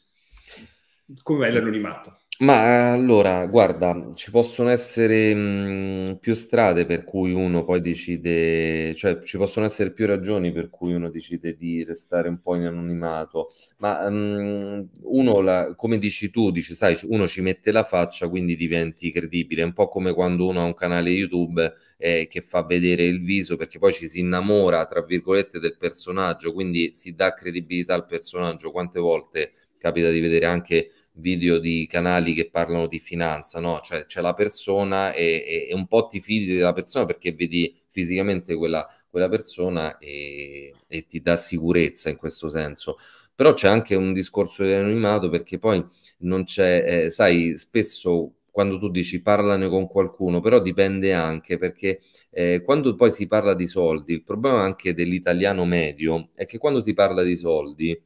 come 1.23 1.49
è 1.49 1.51
l'anonimato? 1.51 2.16
Ma 2.39 2.93
allora, 2.93 3.47
guarda, 3.47 4.11
ci 4.15 4.31
possono 4.31 4.69
essere 4.69 5.35
mh, 5.35 6.19
più 6.21 6.35
strade 6.35 6.85
per 6.85 7.03
cui 7.05 7.33
uno 7.33 7.65
poi 7.65 7.81
decide, 7.81 8.95
cioè 8.95 9.21
ci 9.23 9.39
possono 9.39 9.65
essere 9.65 9.91
più 9.91 10.05
ragioni 10.05 10.53
per 10.53 10.69
cui 10.69 10.93
uno 10.93 11.09
decide 11.09 11.57
di 11.57 11.83
restare 11.83 12.29
un 12.29 12.39
po' 12.43 12.55
in 12.57 12.65
anonimato, 12.67 13.49
ma 13.79 14.07
mh, 14.11 14.89
uno, 15.05 15.41
la, 15.41 15.75
come 15.77 15.97
dici 15.99 16.29
tu, 16.29 16.51
dici, 16.51 16.75
sai, 16.75 16.99
uno 17.05 17.27
ci 17.27 17.41
mette 17.41 17.73
la 17.73 17.85
faccia, 17.85 18.29
quindi 18.29 18.55
diventi 18.55 19.11
credibile, 19.11 19.63
è 19.63 19.65
un 19.65 19.73
po' 19.73 19.89
come 19.89 20.13
quando 20.13 20.47
uno 20.47 20.61
ha 20.61 20.65
un 20.65 20.75
canale 20.75 21.09
YouTube 21.09 21.73
eh, 21.97 22.27
che 22.31 22.43
fa 22.43 22.63
vedere 22.65 23.05
il 23.05 23.23
viso, 23.25 23.57
perché 23.57 23.79
poi 23.79 23.95
ci 23.95 24.09
si 24.09 24.21
innamora, 24.21 24.85
tra 24.85 25.03
virgolette, 25.03 25.59
del 25.59 25.79
personaggio, 25.79 26.53
quindi 26.53 26.91
si 26.93 27.15
dà 27.15 27.33
credibilità 27.33 27.95
al 27.95 28.05
personaggio. 28.05 28.71
Quante 28.71 29.01
volte 29.01 29.53
capita 29.79 30.11
di 30.11 30.21
vedere 30.21 30.47
anche 30.47 30.91
video 31.17 31.59
di 31.59 31.87
canali 31.89 32.35
che 32.35 32.51
parlano 32.51 32.87
di 32.87 32.99
finanza, 32.99 33.61
no? 33.61 33.81
Cioè 33.83 34.07
c'è 34.07 34.21
la 34.21 34.35
persona 34.35 35.13
e, 35.13 35.69
e, 35.69 35.75
un 35.75 35.87
po' 35.87 36.07
ti 36.07 36.21
fidi 36.21 36.55
della 36.55 36.73
persona 36.73 37.05
perché 37.07 37.33
vedi 37.33 37.75
fisicamente 37.89 38.55
quella, 38.55 38.87
quella 39.09 39.29
persona 39.29 39.99
e, 39.99 40.73
e, 40.87 41.07
ti 41.07 41.21
dà 41.21 41.37
sicurezza 41.37 42.11
in 42.11 42.17
questo 42.17 42.49
senso. 42.49 42.99
Però 43.35 43.53
c'è 43.53 43.69
anche 43.69 43.95
un 43.95 44.13
discorso 44.13 44.65
di 44.65 44.73
anonimato 44.73 45.29
perché 45.29 45.59
poi 45.59 45.85
non 46.19 46.45
c'è, 46.45 47.05
eh, 47.05 47.11
sai, 47.11 47.57
spesso 47.57 48.33
quando 48.51 48.79
tu 48.79 48.89
dici 48.89 49.21
parlane 49.21 49.69
con 49.69 49.87
qualcuno, 49.87 50.41
però 50.41 50.61
dipende 50.61 51.13
anche 51.13 51.59
perché 51.59 52.01
eh, 52.31 52.63
quando 52.65 52.95
poi 52.95 53.11
si 53.11 53.27
parla 53.27 53.53
di 53.53 53.67
soldi, 53.67 54.15
il 54.15 54.23
problema 54.23 54.63
anche 54.63 54.95
dell'italiano 54.95 55.67
medio 55.67 56.31
è 56.35 56.47
che 56.47 56.57
quando 56.57 56.81
si 56.81 56.95
parla 56.95 57.23
di 57.23 57.37
soldi 57.37 58.01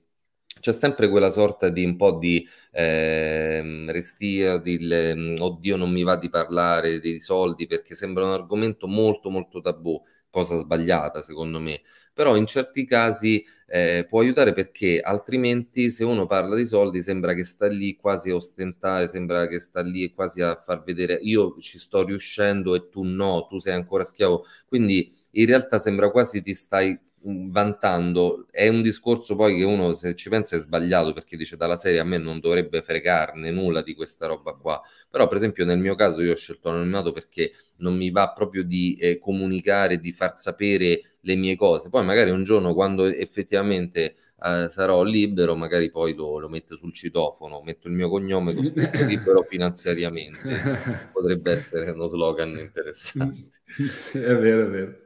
c'è 0.60 0.72
sempre 0.72 1.08
quella 1.08 1.30
sorta 1.30 1.68
di 1.68 1.84
un 1.84 1.96
po' 1.96 2.18
di 2.18 2.46
eh, 2.72 3.84
restia, 3.90 4.58
di 4.58 4.78
le, 4.78 5.36
oddio 5.40 5.76
non 5.76 5.90
mi 5.90 6.02
va 6.02 6.16
di 6.16 6.28
parlare 6.28 7.00
dei 7.00 7.18
soldi 7.18 7.66
perché 7.66 7.94
sembra 7.94 8.24
un 8.24 8.32
argomento 8.32 8.86
molto 8.86 9.30
molto 9.30 9.60
tabù, 9.60 10.00
cosa 10.30 10.56
sbagliata 10.58 11.22
secondo 11.22 11.58
me, 11.60 11.80
però 12.12 12.36
in 12.36 12.46
certi 12.46 12.84
casi 12.84 13.44
eh, 13.66 14.04
può 14.08 14.20
aiutare 14.20 14.52
perché 14.52 15.00
altrimenti 15.00 15.90
se 15.90 16.04
uno 16.04 16.26
parla 16.26 16.56
di 16.56 16.66
soldi 16.66 17.00
sembra 17.02 17.34
che 17.34 17.44
sta 17.44 17.66
lì 17.66 17.96
quasi 17.96 18.30
a 18.30 18.34
ostentare, 18.34 19.06
sembra 19.06 19.46
che 19.46 19.58
sta 19.60 19.80
lì 19.82 20.12
quasi 20.12 20.40
a 20.42 20.56
far 20.56 20.82
vedere 20.82 21.14
io 21.22 21.56
ci 21.60 21.78
sto 21.78 22.04
riuscendo 22.04 22.74
e 22.74 22.88
tu 22.88 23.02
no, 23.02 23.46
tu 23.48 23.58
sei 23.58 23.74
ancora 23.74 24.04
schiavo, 24.04 24.44
quindi 24.66 25.12
in 25.32 25.46
realtà 25.46 25.78
sembra 25.78 26.10
quasi 26.10 26.42
ti 26.42 26.54
stai 26.54 26.98
vantando. 27.22 28.46
È 28.50 28.68
un 28.68 28.82
discorso 28.82 29.36
poi 29.36 29.56
che 29.56 29.64
uno 29.64 29.94
se 29.94 30.14
ci 30.14 30.28
pensa 30.28 30.56
è 30.56 30.58
sbagliato 30.58 31.12
perché 31.12 31.36
dice 31.36 31.56
dalla 31.56 31.76
serie 31.76 31.98
a 31.98 32.04
me 32.04 32.18
non 32.18 32.40
dovrebbe 32.40 32.82
fregarne 32.82 33.50
nulla 33.50 33.82
di 33.82 33.94
questa 33.94 34.26
roba 34.26 34.52
qua. 34.52 34.80
Però 35.10 35.26
per 35.28 35.36
esempio 35.36 35.64
nel 35.64 35.78
mio 35.78 35.94
caso 35.94 36.22
io 36.22 36.32
ho 36.32 36.36
scelto 36.36 36.70
l'anonimato 36.70 37.12
perché 37.12 37.52
non 37.76 37.96
mi 37.96 38.10
va 38.10 38.32
proprio 38.32 38.62
di 38.62 38.96
eh, 38.96 39.18
comunicare 39.18 39.98
di 39.98 40.12
far 40.12 40.38
sapere 40.38 41.02
le 41.20 41.34
mie 41.34 41.56
cose. 41.56 41.90
Poi 41.90 42.04
magari 42.04 42.30
un 42.30 42.44
giorno 42.44 42.72
quando 42.72 43.04
effettivamente 43.04 44.14
eh, 44.42 44.68
sarò 44.70 45.02
libero 45.02 45.54
magari 45.54 45.90
poi 45.90 46.14
lo, 46.14 46.38
lo, 46.38 46.48
metto 46.48 46.76
sul 46.76 46.94
citofono 46.94 47.60
metto 47.62 47.88
il 47.88 47.94
mio 47.94 48.08
cognome 48.08 48.64
scritto 48.64 49.04
libero 49.04 49.42
finanziariamente. 49.42 51.10
Potrebbe 51.12 51.52
essere 51.52 51.90
uno 51.90 52.06
slogan 52.06 52.56
interessante. 52.58 53.48
È 54.12 54.36
vero 54.36 54.66
è 54.66 54.68
vero 54.68 54.96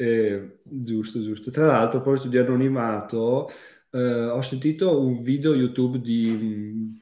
eh, 0.00 0.60
giusto, 0.62 1.20
giusto. 1.22 1.50
Tra 1.50 1.66
l'altro, 1.66 1.98
a 1.98 2.02
proposito 2.02 2.28
di 2.28 2.38
anonimato, 2.38 3.50
eh, 3.90 4.24
ho 4.24 4.40
sentito 4.40 5.00
un 5.00 5.20
video 5.22 5.54
YouTube 5.54 6.00
di 6.00 6.30
mm, 6.30 6.94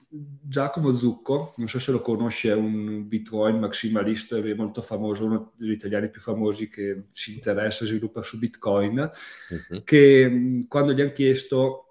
Giacomo 0.42 0.90
Zucco, 0.92 1.55
non 1.59 1.68
so 1.68 1.78
se 1.78 1.92
lo 1.92 2.01
conosci, 2.01 2.49
è 2.49 2.55
un 2.55 3.07
Bitcoin 3.07 3.59
maximalista 3.59 4.36
molto 4.57 4.82
famoso, 4.82 5.26
uno 5.26 5.53
degli 5.57 5.70
italiani 5.70 6.11
più 6.11 6.20
famosi 6.20 6.68
che 6.68 7.05
si 7.12 7.34
interessa 7.34 7.84
e 7.84 7.88
sviluppa 7.88 8.22
su 8.22 8.38
Bitcoin, 8.38 8.99
uh-huh. 8.99 9.84
che 9.84 10.28
mm, 10.28 10.62
quando 10.66 10.92
gli 10.92 11.01
hanno 11.01 11.12
chiesto 11.12 11.84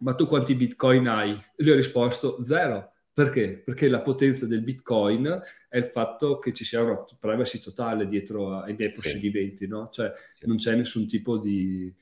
ma 0.00 0.14
tu 0.14 0.26
quanti 0.26 0.54
bitcoin 0.54 1.06
hai? 1.08 1.38
Lui 1.56 1.72
ha 1.72 1.74
risposto 1.74 2.42
zero. 2.42 2.92
Perché? 3.12 3.62
Perché 3.64 3.88
la 3.88 4.00
potenza 4.00 4.46
del 4.46 4.62
bitcoin 4.62 5.42
è 5.68 5.76
il 5.76 5.84
fatto 5.84 6.38
che 6.38 6.52
ci 6.52 6.64
sia 6.64 6.82
una 6.82 7.04
privacy 7.18 7.58
totale 7.58 8.06
dietro 8.06 8.54
ai 8.54 8.74
miei 8.78 8.92
possedimenti, 8.92 9.64
sì. 9.64 9.68
no? 9.68 9.88
Cioè 9.90 10.12
sì. 10.30 10.46
non 10.46 10.56
c'è 10.56 10.74
nessun 10.74 11.06
tipo 11.06 11.38
di... 11.38 11.92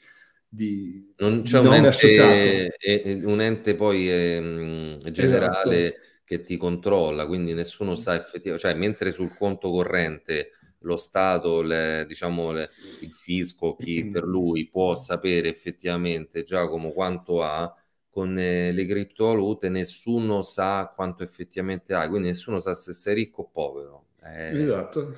di 0.46 1.12
non 1.16 1.42
c'è 1.42 1.58
un 1.58 1.74
ente, 1.74 2.68
è, 2.76 3.20
un 3.24 3.40
ente, 3.40 3.74
poi 3.74 4.10
eh, 4.10 4.98
generale 5.10 5.86
esatto. 5.86 6.06
che 6.24 6.42
ti 6.42 6.56
controlla, 6.56 7.26
quindi 7.26 7.54
nessuno 7.54 7.96
sa 7.96 8.14
effettivamente... 8.14 8.68
Cioè, 8.68 8.78
mentre 8.78 9.10
sul 9.10 9.34
conto 9.34 9.70
corrente 9.70 10.52
lo 10.82 10.96
Stato, 10.96 11.62
le, 11.62 12.04
diciamo 12.06 12.52
le, 12.52 12.70
il 13.00 13.12
fisco, 13.12 13.74
chi 13.74 14.08
per 14.08 14.22
lui 14.22 14.68
può 14.68 14.94
sapere 14.94 15.48
effettivamente 15.48 16.44
Giacomo 16.44 16.92
quanto 16.92 17.42
ha, 17.42 17.74
con 18.18 18.36
eh, 18.36 18.72
le 18.72 18.84
criptovalute 18.84 19.68
nessuno 19.68 20.42
sa 20.42 20.92
quanto 20.92 21.22
effettivamente 21.22 21.94
hai, 21.94 22.08
quindi 22.08 22.26
nessuno 22.26 22.58
sa 22.58 22.74
se 22.74 22.92
sei 22.92 23.14
ricco 23.14 23.42
o 23.42 23.48
povero. 23.52 24.06
Eh... 24.24 24.60
Esatto, 24.60 25.14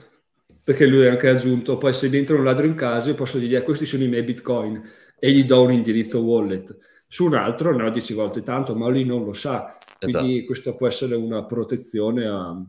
perché 0.62 0.84
lui 0.84 1.06
ha 1.06 1.10
anche 1.10 1.30
aggiunto, 1.30 1.78
poi 1.78 1.94
se 1.94 2.10
dentro 2.10 2.36
un 2.36 2.44
ladro 2.44 2.66
in 2.66 2.74
casa 2.74 3.14
posso 3.14 3.38
dire 3.38 3.62
questi 3.62 3.86
sono 3.86 4.02
i 4.02 4.08
miei 4.08 4.22
bitcoin 4.22 4.82
e 5.18 5.32
gli 5.32 5.44
do 5.44 5.62
un 5.62 5.72
indirizzo 5.72 6.20
wallet. 6.20 6.76
Su 7.06 7.24
un 7.24 7.34
altro 7.34 7.74
ne 7.74 7.84
ho 7.84 7.90
dieci 7.90 8.12
volte 8.12 8.42
tanto, 8.42 8.74
ma 8.74 8.86
lui 8.88 9.06
non 9.06 9.24
lo 9.24 9.32
sa. 9.32 9.74
Quindi 9.98 10.32
esatto. 10.34 10.44
questa 10.44 10.74
può 10.74 10.86
essere 10.86 11.14
una 11.14 11.46
protezione 11.46 12.26
a, 12.26 12.62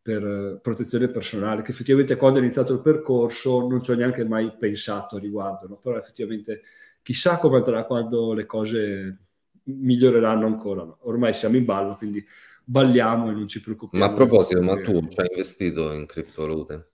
per 0.00 0.60
protezione 0.62 1.08
personale, 1.08 1.60
che 1.60 1.72
effettivamente 1.72 2.16
quando 2.16 2.38
è 2.38 2.42
iniziato 2.42 2.72
il 2.72 2.80
percorso 2.80 3.68
non 3.68 3.82
ci 3.82 3.90
ho 3.90 3.94
neanche 3.94 4.24
mai 4.24 4.50
pensato 4.58 5.16
a 5.16 5.18
riguardo, 5.18 5.68
no? 5.68 5.76
però 5.76 5.98
effettivamente 5.98 6.62
chissà 7.02 7.36
come 7.36 7.58
andrà 7.58 7.84
quando 7.84 8.32
le 8.32 8.46
cose 8.46 9.27
miglioreranno 9.68 10.46
ancora. 10.46 10.82
No? 10.82 10.98
Ormai 11.02 11.32
siamo 11.32 11.56
in 11.56 11.64
ballo, 11.64 11.94
quindi 11.94 12.24
balliamo 12.64 13.30
e 13.30 13.32
non 13.32 13.48
ci 13.48 13.60
preoccupiamo. 13.60 14.04
Ma 14.04 14.10
a 14.10 14.14
proposito, 14.14 14.62
ma 14.62 14.80
tu 14.80 15.06
ci 15.08 15.20
hai 15.20 15.28
investito 15.30 15.92
in 15.92 16.06
criptovalute? 16.06 16.90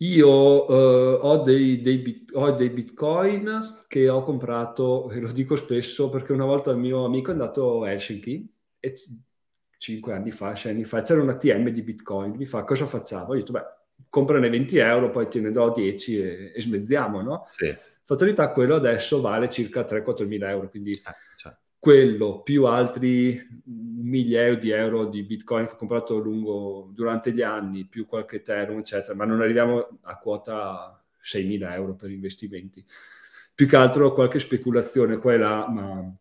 Io 0.00 0.28
uh, 0.28 1.18
ho, 1.22 1.42
dei, 1.42 1.80
dei 1.80 1.96
bit, 1.96 2.30
ho, 2.34 2.50
dei, 2.50 2.68
bitcoin 2.68 3.84
che 3.88 4.10
ho 4.10 4.22
comprato, 4.22 5.10
e 5.10 5.20
lo 5.20 5.32
dico 5.32 5.56
spesso 5.56 6.10
perché 6.10 6.32
una 6.32 6.44
volta 6.44 6.70
il 6.70 6.76
mio 6.76 7.06
amico 7.06 7.30
è 7.30 7.32
andato 7.32 7.82
a 7.82 7.92
Helsinki 7.92 8.46
e 8.78 8.94
cinque 9.78 10.12
anni 10.12 10.32
fa, 10.32 10.54
sei 10.54 10.72
anni 10.72 10.84
fa, 10.84 11.00
c'era 11.00 11.22
un 11.22 11.30
ATM 11.30 11.70
di 11.70 11.80
bitcoin, 11.80 12.32
mi 12.36 12.44
fa 12.44 12.64
cosa 12.64 12.84
facciamo? 12.84 13.28
Ho 13.30 13.34
detto, 13.34 13.52
beh, 13.52 13.64
comprane 14.10 14.50
20 14.50 14.76
euro, 14.76 15.10
poi 15.10 15.28
te 15.28 15.40
ne 15.40 15.50
do 15.50 15.72
10 15.74 16.20
e, 16.20 16.52
e 16.54 16.60
smezziamo, 16.60 17.22
no? 17.22 17.44
Sì. 17.46 17.74
Fatalità, 18.04 18.52
quello 18.52 18.74
adesso 18.74 19.22
vale 19.22 19.48
circa 19.48 19.80
3-4 19.80 20.26
mila 20.26 20.50
euro, 20.50 20.68
quindi 20.68 20.90
eh, 20.90 20.94
cioè. 20.94 21.14
Quello 21.86 22.40
più 22.42 22.64
altri 22.64 23.40
migliaia 23.66 24.56
di 24.56 24.70
euro 24.70 25.04
di 25.04 25.22
bitcoin 25.22 25.66
che 25.66 25.74
ho 25.74 25.76
comprato 25.76 26.18
lungo, 26.18 26.90
durante 26.92 27.30
gli 27.30 27.42
anni, 27.42 27.84
più 27.84 28.06
qualche 28.06 28.38
Ethereum, 28.38 28.80
eccetera, 28.80 29.14
ma 29.14 29.24
non 29.24 29.40
arriviamo 29.40 30.00
a 30.02 30.18
quota 30.18 31.00
6 31.20 31.46
mila 31.46 31.76
euro 31.76 31.94
per 31.94 32.10
investimenti. 32.10 32.84
Più 33.54 33.68
che 33.68 33.76
altro 33.76 34.12
qualche 34.14 34.40
speculazione 34.40 35.18
qua 35.18 35.34
e 35.34 35.36
là, 35.36 35.68
ma 35.68 36.12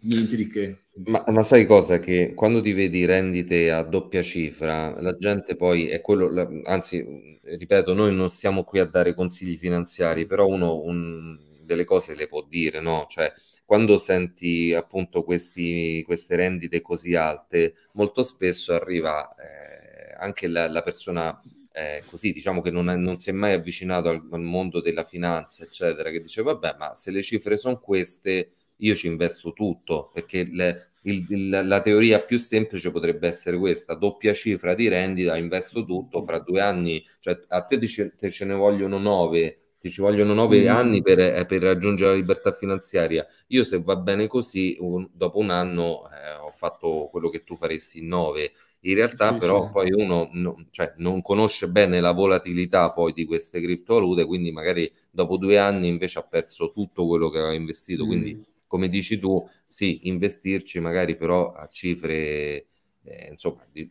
niente 0.00 0.34
di 0.34 0.48
che. 0.48 0.78
Ma, 1.04 1.22
ma, 1.28 1.42
sai 1.42 1.64
cosa? 1.64 2.00
Che 2.00 2.32
quando 2.34 2.60
ti 2.60 2.72
vedi 2.72 3.04
rendite 3.04 3.70
a 3.70 3.82
doppia 3.84 4.22
cifra, 4.24 5.00
la 5.00 5.16
gente 5.16 5.54
poi 5.54 5.86
è 5.86 6.00
quello, 6.00 6.60
anzi, 6.64 7.38
ripeto, 7.40 7.94
noi 7.94 8.12
non 8.12 8.30
stiamo 8.30 8.64
qui 8.64 8.80
a 8.80 8.84
dare 8.84 9.14
consigli 9.14 9.56
finanziari, 9.56 10.26
però 10.26 10.48
uno 10.48 10.82
un, 10.82 11.38
delle 11.64 11.84
cose 11.84 12.16
le 12.16 12.26
può 12.26 12.44
dire, 12.48 12.80
no? 12.80 13.06
Cioè, 13.08 13.32
quando 13.64 13.96
senti 13.96 14.72
appunto 14.74 15.24
questi, 15.24 16.02
queste 16.04 16.36
rendite 16.36 16.80
così 16.80 17.14
alte, 17.14 17.74
molto 17.92 18.22
spesso 18.22 18.74
arriva 18.74 19.34
eh, 19.36 20.14
anche 20.18 20.46
la, 20.48 20.68
la 20.68 20.82
persona 20.82 21.40
eh, 21.72 22.04
così, 22.06 22.32
diciamo 22.32 22.60
che 22.60 22.70
non, 22.70 22.88
è, 22.88 22.96
non, 22.96 23.18
si 23.18 23.30
è 23.30 23.32
mai 23.32 23.52
avvicinato 23.52 24.08
al, 24.08 24.26
al 24.30 24.40
mondo 24.42 24.80
della 24.80 25.04
finanza, 25.04 25.64
eccetera, 25.64 26.10
che 26.10 26.20
dice, 26.20 26.42
vabbè, 26.42 26.76
ma 26.78 26.94
se 26.94 27.10
le 27.10 27.22
cifre 27.22 27.56
sono 27.56 27.80
queste 27.80 28.52
io 28.78 28.94
ci 28.94 29.06
investo 29.08 29.52
tutto, 29.52 30.10
perché 30.12 30.44
le, 30.50 30.90
il, 31.02 31.26
il, 31.28 31.48
la 31.48 31.80
teoria 31.80 32.20
più 32.20 32.38
semplice 32.38 32.90
potrebbe 32.90 33.26
essere 33.28 33.58
questa, 33.58 33.94
doppia 33.94 34.32
cifra 34.32 34.74
di 34.74 34.88
rendita, 34.88 35.36
investo 35.36 35.84
tutto, 35.84 36.24
fra 36.24 36.38
due 36.38 36.60
anni, 36.60 37.04
cioè 37.20 37.40
a 37.48 37.62
te, 37.62 37.78
te, 37.78 38.30
ce 38.30 38.44
ne 38.44 38.54
vogliono 38.54 38.98
nove, 38.98 39.58
ci 39.90 40.00
vogliono 40.00 40.34
nove 40.34 40.62
mm. 40.62 40.68
anni 40.68 41.02
per, 41.02 41.18
eh, 41.18 41.44
per, 41.46 41.62
raggiungere 41.62 42.10
la 42.10 42.16
libertà 42.16 42.52
finanziaria. 42.52 43.26
Io 43.48 43.64
se 43.64 43.80
va 43.80 43.96
bene 43.96 44.26
così, 44.26 44.76
un, 44.80 45.08
dopo 45.12 45.38
un 45.38 45.50
anno 45.50 46.08
eh, 46.08 46.36
ho 46.40 46.52
fatto 46.56 47.08
quello 47.10 47.28
che 47.28 47.44
tu 47.44 47.56
faresti 47.56 47.98
in 47.98 48.08
nove. 48.08 48.52
In 48.80 48.94
realtà 48.94 49.32
sì, 49.32 49.38
però 49.38 49.66
sì. 49.66 49.72
poi 49.72 49.92
uno 49.92 50.28
no, 50.32 50.66
cioè, 50.70 50.94
non 50.98 51.22
conosce 51.22 51.68
bene 51.68 52.00
la 52.00 52.12
volatilità 52.12 52.92
poi 52.92 53.12
di 53.12 53.24
queste 53.24 53.60
criptovalute, 53.60 54.26
quindi 54.26 54.52
magari 54.52 54.90
dopo 55.10 55.36
due 55.36 55.58
anni 55.58 55.88
invece 55.88 56.18
ha 56.18 56.22
perso 56.22 56.70
tutto 56.70 57.06
quello 57.06 57.30
che 57.30 57.38
aveva 57.38 57.54
investito. 57.54 58.04
Mm. 58.04 58.06
Quindi 58.06 58.46
come 58.66 58.88
dici 58.88 59.18
tu, 59.18 59.46
sì, 59.66 60.08
investirci 60.08 60.80
magari 60.80 61.16
però 61.16 61.52
a 61.52 61.68
cifre 61.70 62.66
eh, 63.04 63.28
insomma 63.30 63.66
di, 63.70 63.88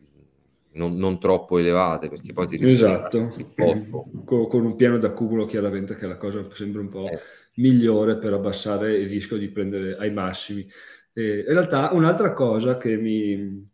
non, 0.74 0.96
non, 0.96 1.18
troppo 1.18 1.58
elevate 1.58 2.08
perché 2.08 2.32
poi 2.32 2.48
si 2.48 2.58
esatto 2.60 3.34
con, 4.24 4.48
con, 4.48 4.64
un 4.64 4.76
piano 4.76 4.98
d'accumulo 4.98 5.44
chiaramente 5.44 5.94
che 5.96 6.04
è 6.04 6.08
la 6.08 6.16
cosa 6.16 6.44
sembra 6.52 6.80
un 6.80 6.88
po' 6.88 7.08
eh. 7.08 7.18
migliore 7.56 8.16
per 8.16 8.32
abbassare 8.32 8.96
il 8.96 9.08
rischio 9.08 9.36
di 9.36 9.48
prendere 9.48 9.96
ai 9.96 10.12
massimi 10.12 10.66
eh, 11.12 11.38
in 11.38 11.52
realtà 11.52 11.90
un'altra 11.92 12.32
cosa 12.32 12.76
che 12.76 12.96
mi, 12.96 13.68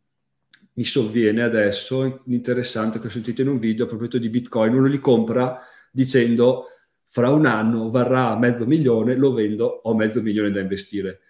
mi 0.74 0.84
sovviene 0.84 1.42
adesso 1.42 2.22
interessante 2.26 3.00
che 3.00 3.06
ho 3.06 3.10
sentito 3.10 3.40
in 3.40 3.48
un 3.48 3.58
video 3.58 3.84
a 3.84 3.88
proposito 3.88 4.18
di 4.18 4.28
bitcoin 4.28 4.74
uno 4.74 4.86
li 4.86 4.98
compra 4.98 5.60
dicendo 5.90 6.66
fra 7.10 7.28
un 7.30 7.44
anno 7.44 7.90
varrà 7.90 8.36
mezzo 8.38 8.66
milione, 8.66 9.16
lo 9.16 9.32
vendo, 9.32 9.80
ho 9.82 9.94
mezzo 9.94 10.22
milione 10.22 10.50
da 10.52 10.60
investire. 10.60 11.20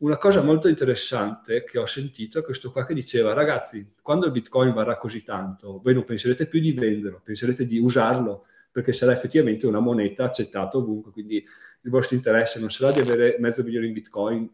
Una 0.00 0.16
cosa 0.16 0.42
molto 0.42 0.68
interessante 0.68 1.64
che 1.64 1.76
ho 1.76 1.86
sentito 1.86 2.38
è 2.38 2.42
questo 2.44 2.70
qua 2.70 2.86
che 2.86 2.94
diceva, 2.94 3.32
ragazzi, 3.32 3.94
quando 4.00 4.26
il 4.26 4.32
Bitcoin 4.32 4.72
varrà 4.72 4.96
così 4.96 5.24
tanto, 5.24 5.80
voi 5.82 5.92
non 5.92 6.04
penserete 6.04 6.46
più 6.46 6.60
di 6.60 6.70
venderlo, 6.70 7.20
penserete 7.20 7.66
di 7.66 7.78
usarlo, 7.78 8.46
perché 8.70 8.92
sarà 8.92 9.10
effettivamente 9.10 9.66
una 9.66 9.80
moneta 9.80 10.22
accettata 10.22 10.76
ovunque, 10.76 11.10
quindi 11.10 11.36
il 11.80 11.90
vostro 11.90 12.14
interesse 12.14 12.60
non 12.60 12.70
sarà 12.70 12.92
di 12.92 13.00
avere 13.00 13.38
mezzo 13.40 13.64
milione 13.64 13.86
in 13.86 13.92
Bitcoin 13.92 14.48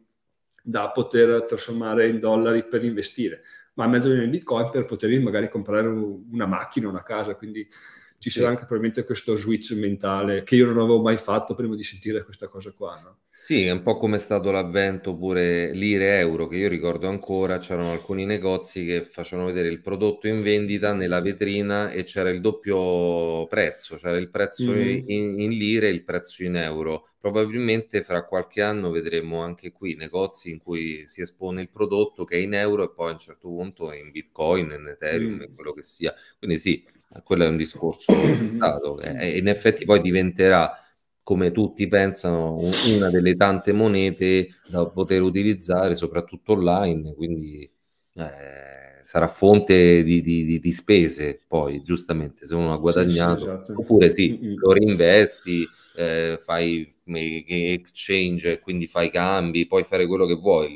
da 0.63 0.91
poter 0.91 1.45
trasformare 1.45 2.09
in 2.09 2.21
dollari 2.21 2.67
per 2.67 2.83
investire, 2.83 3.43
ma 3.75 3.87
mezzo 3.87 4.07
milione 4.07 4.25
in 4.25 4.31
Bitcoin 4.31 4.71
per 4.71 4.87
potervi 4.87 5.19
magari 5.19 5.51
comprare 5.51 5.89
una 5.89 6.47
macchina, 6.47 6.89
una 6.89 7.03
casa, 7.03 7.35
quindi 7.35 7.69
ci 8.17 8.31
sarà 8.31 8.49
anche 8.49 8.65
probabilmente 8.65 9.05
questo 9.05 9.37
switch 9.37 9.73
mentale 9.73 10.43
che 10.43 10.57
io 10.57 10.65
non 10.65 10.79
avevo 10.79 11.03
mai 11.03 11.19
fatto 11.19 11.55
prima 11.55 11.75
di 11.75 11.85
sentire 11.85 12.25
questa 12.25 12.49
cosa 12.49 12.73
qua. 12.73 12.99
No? 13.03 13.19
Sì, 13.37 13.65
è 13.65 13.71
un 13.73 13.83
po' 13.83 13.97
come 13.97 14.15
è 14.17 14.19
stato 14.21 14.53
l'avvento 14.53 15.17
pure 15.17 15.73
lire 15.73 16.19
euro, 16.21 16.47
che 16.47 16.57
io 16.57 16.69
ricordo 16.69 17.09
ancora, 17.09 17.59
c'erano 17.59 17.91
alcuni 17.91 18.25
negozi 18.25 18.87
che 18.87 19.03
facevano 19.03 19.49
vedere 19.49 19.69
il 19.69 19.81
prodotto 19.81 20.29
in 20.29 20.41
vendita 20.41 20.95
nella 20.95 21.21
vetrina 21.21 21.91
e 21.91 22.05
c'era 22.05 22.31
il 22.31 22.41
doppio 22.41 23.45
prezzo, 23.49 23.97
c'era 23.97 24.17
il 24.19 24.31
prezzo 24.31 24.71
mm. 24.71 25.03
in, 25.07 25.41
in 25.41 25.51
lire 25.51 25.89
e 25.89 25.91
il 25.91 26.05
prezzo 26.05 26.45
in 26.45 26.55
euro. 26.55 27.09
Probabilmente 27.19 28.05
fra 28.05 28.25
qualche 28.25 28.63
anno 28.63 28.91
vedremo 28.91 29.41
anche 29.43 29.73
qui 29.73 29.97
negozi 29.97 30.51
in 30.53 30.59
cui 30.59 31.03
si 31.07 31.21
espone 31.21 31.61
il 31.63 31.71
prodotto 31.71 32.25
che 32.25 32.37
è 32.37 32.41
in 32.41 32.55
euro 32.55 32.85
e 32.85 32.93
poi 32.95 33.09
a 33.09 33.13
un 33.13 33.19
certo 33.19 33.49
punto 33.49 33.93
in 33.93 34.13
bitcoin, 34.13 34.71
in 34.79 34.87
ethereum, 34.87 35.49
mm. 35.51 35.55
quello 35.57 35.73
che 35.73 35.83
sia. 35.83 36.15
Quindi 36.39 36.59
sì, 36.59 36.85
quello 37.25 37.45
è 37.45 37.49
un 37.49 37.57
discorso 37.57 38.13
stato 38.55 39.01
e 39.01 39.39
in 39.39 39.49
effetti 39.49 39.85
poi 39.85 40.01
diventerà 40.01 40.79
come 41.25 41.51
tutti 41.51 41.89
pensano 41.89 42.59
una 42.95 43.11
delle 43.11 43.35
tante 43.35 43.73
monete 43.73 44.49
da 44.69 44.87
poter 44.87 45.23
utilizzare 45.23 45.95
soprattutto 45.95 46.53
online 46.53 47.15
quindi 47.15 47.69
eh, 48.15 49.03
sarà 49.03 49.27
fonte 49.27 50.05
di, 50.05 50.23
di, 50.23 50.61
di, 50.61 50.73
spese 50.73 51.41
poi 51.49 51.83
giustamente 51.83 52.47
se 52.47 52.55
uno 52.55 52.73
ha 52.73 52.77
guadagnato 52.77 53.39
sì, 53.39 53.45
sì, 53.45 53.51
esatto. 53.51 53.75
oppure 53.81 54.11
sì 54.11 54.55
lo 54.55 54.73
reinvesti 54.73 55.67
eh, 55.97 56.39
fai 56.41 56.95
exchange 57.07 58.61
quindi 58.61 58.87
fai 58.87 59.11
cambi 59.11 59.67
puoi 59.67 59.85
fare 59.85 60.07
quello 60.07 60.27
che 60.27 60.35
vuoi 60.35 60.73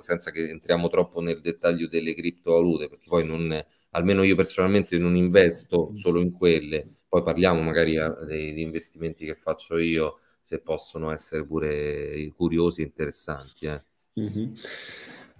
senza 0.00 0.30
che 0.30 0.48
entriamo 0.48 0.88
troppo 0.88 1.20
nel 1.20 1.40
dettaglio 1.40 1.88
delle 1.88 2.14
criptovalute 2.14 2.88
perché 2.88 3.04
poi 3.08 3.26
non 3.26 3.62
almeno 3.90 4.22
io 4.22 4.34
personalmente 4.36 4.98
non 4.98 5.16
investo 5.16 5.88
mm. 5.90 5.94
solo 5.94 6.20
in 6.20 6.32
quelle, 6.32 6.97
poi 7.08 7.22
parliamo 7.22 7.62
magari 7.62 7.96
eh, 7.96 8.14
degli 8.26 8.60
investimenti 8.60 9.24
che 9.24 9.34
faccio 9.34 9.78
io, 9.78 10.18
se 10.40 10.60
possono 10.60 11.10
essere 11.10 11.44
pure 11.44 12.30
curiosi 12.36 12.82
e 12.82 12.84
interessanti. 12.84 13.66
Eh. 13.66 13.82
Mm-hmm. 14.20 14.52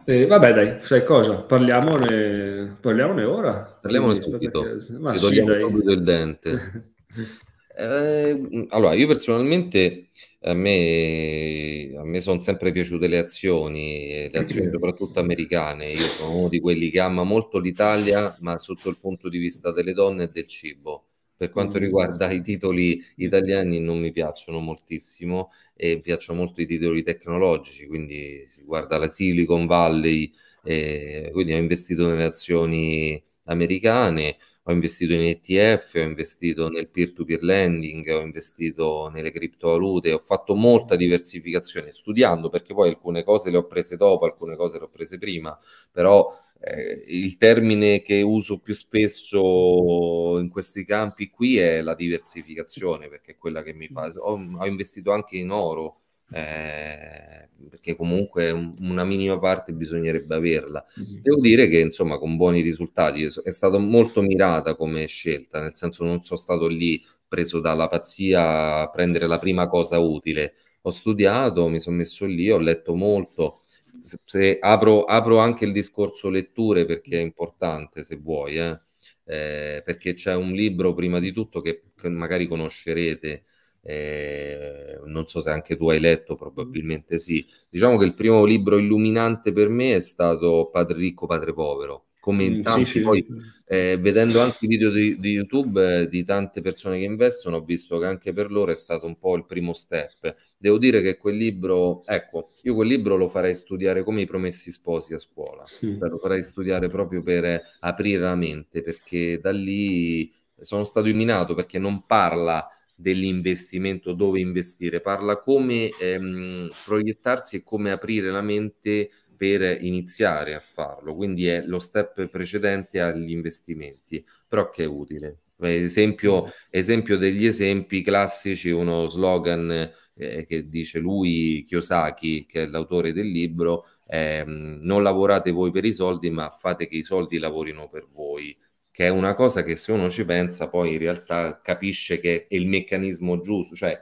Eh, 0.05 0.27
vabbè, 0.27 0.55
dai, 0.55 0.81
sai 0.81 1.05
cosa? 1.05 1.43
Parliamone, 1.43 2.79
parliamone 2.81 3.25
ora. 3.25 3.79
Parliamone 3.81 4.23
subito. 4.23 4.63
Perché... 4.63 4.81
Ci 4.81 5.21
togliamo 5.21 5.55
sì, 5.55 5.61
subito 5.61 5.91
il 5.91 6.03
dente. 6.03 6.93
eh, 7.77 8.67
allora, 8.71 8.95
io 8.95 9.07
personalmente 9.07 10.09
a 10.41 10.55
me, 10.55 11.93
a 11.95 12.05
me 12.05 12.21
sono 12.21 12.41
sempre 12.41 12.73
piaciute 12.73 13.07
le 13.07 13.19
azioni, 13.19 14.31
le 14.31 14.39
azioni 14.39 14.71
soprattutto 14.71 15.21
americane. 15.21 15.91
Io 15.91 16.07
sono 16.07 16.39
uno 16.39 16.49
di 16.49 16.61
quelli 16.61 16.89
che 16.89 17.01
ama 17.01 17.25
molto 17.25 17.59
l'Italia, 17.59 18.35
ma 18.41 18.57
sotto 18.57 18.89
il 18.89 18.97
punto 18.99 19.29
di 19.29 19.37
vista 19.37 19.73
delle 19.73 19.93
donne 19.93 20.25
e 20.25 20.31
del 20.33 20.47
cibo. 20.47 21.05
Per 21.39 21.51
quanto 21.51 21.79
mm. 21.79 21.81
riguarda 21.81 22.33
i 22.33 22.43
titoli 22.43 23.01
italiani 23.19 23.79
non 23.79 24.01
mi 24.01 24.11
piacciono 24.11 24.59
moltissimo 24.59 25.53
e 25.77 25.95
mi 25.95 26.01
piacciono 26.01 26.41
molto 26.41 26.61
i 26.61 26.67
titoli 26.67 27.05
tecnologici, 27.05 27.87
quindi 27.87 28.45
si 28.49 28.65
guarda 28.65 28.99
la 28.99 29.07
Silicon 29.07 29.67
Valley, 29.67 30.33
eh, 30.65 31.31
quindi 31.33 31.53
ho 31.53 31.57
investito 31.57 32.09
nelle 32.09 32.25
azioni 32.25 33.23
americane, 33.45 34.37
ho 34.65 34.73
investito 34.73 35.13
in 35.15 35.23
ETF, 35.23 35.95
ho 35.95 36.01
investito 36.01 36.69
nel 36.69 36.89
peer-to-peer 36.89 37.43
lending, 37.43 38.07
ho 38.09 38.21
investito 38.21 39.09
nelle 39.09 39.31
criptovalute, 39.31 40.13
ho 40.13 40.19
fatto 40.19 40.55
molta 40.55 40.95
diversificazione 40.97 41.93
studiando 41.93 42.51
perché 42.51 42.75
poi 42.75 42.89
alcune 42.89 43.25
cose 43.25 43.51
le 43.51 43.59
ho 43.59 43.67
prese 43.67 43.97
dopo, 43.97 44.27
alcune 44.27 44.57
cose 44.57 44.79
le 44.79 44.85
ho 44.85 44.89
prese 44.89 45.17
prima, 45.19 45.57
però 45.91 46.31
eh, 46.61 47.05
il 47.07 47.37
termine 47.37 48.03
che 48.03 48.21
uso 48.23 48.59
più 48.59 48.75
spesso 48.75 50.39
in 50.39 50.49
questi 50.49 50.85
campi 50.85 51.31
qui 51.31 51.59
è 51.59 51.81
la 51.81 51.95
diversificazione 51.95 53.09
perché 53.09 53.33
è 53.33 53.37
quella 53.37 53.63
che 53.63 53.73
mi 53.73 53.89
fa. 53.89 54.13
Ho, 54.17 54.33
ho 54.33 54.67
investito 54.67 55.13
anche 55.13 55.37
in 55.37 55.51
oro 55.51 56.01
eh, 56.31 57.47
perché 57.71 57.97
comunque 57.97 58.51
una 58.51 59.05
minima 59.05 59.39
parte 59.39 59.73
bisognerebbe 59.73 60.35
averla. 60.35 60.85
Mm-hmm. 61.01 61.23
Devo 61.23 61.41
dire 61.41 61.69
che 61.69 61.81
insomma 61.81 62.19
con 62.19 62.37
buoni 62.37 62.61
risultati 62.61 63.23
è 63.23 63.51
stata 63.51 63.79
molto 63.79 64.21
mirata 64.23 64.75
come 64.75 65.07
scelta, 65.07 65.61
nel 65.61 65.75
senso 65.75 66.05
non 66.05 66.23
sono 66.23 66.39
stato 66.39 66.67
lì 66.67 67.03
preso 67.27 67.61
dalla 67.61 67.89
pazzia 67.89 68.81
a 68.81 68.91
prendere 68.91 69.27
la 69.27 69.39
prima 69.39 69.69
cosa 69.69 69.99
utile. 69.99 70.55
Ho 70.83 70.91
studiato, 70.91 71.69
mi 71.69 71.81
sono 71.81 71.97
messo 71.97 72.25
lì, 72.27 72.51
ho 72.51 72.59
letto 72.59 72.95
molto. 72.95 73.63
Se, 74.09 74.19
se 74.25 74.59
apro, 74.61 75.05
apro, 75.05 75.39
anche 75.39 75.65
il 75.65 75.73
discorso 75.73 76.31
letture 76.31 76.85
perché 76.87 77.19
è 77.19 77.21
importante 77.23 78.03
se 78.05 78.17
vuoi, 78.17 78.57
eh? 78.59 78.81
Eh, 79.25 79.83
perché 79.85 80.15
c'è 80.15 80.35
un 80.35 80.53
libro 80.53 80.95
prima 80.95 81.19
di 81.21 81.33
tutto 81.33 81.61
che, 81.61 81.91
che 81.95 82.09
magari 82.09 82.47
conoscerete 82.49 83.45
eh, 83.83 84.99
non 85.07 85.27
so 85.27 85.41
se 85.41 85.51
anche 85.51 85.77
tu 85.77 85.89
hai 85.91 86.01
letto, 86.01 86.35
probabilmente 86.37 87.19
sì. 87.19 87.47
Diciamo 87.69 87.97
che 87.99 88.05
il 88.05 88.15
primo 88.15 88.45
libro 88.45 88.79
illuminante 88.79 89.53
per 89.53 89.69
me 89.69 89.95
è 89.95 90.01
stato 90.01 90.69
Padre 90.71 90.99
ricco, 90.99 91.27
padre 91.27 91.53
povero. 91.55 92.08
Come 92.29 92.45
in 92.45 92.59
mm, 92.59 92.61
tanti, 92.61 92.85
sì, 92.85 92.99
sì. 92.99 93.01
poi 93.01 93.27
eh, 93.65 93.97
vedendo 93.99 94.43
anche 94.43 94.67
i 94.67 94.69
video 94.69 94.91
di, 94.91 95.19
di 95.19 95.31
YouTube 95.31 96.03
eh, 96.03 96.09
di 96.11 96.25
tante 96.25 96.61
persone 96.61 96.99
che 96.99 97.05
investono, 97.05 97.57
ho 97.57 97.63
visto 97.63 97.99
che 97.99 98.05
anche 98.05 98.35
per 98.35 98.51
loro 98.51 98.71
è 98.71 98.75
stato 98.75 99.07
un 99.07 99.19
po' 99.19 99.35
il 99.35 99.47
primo 99.47 99.73
step. 99.73 100.35
Devo 100.59 100.77
dire 100.77 101.01
che 101.01 101.17
quel 101.17 101.37
libro, 101.37 102.05
ecco, 102.05 102.51
io 102.65 102.75
quel 102.75 102.87
libro 102.87 103.17
lo 103.17 103.31
farei 103.31 103.55
studiare 103.55 104.05
come 104.05 104.21
i 104.21 104.27
promessi 104.27 104.71
sposi 104.71 105.15
a 105.15 105.19
scuola, 105.19 105.65
sì. 105.67 105.97
cioè, 105.99 106.11
lo 106.11 106.19
farei 106.19 106.43
studiare 106.43 106.91
proprio 106.91 107.23
per 107.23 107.63
aprire 107.81 108.21
la 108.21 108.35
mente, 108.35 108.83
perché 108.83 109.41
da 109.41 109.51
lì 109.51 110.31
sono 110.61 110.85
stato 110.85 111.07
illuminato 111.07 111.55
perché 111.55 111.79
non 111.79 112.05
parla 112.05 112.69
dell'investimento, 112.95 114.13
dove 114.13 114.41
investire, 114.41 115.01
parla 115.01 115.41
come 115.41 115.89
ehm, 115.99 116.69
proiettarsi 116.85 117.57
e 117.57 117.63
come 117.63 117.91
aprire 117.91 118.31
la 118.31 118.43
mente 118.43 119.09
per 119.39 119.83
iniziare 119.83 120.55
a 120.55 120.61
farlo, 120.61 121.15
quindi 121.15 121.47
è 121.47 121.63
lo 121.65 121.79
step 121.79 122.29
precedente 122.29 123.01
agli 123.01 123.31
investimenti, 123.31 124.23
però 124.47 124.69
che 124.69 124.85
è 124.85 124.87
utile. 124.87 125.39
Esempio, 125.61 126.53
esempio 126.71 127.17
degli 127.17 127.47
esempi 127.47 128.03
classici, 128.03 128.71
uno 128.71 129.09
slogan 129.09 129.91
eh, 130.15 130.45
che 130.47 130.69
dice 130.69 130.99
lui, 130.99 131.65
Kiyosaki, 131.67 132.47
che 132.47 132.65
è 132.65 132.67
l'autore 132.67 133.13
del 133.13 133.29
libro, 133.31 133.87
eh, 134.07 134.45
non 134.47 135.03
lavorate 135.03 135.51
voi 135.51 135.71
per 135.71 135.85
i 135.85 135.93
soldi, 135.93 136.31
ma 136.31 136.51
fate 136.51 136.87
che 136.89 136.97
i 136.97 137.03
soldi 137.03 137.39
lavorino 137.39 137.89
per 137.89 138.07
voi 138.13 138.57
che 138.99 139.07
è 139.07 139.11
una 139.11 139.33
cosa 139.35 139.63
che 139.63 139.77
se 139.77 139.93
uno 139.93 140.11
ci 140.11 140.25
pensa 140.25 140.69
poi 140.69 140.95
in 140.95 140.99
realtà 140.99 141.61
capisce 141.63 142.19
che 142.19 142.49
è 142.49 142.55
il 142.57 142.67
meccanismo 142.67 143.39
giusto, 143.39 143.77
cioè 143.77 143.97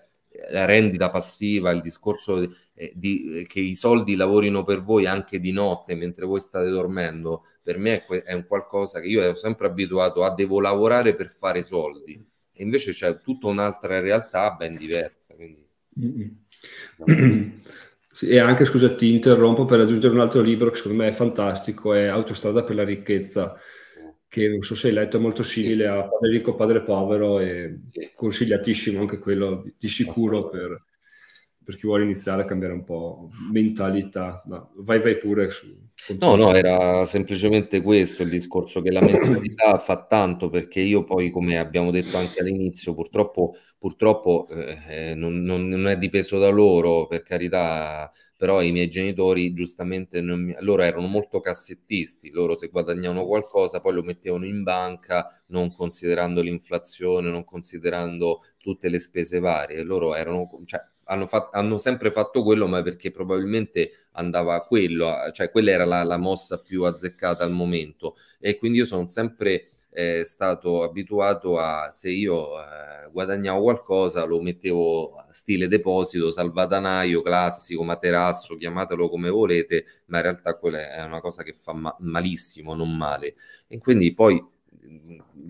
la 0.51 0.65
rendita 0.65 1.11
passiva, 1.11 1.71
il 1.71 1.81
discorso 1.81 2.41
di, 2.41 2.49
di, 2.95 3.47
che 3.49 3.61
i 3.61 3.75
soldi 3.75 4.17
lavorino 4.17 4.65
per 4.65 4.81
voi 4.81 5.07
anche 5.07 5.41
di 5.41 5.53
notte 5.53 5.95
mentre 5.95 6.27
voi 6.27 6.41
state 6.41 6.69
dormendo, 6.69 7.45
per 7.63 7.79
me 7.79 8.05
è, 8.05 8.23
è 8.23 8.33
un 8.33 8.47
qualcosa 8.47 9.01
che 9.01 9.09
io 9.09 9.23
ero 9.23 9.37
sempre 9.37 9.67
abituato 9.67 10.25
a 10.25 10.35
devo 10.35 10.61
lavorare 10.61 11.15
per 11.15 11.31
fare 11.31 11.63
soldi 11.63 12.15
e 12.53 12.63
invece 12.63 12.93
c'è 12.93 13.21
tutta 13.21 13.49
un'altra 13.49 14.01
realtà 14.01 14.51
ben 14.53 14.77
diversa. 14.77 15.35
Quindi... 15.35 15.65
Sì, 18.17 18.31
e 18.31 18.39
anche, 18.39 18.65
scusa, 18.65 18.95
ti 18.95 19.13
interrompo 19.13 19.67
per 19.67 19.81
aggiungere 19.81 20.15
un 20.15 20.21
altro 20.21 20.41
libro 20.41 20.71
che 20.71 20.77
secondo 20.77 21.03
me 21.03 21.09
è 21.09 21.13
fantastico, 21.13 21.93
è 21.93 22.07
Autostrada 22.07 22.65
per 22.65 22.75
la 22.75 22.83
ricchezza 22.83 23.55
che 24.37 24.49
non 24.51 24.63
so 24.63 24.75
se 24.75 24.89
hai 24.89 24.93
letto, 24.93 25.17
è 25.17 25.21
molto 25.21 25.43
simile 25.43 25.87
a 25.87 26.07
Padre 26.07 26.31
ricco, 26.31 26.55
Padre 26.55 26.83
povero 26.83 27.41
e 27.41 27.79
consigliatissimo 28.15 29.01
anche 29.01 29.19
quello 29.19 29.65
di 29.79 29.89
sicuro 29.89 30.51
per, 30.51 30.85
per, 31.67 31.77
chi 31.77 31.87
vuole 31.87 32.05
iniziare 32.05 32.43
a 32.43 32.45
cambiare 32.45 32.75
un 32.75 32.85
po' 32.85 33.29
mentalità. 33.53 34.43
No, 34.47 34.71
vai, 34.77 35.01
vai 35.01 35.19
pure 35.19 35.51
su. 35.51 35.85
No, 36.21 36.37
no, 36.37 36.55
era 36.55 37.05
semplicemente 37.07 37.81
questo 37.81 38.23
il 38.23 38.29
discorso 38.29 38.81
che 38.83 38.93
la 38.93 39.01
mentalità 39.01 39.79
fa 39.79 40.05
tanto 40.05 40.51
perché 40.51 40.81
io 40.81 41.05
poi, 41.05 41.31
come 41.31 41.59
abbiamo 41.59 41.91
detto 41.91 42.17
anche 42.17 42.41
all'inizio, 42.41 42.95
purtroppo, 42.95 43.57
purtroppo 43.79 44.47
eh, 44.49 45.15
non, 45.15 45.43
non, 45.43 45.67
non, 45.67 45.89
è 45.89 45.97
dipeso 45.99 46.39
da 46.39 46.49
loro, 46.51 47.07
per 47.07 47.23
carità, 47.23 48.13
però 48.37 48.63
i 48.63 48.71
miei 48.73 48.89
genitori 48.89 49.53
giustamente 49.55 50.21
mi... 50.21 50.55
loro 50.61 50.83
erano 50.83 51.07
molto 51.07 51.41
cassettisti, 51.41 52.31
loro 52.31 52.57
se 52.57 52.69
guadagnavano 52.69 53.25
qualcosa 53.27 53.81
poi 53.81 53.95
lo 53.95 54.03
mettevano 54.03 54.45
in 54.45 54.63
banca 54.63 55.27
non 55.47 55.73
considerando 55.73 56.43
l'inflazione, 56.43 57.31
non 57.31 57.45
considerando 57.45 58.43
tutte 58.59 58.89
le 58.89 59.01
spese 59.01 59.39
varie, 59.41 59.83
loro 59.83 60.15
erano, 60.15 60.49
cioè, 60.67 60.81
hanno, 61.07 61.27
fatto, 61.27 61.57
hanno 61.57 61.79
sempre 61.79 62.11
fatto 62.11 62.43
quello 62.43 62.67
ma 62.67 62.83
perché 62.83 63.11
probabilmente 63.11 64.09
andava 64.13 64.61
quello, 64.63 65.13
cioè 65.33 65.51
quella 65.51 65.71
era 65.71 65.85
la, 65.85 66.03
la 66.05 66.17
mossa 66.19 66.61
più 66.61 66.85
azzeccata 66.85 67.45
al 67.45 67.53
momento 67.53 68.17
e 68.41 68.57
quindi 68.59 68.79
io 68.79 68.85
sono 68.85 69.09
sempre 69.09 69.71
è 69.97 70.25
stato 70.25 70.83
abituato 70.83 71.59
a 71.59 71.89
se 71.91 72.11
io 72.11 72.61
eh, 72.61 73.09
guadagnavo 73.11 73.63
qualcosa 73.63 74.25
lo 74.25 74.43
mettevo 74.43 75.17
a 75.17 75.27
stile 75.31 75.69
deposito, 75.69 76.31
salvadanaio, 76.31 77.23
classico, 77.23 77.83
materasso, 77.83 78.57
chiamatelo 78.57 79.09
come 79.09 79.31
volete, 79.31 79.85
ma 80.07 80.19
in 80.19 80.23
realtà 80.25 80.55
quella 80.59 80.93
è 80.97 81.03
una 81.03 81.21
cosa 81.21 81.43
che 81.43 81.55
fa 81.55 81.73
ma- 81.73 81.97
malissimo, 82.01 82.75
non 82.75 82.95
male. 82.95 83.37
E 83.69 83.79
quindi 83.79 84.13
poi 84.13 84.43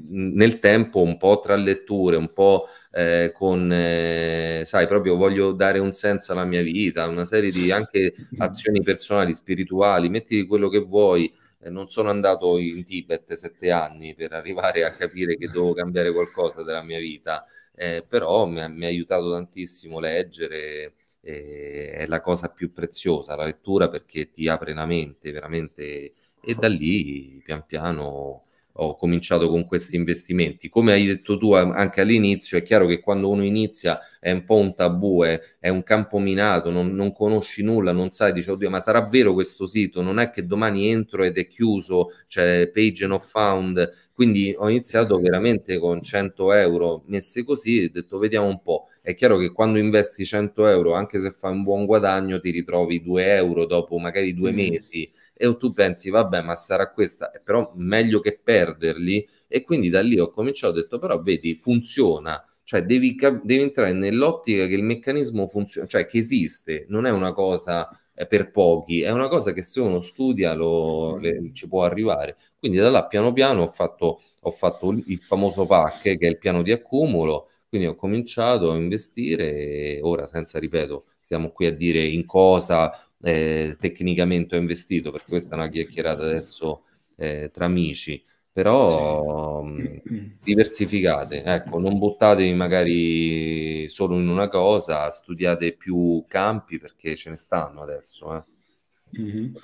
nel 0.08 0.58
tempo 0.58 1.00
un 1.02 1.16
po' 1.16 1.40
tra 1.40 1.56
letture, 1.56 2.16
un 2.16 2.32
po' 2.32 2.66
eh, 2.92 3.32
con, 3.34 3.70
eh, 3.72 4.62
sai, 4.64 4.86
proprio 4.86 5.16
voglio 5.16 5.52
dare 5.52 5.78
un 5.78 5.92
senso 5.92 6.32
alla 6.32 6.44
mia 6.44 6.62
vita, 6.62 7.08
una 7.08 7.24
serie 7.24 7.50
di 7.50 7.70
anche 7.70 8.14
azioni 8.38 8.82
personali, 8.82 9.34
spirituali, 9.34 10.08
metti 10.08 10.46
quello 10.46 10.68
che 10.68 10.78
vuoi, 10.78 11.32
eh, 11.60 11.70
non 11.70 11.88
sono 11.88 12.10
andato 12.10 12.58
in 12.58 12.84
Tibet 12.84 13.34
sette 13.34 13.70
anni 13.70 14.14
per 14.14 14.32
arrivare 14.32 14.84
a 14.84 14.94
capire 14.94 15.36
che 15.36 15.48
devo 15.48 15.72
cambiare 15.72 16.12
qualcosa 16.12 16.62
della 16.62 16.82
mia 16.82 16.98
vita, 16.98 17.44
eh, 17.74 18.04
però 18.06 18.46
mi 18.46 18.60
ha, 18.62 18.68
mi 18.68 18.84
ha, 18.84 18.88
aiutato 18.88 19.30
tantissimo 19.30 19.98
leggere, 19.98 20.94
eh, 21.20 21.90
è 21.92 22.06
la 22.06 22.20
cosa 22.20 22.48
più 22.48 22.72
preziosa, 22.72 23.36
la 23.36 23.44
lettura 23.44 23.88
perché 23.88 24.30
ti 24.30 24.48
apre 24.48 24.74
la 24.74 24.86
mente 24.86 25.32
veramente 25.32 26.12
e 26.48 26.54
da 26.54 26.68
lì 26.68 27.42
pian 27.44 27.64
piano 27.66 28.45
ho 28.78 28.96
cominciato 28.96 29.48
con 29.48 29.64
questi 29.66 29.96
investimenti. 29.96 30.68
Come 30.68 30.92
hai 30.92 31.06
detto 31.06 31.38
tu 31.38 31.52
anche 31.52 32.00
all'inizio, 32.00 32.58
è 32.58 32.62
chiaro 32.62 32.86
che 32.86 33.00
quando 33.00 33.28
uno 33.28 33.44
inizia 33.44 33.98
è 34.20 34.30
un 34.32 34.44
po' 34.44 34.56
un 34.56 34.74
tabù, 34.74 35.22
è, 35.22 35.40
è 35.58 35.68
un 35.68 35.82
campo 35.82 36.18
minato, 36.18 36.70
non, 36.70 36.92
non, 36.92 37.12
conosci 37.12 37.62
nulla, 37.62 37.92
non 37.92 38.10
sai, 38.10 38.32
dice, 38.32 38.50
oddio, 38.50 38.70
ma 38.70 38.80
sarà 38.80 39.02
vero 39.04 39.32
questo 39.32 39.66
sito? 39.66 40.02
Non 40.02 40.18
è 40.18 40.30
che 40.30 40.46
domani 40.46 40.88
entro 40.88 41.22
ed 41.24 41.38
è 41.38 41.46
chiuso, 41.46 42.08
c'è 42.26 42.68
page 42.68 43.06
not 43.06 43.22
found. 43.22 43.90
Quindi 44.16 44.54
ho 44.56 44.70
iniziato 44.70 45.20
veramente 45.20 45.78
con 45.78 46.00
100 46.00 46.54
euro 46.54 47.02
messe 47.08 47.44
così, 47.44 47.84
ho 47.84 47.90
detto, 47.92 48.16
vediamo 48.16 48.46
un 48.46 48.62
po'. 48.62 48.86
È 49.02 49.14
chiaro 49.14 49.36
che 49.36 49.52
quando 49.52 49.78
investi 49.78 50.24
100 50.24 50.66
euro, 50.68 50.94
anche 50.94 51.18
se 51.18 51.32
fai 51.32 51.52
un 51.52 51.62
buon 51.62 51.84
guadagno, 51.84 52.40
ti 52.40 52.50
ritrovi 52.50 53.02
2 53.02 53.34
euro 53.34 53.66
dopo 53.66 53.98
magari 53.98 54.32
due 54.32 54.52
mm. 54.52 54.54
mesi 54.54 55.10
e 55.34 55.54
tu 55.58 55.70
pensi, 55.70 56.08
vabbè, 56.08 56.40
ma 56.40 56.56
sarà 56.56 56.90
questa, 56.92 57.30
però 57.44 57.72
meglio 57.74 58.20
che 58.20 58.40
perderli. 58.42 59.28
E 59.46 59.60
quindi 59.60 59.90
da 59.90 60.00
lì 60.00 60.18
ho 60.18 60.30
cominciato, 60.30 60.72
ho 60.72 60.76
detto, 60.80 60.98
però 60.98 61.20
vedi, 61.20 61.54
funziona. 61.54 62.42
Cioè 62.62 62.84
devi, 62.84 63.14
devi 63.14 63.60
entrare 63.60 63.92
nell'ottica 63.92 64.66
che 64.66 64.74
il 64.74 64.82
meccanismo 64.82 65.46
funziona, 65.46 65.86
cioè 65.86 66.06
che 66.06 66.16
esiste, 66.18 66.86
non 66.88 67.04
è 67.04 67.10
una 67.10 67.32
cosa 67.34 67.86
eh, 67.88 67.96
per 68.28 68.50
pochi, 68.50 69.02
è 69.02 69.10
una 69.10 69.28
cosa 69.28 69.52
che 69.52 69.62
se 69.62 69.80
uno 69.80 70.00
studia 70.00 70.54
lo, 70.54 71.16
le, 71.18 71.50
ci 71.52 71.68
può 71.68 71.82
arrivare. 71.84 72.36
Quindi 72.58 72.78
da 72.78 72.88
là 72.90 73.06
piano 73.06 73.32
piano 73.32 73.62
ho 73.64 73.70
fatto 73.70 74.20
ho 74.46 74.50
fatto 74.52 74.92
il 74.92 75.18
famoso 75.20 75.66
PAC, 75.66 76.02
che 76.02 76.16
è 76.20 76.28
il 76.28 76.38
piano 76.38 76.62
di 76.62 76.70
accumulo, 76.70 77.48
quindi 77.68 77.88
ho 77.88 77.96
cominciato 77.96 78.70
a 78.70 78.76
investire 78.76 79.96
e 79.96 80.00
ora, 80.02 80.26
senza, 80.26 80.58
ripeto, 80.60 81.06
stiamo 81.18 81.50
qui 81.50 81.66
a 81.66 81.72
dire 81.74 82.04
in 82.04 82.24
cosa 82.26 82.92
eh, 83.22 83.76
tecnicamente 83.80 84.56
ho 84.56 84.58
investito, 84.60 85.10
perché 85.10 85.26
questa 85.28 85.54
è 85.56 85.58
una 85.58 85.68
chiacchierata 85.68 86.22
adesso 86.22 86.84
eh, 87.16 87.50
tra 87.52 87.64
amici, 87.64 88.22
però 88.56 89.62
sì. 89.66 90.00
mh, 90.02 90.38
diversificate, 90.42 91.42
ecco, 91.42 91.78
non 91.78 91.98
buttatevi 91.98 92.54
magari 92.54 93.86
solo 93.90 94.18
in 94.18 94.28
una 94.28 94.48
cosa, 94.48 95.10
studiate 95.10 95.74
più 95.74 96.24
campi 96.26 96.78
perché 96.78 97.16
ce 97.16 97.28
ne 97.28 97.36
stanno 97.36 97.82
adesso. 97.82 98.34
Eh. 98.34 99.20
Mm-hmm. 99.20 99.54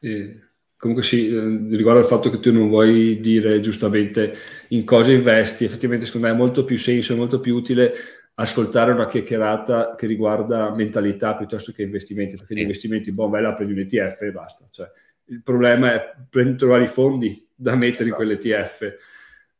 Eh, 0.00 0.40
comunque 0.76 1.06
sì, 1.06 1.28
eh, 1.28 1.40
riguardo 1.74 2.00
al 2.00 2.06
fatto 2.06 2.28
che 2.28 2.38
tu 2.38 2.52
non 2.52 2.68
vuoi 2.68 3.18
dire 3.18 3.60
giustamente 3.60 4.34
in 4.68 4.84
cosa 4.84 5.10
investi, 5.10 5.64
effettivamente 5.64 6.04
secondo 6.04 6.26
me 6.26 6.34
è 6.34 6.36
molto 6.36 6.66
più 6.66 6.76
senso, 6.76 7.14
è 7.14 7.16
molto 7.16 7.40
più 7.40 7.56
utile 7.56 7.94
ascoltare 8.34 8.92
una 8.92 9.06
chiacchierata 9.06 9.94
che 9.94 10.06
riguarda 10.06 10.74
mentalità 10.74 11.34
piuttosto 11.34 11.72
che 11.72 11.80
investimenti, 11.80 12.36
perché 12.36 12.52
sì. 12.52 12.58
gli 12.58 12.62
investimenti, 12.62 13.10
boh, 13.10 13.30
vai 13.30 13.40
là, 13.40 13.54
prendi 13.54 13.72
un 13.72 13.78
ETF 13.78 14.20
e 14.20 14.32
basta. 14.32 14.68
Cioè, 14.70 14.86
il 15.28 15.42
problema 15.42 15.94
è 15.94 16.14
trovare 16.56 16.84
i 16.84 16.88
fondi 16.88 17.47
da 17.58 17.74
mettere 17.74 18.08
in 18.10 18.14
quell'ETF. 18.14 18.96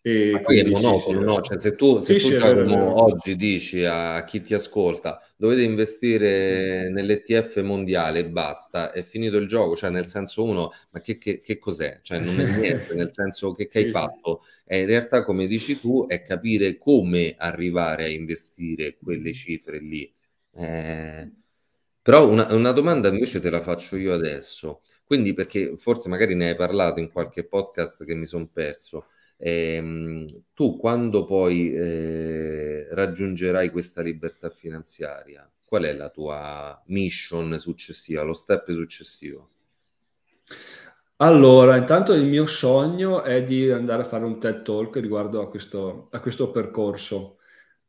E 0.00 0.30
Ma 0.32 0.40
poi 0.40 0.60
è 0.60 0.64
monotono, 0.64 1.18
sì, 1.18 1.24
no? 1.24 1.40
Cioè, 1.42 1.58
se 1.58 1.74
tu, 1.74 1.98
se 1.98 2.14
sì, 2.14 2.18
tu 2.20 2.28
sì, 2.28 2.34
oggi 2.36 3.34
dici 3.36 3.84
a 3.84 4.22
chi 4.24 4.40
ti 4.40 4.54
ascolta 4.54 5.20
dovete 5.36 5.62
investire 5.62 6.88
nell'ETF 6.90 7.60
mondiale 7.62 8.20
e 8.20 8.28
basta, 8.30 8.92
è 8.92 9.02
finito 9.02 9.36
il 9.38 9.48
gioco, 9.48 9.74
cioè 9.76 9.90
nel 9.90 10.06
senso 10.06 10.44
uno, 10.44 10.70
ma 10.90 11.00
che, 11.00 11.18
che, 11.18 11.40
che 11.40 11.58
cos'è? 11.58 11.98
Cioè 12.00 12.20
non 12.20 12.38
è 12.40 12.44
niente, 12.58 12.94
nel 12.94 13.12
senso 13.12 13.52
che, 13.52 13.66
che 13.66 13.80
hai 13.80 13.86
fatto? 13.86 14.44
E 14.64 14.80
in 14.80 14.86
realtà, 14.86 15.24
come 15.24 15.46
dici 15.46 15.78
tu, 15.80 16.06
è 16.06 16.22
capire 16.22 16.78
come 16.78 17.34
arrivare 17.36 18.04
a 18.04 18.08
investire 18.08 18.96
quelle 19.02 19.32
cifre 19.32 19.78
lì. 19.80 20.10
Eh, 20.54 21.30
però 22.08 22.26
una, 22.26 22.54
una 22.54 22.72
domanda 22.72 23.08
invece 23.08 23.38
te 23.38 23.50
la 23.50 23.60
faccio 23.60 23.94
io 23.96 24.14
adesso. 24.14 24.80
Quindi, 25.04 25.34
perché 25.34 25.76
forse 25.76 26.08
magari 26.08 26.34
ne 26.34 26.48
hai 26.48 26.56
parlato 26.56 27.00
in 27.00 27.12
qualche 27.12 27.44
podcast 27.44 28.06
che 28.06 28.14
mi 28.14 28.24
sono 28.24 28.48
perso, 28.50 29.08
ehm, 29.36 30.26
tu 30.54 30.78
quando 30.78 31.26
poi 31.26 31.70
eh, 31.70 32.88
raggiungerai 32.92 33.68
questa 33.68 34.00
libertà 34.00 34.48
finanziaria, 34.48 35.46
qual 35.62 35.82
è 35.82 35.92
la 35.92 36.08
tua 36.08 36.80
mission 36.86 37.58
successiva, 37.58 38.22
lo 38.22 38.32
step 38.32 38.70
successivo? 38.70 39.50
Allora, 41.16 41.76
intanto 41.76 42.14
il 42.14 42.24
mio 42.24 42.46
sogno 42.46 43.22
è 43.22 43.44
di 43.44 43.70
andare 43.70 44.00
a 44.00 44.06
fare 44.06 44.24
un 44.24 44.40
TED 44.40 44.62
Talk 44.62 44.96
riguardo 44.96 45.42
a 45.42 45.50
questo, 45.50 46.08
a 46.10 46.20
questo 46.20 46.50
percorso, 46.52 47.36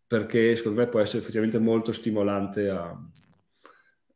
perché 0.06 0.58
secondo 0.58 0.82
me 0.82 0.88
può 0.90 1.00
essere 1.00 1.20
effettivamente 1.20 1.58
molto 1.58 1.94
stimolante 1.94 2.68
a, 2.68 2.94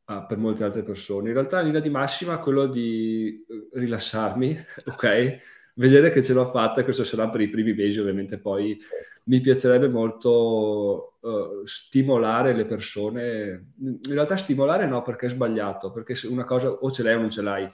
ah, 0.05 0.25
per 0.25 0.37
molte 0.37 0.63
altre 0.63 0.83
persone. 0.83 1.29
In 1.29 1.33
realtà, 1.33 1.59
in 1.59 1.67
linea 1.67 1.81
di 1.81 1.89
massima, 1.89 2.39
quello 2.39 2.67
di 2.67 3.45
eh, 3.47 3.79
rilassarmi, 3.79 4.57
ok? 4.87 5.37
Vedere 5.75 6.11
che 6.11 6.21
ce 6.21 6.33
l'ho 6.33 6.45
fatta, 6.45 6.83
questo 6.83 7.03
sarà 7.03 7.29
per 7.29 7.41
i 7.41 7.49
primi 7.49 7.73
mesi, 7.73 7.99
ovviamente 7.99 8.37
poi 8.37 8.77
mi 9.25 9.41
piacerebbe 9.41 9.87
molto 9.87 11.17
uh, 11.19 11.65
stimolare 11.65 12.53
le 12.53 12.65
persone. 12.65 13.71
In 13.79 13.99
realtà 14.09 14.35
stimolare 14.35 14.85
no, 14.85 15.01
perché 15.01 15.25
è 15.25 15.29
sbagliato, 15.29 15.91
perché 15.91 16.15
una 16.27 16.43
cosa 16.43 16.69
o 16.69 16.91
ce 16.91 17.01
l'hai 17.01 17.15
o 17.15 17.19
non 17.19 17.31
ce 17.31 17.41
l'hai, 17.41 17.71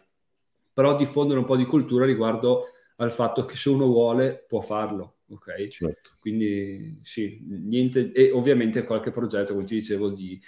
però 0.72 0.96
diffondere 0.96 1.40
un 1.40 1.46
po' 1.46 1.58
di 1.58 1.66
cultura 1.66 2.06
riguardo 2.06 2.68
al 2.98 3.12
fatto 3.12 3.44
che 3.46 3.56
se 3.56 3.70
uno 3.70 3.88
vuole 3.88 4.46
può 4.48 4.62
farlo, 4.62 5.18
ok? 5.30 5.68
Certo. 5.68 6.12
Quindi 6.20 7.00
sì, 7.04 7.44
niente, 7.46 8.12
e 8.14 8.32
ovviamente 8.32 8.84
qualche 8.84 9.12
progetto, 9.12 9.54
come 9.54 9.66
ti 9.66 9.76
dicevo, 9.76 10.10
di 10.10 10.40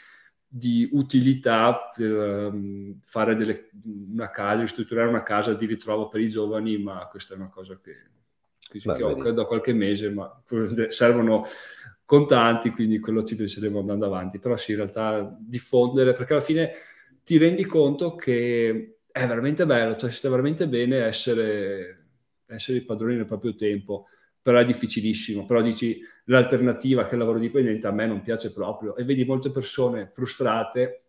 di 0.54 0.90
utilità 0.92 1.90
per 1.96 2.12
um, 2.12 3.00
fare 3.02 3.38
delle, 3.38 3.70
una 3.86 4.30
casa, 4.30 4.60
ristrutturare 4.60 5.08
una 5.08 5.24
casa 5.24 5.54
di 5.54 5.66
ritrovo 5.66 6.10
per 6.10 6.20
i 6.20 6.28
giovani, 6.28 6.78
ma 6.78 7.08
questa 7.10 7.34
è 7.34 7.38
una 7.38 7.48
cosa 7.48 7.80
che, 7.82 7.94
che, 8.60 8.82
Beh, 8.84 8.96
che 8.96 9.04
ho 9.04 9.16
credo 9.16 9.44
da 9.44 9.46
qualche 9.46 9.72
mese, 9.72 10.10
ma 10.10 10.44
servono 10.90 11.46
contanti, 12.04 12.72
quindi 12.72 13.00
quello 13.00 13.24
ci 13.24 13.38
penseremo 13.38 13.80
andando 13.80 14.06
avanti. 14.08 14.40
Però 14.40 14.58
sì, 14.58 14.72
in 14.72 14.78
realtà 14.78 15.34
diffondere, 15.40 16.14
perché 16.14 16.34
alla 16.34 16.42
fine 16.42 16.72
ti 17.24 17.38
rendi 17.38 17.64
conto 17.64 18.16
che 18.16 18.98
è 19.10 19.26
veramente 19.26 19.66
bello, 19.66 19.96
cioè 19.96 20.10
si 20.10 20.18
sta 20.18 20.30
veramente 20.30 20.68
bene 20.68 20.98
essere, 21.06 22.08
essere 22.48 22.80
i 22.80 22.84
padroni 22.84 23.16
del 23.16 23.26
proprio 23.26 23.56
tempo 23.56 24.08
però 24.42 24.60
è 24.60 24.66
difficilissimo. 24.66 25.46
Però 25.46 25.62
dici 25.62 26.02
l'alternativa 26.26 27.04
che 27.04 27.12
è 27.12 27.14
il 27.14 27.20
lavoro 27.20 27.40
dipendente 27.40 27.88
a 27.88 27.92
me 27.92 28.08
non 28.08 28.22
piace 28.22 28.54
proprio 28.54 28.96
e 28.96 29.04
vedi 29.04 29.26
molte 29.26 29.52
persone 29.52 30.10
frustrate 30.12 31.04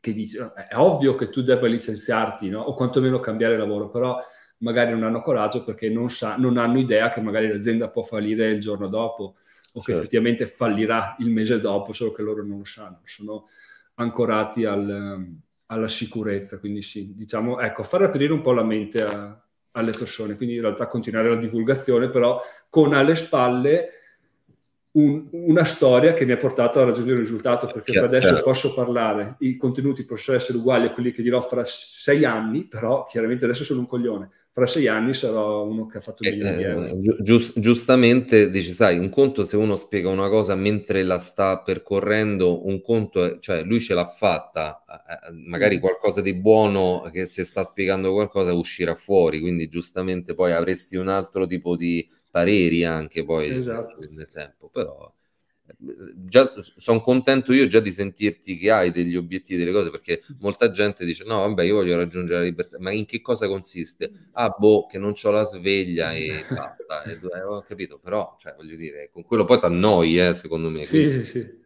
che 0.00 0.12
dicono 0.12 0.54
è 0.54 0.76
ovvio 0.76 1.14
che 1.14 1.28
tu 1.28 1.42
debba 1.42 1.66
licenziarti 1.68 2.48
no? 2.50 2.60
o 2.60 2.74
quantomeno 2.74 3.20
cambiare 3.20 3.56
lavoro, 3.56 3.88
però 3.88 4.18
magari 4.58 4.90
non 4.92 5.04
hanno 5.04 5.20
coraggio 5.20 5.64
perché 5.64 5.88
non, 5.88 6.10
sa, 6.10 6.36
non 6.36 6.56
hanno 6.56 6.78
idea 6.78 7.08
che 7.08 7.20
magari 7.20 7.48
l'azienda 7.48 7.88
può 7.88 8.02
fallire 8.02 8.50
il 8.50 8.60
giorno 8.60 8.88
dopo 8.88 9.36
o 9.74 9.80
certo. 9.80 9.82
che 9.84 9.92
effettivamente 9.92 10.46
fallirà 10.46 11.16
il 11.20 11.30
mese 11.30 11.60
dopo, 11.60 11.92
solo 11.92 12.12
che 12.12 12.22
loro 12.22 12.44
non 12.44 12.58
lo 12.58 12.64
sanno, 12.64 13.00
sono 13.04 13.46
ancorati 13.94 14.64
al, 14.64 15.24
alla 15.66 15.88
sicurezza. 15.88 16.58
Quindi 16.58 16.82
sì, 16.82 17.14
diciamo, 17.14 17.60
ecco, 17.60 17.82
far 17.82 18.02
aprire 18.02 18.32
un 18.32 18.40
po' 18.40 18.52
la 18.52 18.64
mente 18.64 19.02
a, 19.02 19.42
alle 19.72 19.92
persone, 19.96 20.36
quindi 20.36 20.56
in 20.56 20.62
realtà 20.62 20.86
continuare 20.86 21.28
la 21.28 21.36
divulgazione, 21.36 22.08
però 22.08 22.40
con 22.68 22.94
alle 22.94 23.14
spalle 23.14 23.88
un, 24.92 25.26
una 25.30 25.64
storia 25.64 26.12
che 26.12 26.26
mi 26.26 26.32
ha 26.32 26.36
portato 26.36 26.80
a 26.80 26.84
raggiungere 26.84 27.16
il 27.16 27.24
risultato, 27.24 27.66
perché 27.66 27.92
per 27.92 28.04
adesso 28.04 28.42
posso 28.42 28.74
parlare, 28.74 29.36
i 29.38 29.56
contenuti 29.56 30.04
possono 30.04 30.36
essere 30.36 30.58
uguali 30.58 30.86
a 30.86 30.92
quelli 30.92 31.12
che 31.12 31.22
dirò 31.22 31.40
fra 31.40 31.64
sei 31.64 32.24
anni, 32.24 32.66
però 32.66 33.04
chiaramente 33.04 33.44
adesso 33.44 33.64
sono 33.64 33.80
un 33.80 33.86
coglione 33.86 34.30
fra 34.54 34.66
sei 34.66 34.86
anni 34.86 35.14
sarò 35.14 35.64
uno 35.64 35.86
che 35.86 35.96
ha 35.96 36.00
fatto 36.02 36.22
eh, 36.24 36.30
milione 36.30 36.56
di 36.56 36.62
euro. 36.62 36.84
Eh, 36.84 37.22
giust, 37.22 37.58
giustamente 37.58 38.50
dici, 38.50 38.72
sai, 38.72 38.98
un 38.98 39.08
conto 39.08 39.44
se 39.44 39.56
uno 39.56 39.76
spiega 39.76 40.10
una 40.10 40.28
cosa 40.28 40.54
mentre 40.54 41.02
la 41.02 41.18
sta 41.18 41.58
percorrendo, 41.60 42.66
un 42.66 42.82
conto, 42.82 43.24
è, 43.24 43.38
cioè 43.38 43.62
lui 43.62 43.80
ce 43.80 43.94
l'ha 43.94 44.06
fatta, 44.06 44.84
eh, 44.86 45.32
magari 45.32 45.78
mm. 45.78 45.80
qualcosa 45.80 46.20
di 46.20 46.34
buono 46.34 47.08
che 47.10 47.24
se 47.24 47.44
sta 47.44 47.64
spiegando 47.64 48.12
qualcosa 48.12 48.52
uscirà 48.52 48.94
fuori, 48.94 49.40
quindi 49.40 49.68
giustamente 49.68 50.34
poi 50.34 50.52
avresti 50.52 50.96
un 50.96 51.08
altro 51.08 51.46
tipo 51.46 51.74
di 51.74 52.06
pareri 52.30 52.84
anche 52.84 53.24
poi 53.24 53.48
esatto. 53.48 53.96
nel 54.10 54.28
tempo, 54.30 54.68
però 54.68 55.10
già 55.78 56.52
sono 56.76 57.00
contento 57.00 57.52
io 57.52 57.66
già 57.66 57.80
di 57.80 57.90
sentirti 57.90 58.56
che 58.56 58.70
hai 58.70 58.90
degli 58.90 59.16
obiettivi, 59.16 59.58
delle 59.58 59.72
cose, 59.72 59.90
perché 59.90 60.22
molta 60.40 60.70
gente 60.70 61.04
dice 61.04 61.24
no, 61.24 61.40
vabbè, 61.40 61.62
io 61.62 61.76
voglio 61.76 61.96
raggiungere 61.96 62.40
la 62.40 62.44
libertà, 62.44 62.76
ma 62.78 62.90
in 62.92 63.04
che 63.04 63.20
cosa 63.20 63.48
consiste? 63.48 64.10
Ah, 64.32 64.54
boh, 64.56 64.86
che 64.86 64.98
non 64.98 65.14
ho 65.20 65.30
la 65.30 65.44
sveglia 65.44 66.12
e 66.12 66.44
basta, 66.50 67.02
e, 67.04 67.12
eh, 67.12 67.42
ho 67.42 67.62
capito, 67.62 67.98
però, 67.98 68.36
cioè, 68.38 68.54
voglio 68.56 68.76
dire, 68.76 69.10
con 69.12 69.24
quello 69.24 69.44
poi 69.44 69.58
ti 69.58 69.64
annoi, 69.66 70.18
eh, 70.18 70.34
secondo 70.34 70.70
me. 70.70 70.84
Sì, 70.84 70.98
quindi... 70.98 71.24
sì, 71.24 71.30
sì 71.30 71.60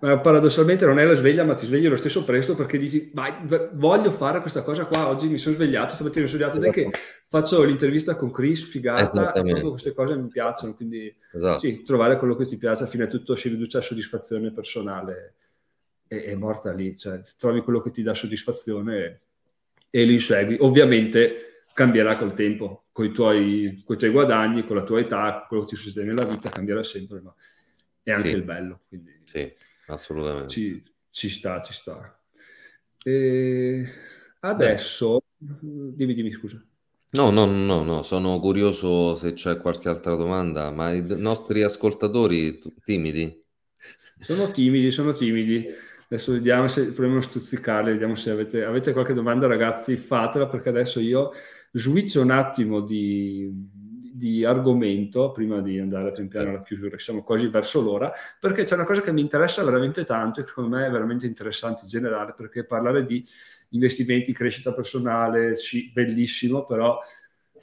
ma 0.00 0.18
paradossalmente 0.18 0.86
non 0.86 0.98
è 0.98 1.04
la 1.04 1.14
sveglia, 1.14 1.44
ma 1.44 1.54
ti 1.54 1.66
svegli 1.66 1.86
lo 1.86 1.96
stesso 1.96 2.24
presto 2.24 2.54
perché 2.54 2.78
dici, 2.78 3.10
vai, 3.12 3.34
voglio 3.72 4.10
fare 4.10 4.40
questa 4.40 4.62
cosa 4.62 4.86
qua, 4.86 5.08
oggi 5.08 5.28
mi 5.28 5.36
sono 5.36 5.54
svegliato, 5.54 5.94
stamattina 5.94 6.24
mi 6.24 6.30
sono 6.30 6.42
svegliato, 6.42 6.66
esatto. 6.66 6.90
che 6.90 6.98
faccio 7.28 7.62
l'intervista 7.62 8.16
con 8.16 8.30
Chris, 8.30 8.62
figata, 8.62 9.30
queste 9.42 9.92
cose 9.92 10.16
mi 10.16 10.28
piacciono, 10.28 10.74
quindi 10.74 11.14
esatto. 11.32 11.58
sì, 11.58 11.82
trovare 11.82 12.16
quello 12.16 12.34
che 12.34 12.46
ti 12.46 12.56
piace, 12.56 12.84
a 12.84 12.86
fine 12.86 13.06
tutto 13.08 13.34
si 13.36 13.50
riduce 13.50 13.76
a 13.76 13.82
soddisfazione 13.82 14.52
personale, 14.52 15.34
e 16.08 16.24
è 16.24 16.34
morta 16.34 16.72
lì, 16.72 16.96
cioè 16.96 17.20
trovi 17.38 17.60
quello 17.60 17.82
che 17.82 17.90
ti 17.90 18.02
dà 18.02 18.14
soddisfazione 18.14 19.04
e, 19.04 19.20
e 19.90 20.04
li 20.04 20.14
insegui. 20.14 20.56
Ovviamente 20.60 21.64
cambierà 21.74 22.16
col 22.16 22.32
tempo, 22.32 22.84
con 22.90 23.04
i 23.04 23.12
tuoi, 23.12 23.84
tuoi 23.86 24.10
guadagni, 24.10 24.64
con 24.64 24.76
la 24.76 24.82
tua 24.82 25.00
età, 25.00 25.44
quello 25.46 25.64
che 25.64 25.74
ti 25.74 25.76
succede 25.76 26.06
nella 26.06 26.24
vita 26.24 26.48
cambierà 26.48 26.82
sempre, 26.82 27.20
ma 27.20 27.34
è 28.02 28.12
anche 28.12 28.30
sì. 28.30 28.34
il 28.34 28.42
bello. 28.42 28.80
Quindi... 28.88 29.20
Sì 29.24 29.68
assolutamente. 29.90 30.52
Ci, 30.52 30.82
ci 31.10 31.28
sta, 31.28 31.60
ci 31.60 31.72
sta. 31.72 32.18
E 33.02 33.84
adesso, 34.40 35.22
Beh. 35.36 35.58
dimmi, 35.94 36.14
dimmi, 36.14 36.32
scusa. 36.32 36.62
No, 37.12 37.30
no, 37.30 37.44
no, 37.44 37.82
no, 37.82 38.02
sono 38.04 38.38
curioso 38.38 39.16
se 39.16 39.32
c'è 39.32 39.58
qualche 39.58 39.88
altra 39.88 40.14
domanda, 40.14 40.70
ma 40.70 40.92
i 40.92 41.04
nostri 41.18 41.62
ascoltatori 41.62 42.62
timidi? 42.84 43.44
Sono 44.18 44.50
timidi, 44.52 44.90
sono 44.92 45.12
timidi. 45.12 45.66
Adesso 46.08 46.32
vediamo 46.32 46.68
se 46.68 46.92
proviamo 46.92 47.18
a 47.18 47.22
stuzzicarli, 47.22 47.92
vediamo 47.92 48.14
se 48.14 48.30
avete, 48.30 48.64
avete 48.64 48.92
qualche 48.92 49.14
domanda, 49.14 49.46
ragazzi, 49.46 49.96
fatela 49.96 50.46
perché 50.48 50.68
adesso 50.68 51.00
io 51.00 51.32
switcho 51.72 52.20
un 52.20 52.30
attimo 52.30 52.80
di, 52.80 53.48
di 54.20 54.44
argomento 54.44 55.32
prima 55.32 55.62
di 55.62 55.78
andare 55.78 56.12
pian 56.12 56.28
piano 56.28 56.50
alla 56.50 56.62
chiusura, 56.62 56.98
siamo 56.98 57.22
quasi 57.22 57.46
verso 57.46 57.80
l'ora, 57.80 58.12
perché 58.38 58.64
c'è 58.64 58.74
una 58.74 58.84
cosa 58.84 59.00
che 59.00 59.12
mi 59.12 59.22
interessa 59.22 59.64
veramente 59.64 60.04
tanto 60.04 60.40
e 60.40 60.44
secondo 60.46 60.76
me 60.76 60.86
è 60.86 60.90
veramente 60.90 61.24
interessante 61.24 61.84
in 61.84 61.88
generale, 61.88 62.34
perché 62.36 62.64
parlare 62.64 63.06
di 63.06 63.24
investimenti, 63.70 64.34
crescita 64.34 64.74
personale, 64.74 65.54
sì, 65.54 65.90
bellissimo, 65.90 66.66
però 66.66 67.00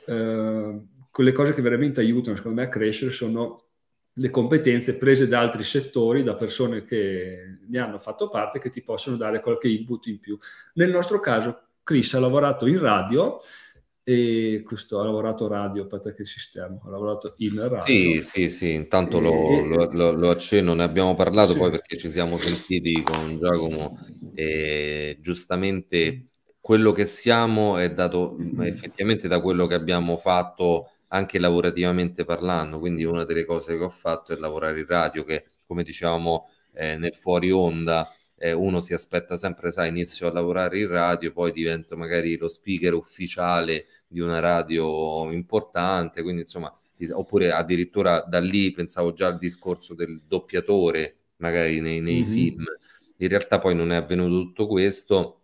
eh, 0.08 0.82
quelle 1.12 1.32
cose 1.32 1.54
che 1.54 1.62
veramente 1.62 2.00
aiutano, 2.00 2.36
secondo 2.36 2.60
me, 2.60 2.68
a 2.68 2.70
crescere 2.70 3.12
sono 3.12 3.66
le 4.14 4.30
competenze 4.32 4.98
prese 4.98 5.28
da 5.28 5.40
altri 5.40 5.62
settori, 5.62 6.24
da 6.24 6.34
persone 6.34 6.86
che 6.86 7.60
ne 7.68 7.78
hanno 7.78 8.00
fatto 8.00 8.30
parte, 8.30 8.58
che 8.58 8.72
ti 8.72 8.82
possono 8.82 9.16
dare 9.16 9.42
qualche 9.42 9.68
input 9.68 10.08
in 10.08 10.20
più. 10.20 10.40
Nel 10.74 10.90
nostro 10.90 11.20
caso, 11.20 11.66
Chris 11.84 12.16
ha 12.16 12.20
lavorato 12.20 12.66
in 12.66 12.80
radio 12.80 13.40
e 14.10 14.64
questo 14.66 15.02
ha 15.02 15.04
lavorato 15.04 15.50
radio, 15.50 15.84
aspetta 15.84 16.14
che 16.14 16.26
sistema, 16.26 16.80
ha 16.82 16.90
lavorato 16.90 17.34
in 17.40 17.60
radio. 17.60 17.80
Sì, 17.82 18.22
sì, 18.22 18.50
sì, 18.50 18.72
intanto 18.72 19.18
e... 19.18 19.22
lo, 19.22 19.66
lo, 19.66 19.90
lo, 19.92 20.12
lo, 20.12 20.30
accenno, 20.30 20.74
ne 20.74 20.84
abbiamo 20.84 21.14
parlato 21.14 21.52
sì. 21.52 21.58
poi 21.58 21.72
perché 21.72 21.98
ci 21.98 22.10
siamo 22.10 22.38
sentiti 22.38 23.02
con 23.02 23.38
Giacomo 23.38 24.00
e 24.34 25.18
giustamente 25.20 26.24
quello 26.62 26.94
che 26.94 27.04
siamo 27.04 27.78
è 27.78 27.94
dato 27.94 28.38
effettivamente 28.62 29.28
da 29.28 29.42
quello 29.42 29.68
che 29.68 29.74
abbiamo 29.74 30.16
fatto 30.16 30.92
anche 31.10 31.38
lavorativamente 31.38 32.24
parlando, 32.24 32.80
quindi 32.80 33.04
una 33.04 33.26
delle 33.26 33.44
cose 33.44 33.78
che 33.78 33.84
ho 33.84 33.90
fatto 33.90 34.32
è 34.32 34.38
lavorare 34.38 34.80
in 34.80 34.88
radio 34.88 35.26
che 35.26 35.48
come 35.66 35.84
dicevamo 35.84 36.48
eh, 36.76 36.96
nel 36.96 37.14
fuori 37.14 37.52
onda 37.52 38.10
eh, 38.38 38.52
uno 38.52 38.80
si 38.80 38.94
aspetta 38.94 39.38
sempre, 39.38 39.72
sai, 39.72 39.90
inizio 39.90 40.28
a 40.28 40.34
lavorare 40.34 40.80
in 40.80 40.88
radio, 40.88 41.32
poi 41.32 41.52
divento 41.52 41.98
magari 41.98 42.38
lo 42.38 42.48
speaker 42.48 42.94
ufficiale 42.94 43.86
di 44.08 44.20
una 44.20 44.40
radio 44.40 45.32
importante, 45.32 46.22
quindi 46.22 46.42
insomma, 46.42 46.74
oppure 47.12 47.52
addirittura 47.52 48.22
da 48.22 48.40
lì 48.40 48.72
pensavo 48.72 49.14
già 49.14 49.28
al 49.28 49.38
discorso 49.38 49.94
del 49.94 50.22
doppiatore, 50.28 51.16
magari 51.38 51.80
nei, 51.80 52.00
nei 52.00 52.22
mm-hmm. 52.22 52.32
film. 52.32 52.66
In 53.18 53.28
realtà 53.28 53.60
poi 53.60 53.76
non 53.76 53.92
è 53.92 53.96
avvenuto 53.96 54.44
tutto 54.44 54.68
questo 54.68 55.37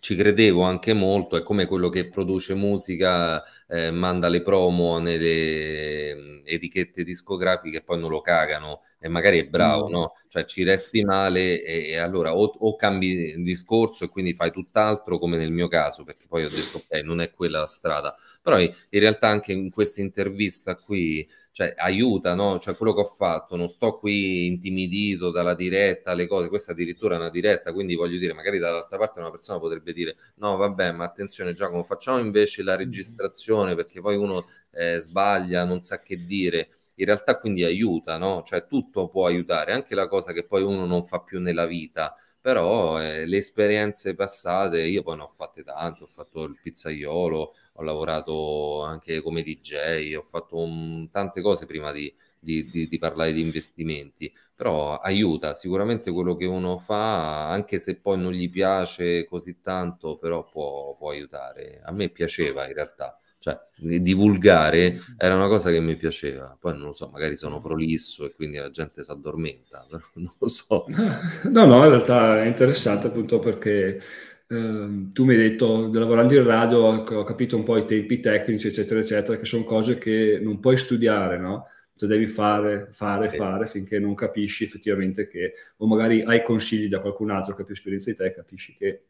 ci 0.00 0.16
credevo 0.16 0.62
anche 0.62 0.94
molto, 0.94 1.36
è 1.36 1.42
come 1.42 1.66
quello 1.66 1.90
che 1.90 2.08
produce 2.08 2.54
musica, 2.54 3.42
eh, 3.68 3.90
manda 3.90 4.28
le 4.28 4.42
promo 4.42 4.98
nelle 4.98 6.14
mm, 6.14 6.40
etichette 6.44 7.04
discografiche 7.04 7.78
e 7.78 7.82
poi 7.82 8.00
non 8.00 8.10
lo 8.10 8.22
cagano 8.22 8.80
e 8.98 9.08
magari 9.08 9.38
è 9.38 9.46
bravo, 9.46 9.88
mm. 9.88 9.92
no? 9.92 10.12
Cioè 10.28 10.46
ci 10.46 10.62
resti 10.62 11.04
male 11.04 11.62
e, 11.62 11.90
e 11.90 11.98
allora 11.98 12.34
o, 12.34 12.44
o, 12.44 12.76
cambi 12.76 13.42
discorso 13.42 14.04
e 14.04 14.08
quindi 14.08 14.32
fai 14.32 14.50
tutt'altro 14.50 15.18
come 15.18 15.36
nel 15.36 15.52
mio 15.52 15.68
caso, 15.68 16.02
perché 16.02 16.26
poi 16.26 16.44
ho 16.44 16.48
detto 16.48 16.78
ok, 16.78 17.02
non 17.02 17.20
è 17.20 17.30
quella 17.30 17.60
la 17.60 17.66
strada. 17.66 18.14
Però 18.42 18.58
in 18.58 18.72
realtà 18.90 19.28
anche 19.28 19.52
in 19.52 19.70
questa 19.70 20.00
intervista 20.00 20.76
qui 20.76 21.28
cioè, 21.60 21.74
aiuta, 21.76 22.34
no? 22.34 22.58
Cioè, 22.58 22.74
quello 22.74 22.94
che 22.94 23.00
ho 23.00 23.04
fatto, 23.04 23.54
non 23.54 23.68
sto 23.68 23.98
qui 23.98 24.46
intimidito 24.46 25.30
dalla 25.30 25.54
diretta, 25.54 26.14
le 26.14 26.26
cose, 26.26 26.48
questa 26.48 26.72
addirittura 26.72 27.16
è 27.16 27.18
una 27.18 27.28
diretta, 27.28 27.72
quindi 27.74 27.94
voglio 27.96 28.18
dire, 28.18 28.32
magari 28.32 28.58
dall'altra 28.58 28.96
parte 28.96 29.20
una 29.20 29.30
persona 29.30 29.58
potrebbe 29.58 29.92
dire, 29.92 30.16
no, 30.36 30.56
vabbè, 30.56 30.92
ma 30.92 31.04
attenzione 31.04 31.52
Giacomo, 31.52 31.82
facciamo 31.82 32.18
invece 32.18 32.62
la 32.62 32.76
registrazione, 32.76 33.74
perché 33.74 34.00
poi 34.00 34.16
uno 34.16 34.46
eh, 34.72 34.98
sbaglia, 35.00 35.64
non 35.64 35.80
sa 35.80 36.00
che 36.00 36.24
dire. 36.24 36.68
In 36.94 37.04
realtà 37.06 37.38
quindi 37.38 37.62
aiuta, 37.64 38.16
no? 38.16 38.42
Cioè, 38.42 38.66
tutto 38.66 39.08
può 39.08 39.26
aiutare, 39.26 39.72
anche 39.72 39.94
la 39.94 40.08
cosa 40.08 40.32
che 40.32 40.46
poi 40.46 40.62
uno 40.62 40.86
non 40.86 41.04
fa 41.04 41.20
più 41.20 41.40
nella 41.40 41.66
vita 41.66 42.14
però 42.40 43.00
eh, 43.00 43.26
le 43.26 43.36
esperienze 43.36 44.14
passate, 44.14 44.82
io 44.82 45.02
poi 45.02 45.16
ne 45.16 45.22
ho 45.22 45.28
fatte 45.28 45.62
tante, 45.62 46.04
ho 46.04 46.06
fatto 46.06 46.44
il 46.44 46.58
pizzaiolo, 46.60 47.54
ho 47.74 47.82
lavorato 47.82 48.82
anche 48.82 49.20
come 49.20 49.42
DJ, 49.42 50.14
ho 50.16 50.22
fatto 50.22 50.56
un, 50.56 51.10
tante 51.10 51.42
cose 51.42 51.66
prima 51.66 51.92
di, 51.92 52.12
di, 52.38 52.68
di, 52.70 52.88
di, 52.88 52.98
parlare 52.98 53.32
di 53.32 53.40
investimenti, 53.42 54.32
però 54.54 54.96
aiuta 54.98 55.54
sicuramente 55.54 56.10
quello 56.10 56.34
che 56.36 56.46
uno 56.46 56.78
fa, 56.78 57.48
anche 57.50 57.78
se 57.78 57.96
poi 57.96 58.18
non 58.18 58.32
gli 58.32 58.48
piace 58.50 59.26
così 59.26 59.60
tanto, 59.60 60.16
però 60.16 60.48
può, 60.48 60.96
può 60.96 61.10
aiutare. 61.10 61.80
A 61.84 61.92
me 61.92 62.08
piaceva 62.08 62.66
in 62.66 62.72
realtà 62.74 63.19
cioè 63.40 63.58
divulgare 63.76 65.00
era 65.16 65.34
una 65.34 65.48
cosa 65.48 65.70
che 65.70 65.80
mi 65.80 65.96
piaceva 65.96 66.56
poi 66.60 66.74
non 66.74 66.82
lo 66.82 66.92
so 66.92 67.08
magari 67.08 67.36
sono 67.36 67.60
prolisso 67.60 68.26
e 68.26 68.32
quindi 68.34 68.58
la 68.58 68.70
gente 68.70 69.02
si 69.02 69.10
addormenta 69.10 69.84
però 69.90 70.02
non 70.14 70.32
lo 70.38 70.48
so 70.48 70.84
no 71.50 71.64
no 71.64 71.82
in 71.84 71.88
realtà 71.88 72.42
è 72.42 72.46
interessante 72.46 73.08
appunto 73.08 73.38
perché 73.38 74.00
eh, 74.46 75.08
tu 75.12 75.24
mi 75.24 75.34
hai 75.34 75.40
detto 75.40 75.90
lavorando 75.92 76.34
in 76.34 76.44
radio 76.44 76.78
ho 76.80 77.24
capito 77.24 77.56
un 77.56 77.64
po' 77.64 77.76
i 77.76 77.84
tempi 77.84 78.20
tecnici 78.20 78.68
eccetera 78.68 79.00
eccetera 79.00 79.36
che 79.36 79.44
sono 79.44 79.64
cose 79.64 79.98
che 79.98 80.38
non 80.40 80.60
puoi 80.60 80.76
studiare 80.76 81.38
no? 81.38 81.66
cioè 82.00 82.08
devi 82.08 82.28
fare, 82.28 82.88
fare, 82.92 83.28
sì. 83.28 83.36
fare 83.36 83.66
finché 83.66 83.98
non 83.98 84.14
capisci 84.14 84.64
effettivamente 84.64 85.28
che, 85.28 85.52
o 85.76 85.86
magari 85.86 86.22
hai 86.22 86.42
consigli 86.42 86.88
da 86.88 87.00
qualcun 87.00 87.30
altro 87.30 87.54
che 87.54 87.60
ha 87.60 87.64
più 87.66 87.74
esperienza 87.74 88.10
di 88.10 88.16
te, 88.16 88.32
capisci 88.32 88.74
che. 88.74 89.02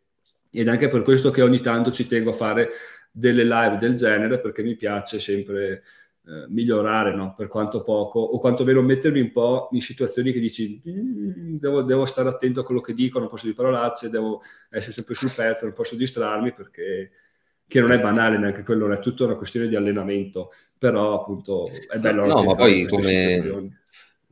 Ed 0.51 0.67
è 0.67 0.71
anche 0.71 0.89
per 0.89 1.03
questo 1.03 1.31
che 1.31 1.41
ogni 1.41 1.61
tanto 1.61 1.93
ci 1.93 2.09
tengo 2.09 2.31
a 2.31 2.33
fare 2.33 2.71
delle 3.11 3.45
live 3.45 3.77
del 3.77 3.97
genere 3.97 4.41
perché 4.41 4.63
mi 4.63 4.77
piace 4.77 5.19
sempre 5.19 5.83
eh, 6.27 6.47
migliorare, 6.49 7.15
no? 7.15 7.35
per 7.35 7.49
quanto 7.49 7.83
poco, 7.83 8.21
o 8.21 8.39
quantomeno 8.39 8.83
mettermi 8.83 9.21
un 9.21 9.33
po' 9.33 9.69
in 9.73 9.81
situazioni 9.81 10.33
che 10.33 10.41
dici 10.41 10.81
mm, 10.87 11.57
devo, 11.57 11.83
devo, 11.83 12.05
stare 12.05 12.29
attento 12.29 12.61
a 12.61 12.65
quello 12.65 12.81
che 12.81 12.95
dico, 12.95 13.19
non 13.19 13.29
posso 13.29 13.45
dire 13.45 13.57
parolacce, 13.57 14.11
devo 14.11 14.43
essere 14.69 14.93
sempre 14.93 15.15
sul 15.15 15.33
pezzo, 15.35 15.65
non 15.65 15.75
posso 15.75 15.97
distrarmi 15.97 16.53
perché 16.53 17.11
che 17.67 17.81
non 17.81 17.93
è 17.93 18.01
banale 18.01 18.37
neanche 18.37 18.65
quello, 18.65 18.93
è 18.93 18.99
tutta 18.99 19.25
una 19.25 19.37
questione 19.37 19.69
di 19.69 19.77
allenamento, 19.77 20.53
però 20.77 21.21
appunto 21.21 21.65
è 21.89 21.99
bello. 21.99 22.27
No, 22.27 22.43
ma 22.43 22.55
poi 22.55 22.85
come... 22.87 23.80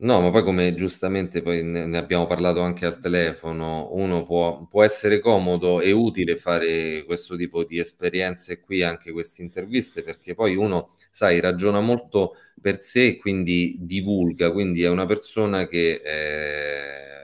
No, 0.01 0.21
ma 0.21 0.29
poi 0.31 0.43
come 0.43 0.73
giustamente 0.75 1.41
poi 1.41 1.61
ne 1.61 1.97
abbiamo 1.97 2.25
parlato 2.25 2.61
anche 2.61 2.85
al 2.85 3.01
telefono, 3.01 3.89
uno 3.91 4.23
può, 4.23 4.65
può 4.65 4.81
essere 4.81 5.19
comodo 5.19 5.81
e 5.81 5.91
utile 5.91 6.37
fare 6.37 7.03
questo 7.03 7.35
tipo 7.35 7.65
di 7.65 7.79
esperienze 7.79 8.61
qui, 8.61 8.81
anche 8.81 9.11
queste 9.11 9.41
interviste, 9.41 10.01
perché 10.01 10.35
poi 10.35 10.55
uno, 10.55 10.93
sai, 11.11 11.41
ragiona 11.41 11.81
molto 11.81 12.35
per 12.61 12.81
sé 12.81 13.07
e 13.07 13.17
quindi 13.17 13.75
divulga, 13.79 14.51
quindi 14.51 14.83
è 14.83 14.89
una 14.89 15.05
persona 15.05 15.67
che... 15.67 16.01
Eh, 16.01 17.17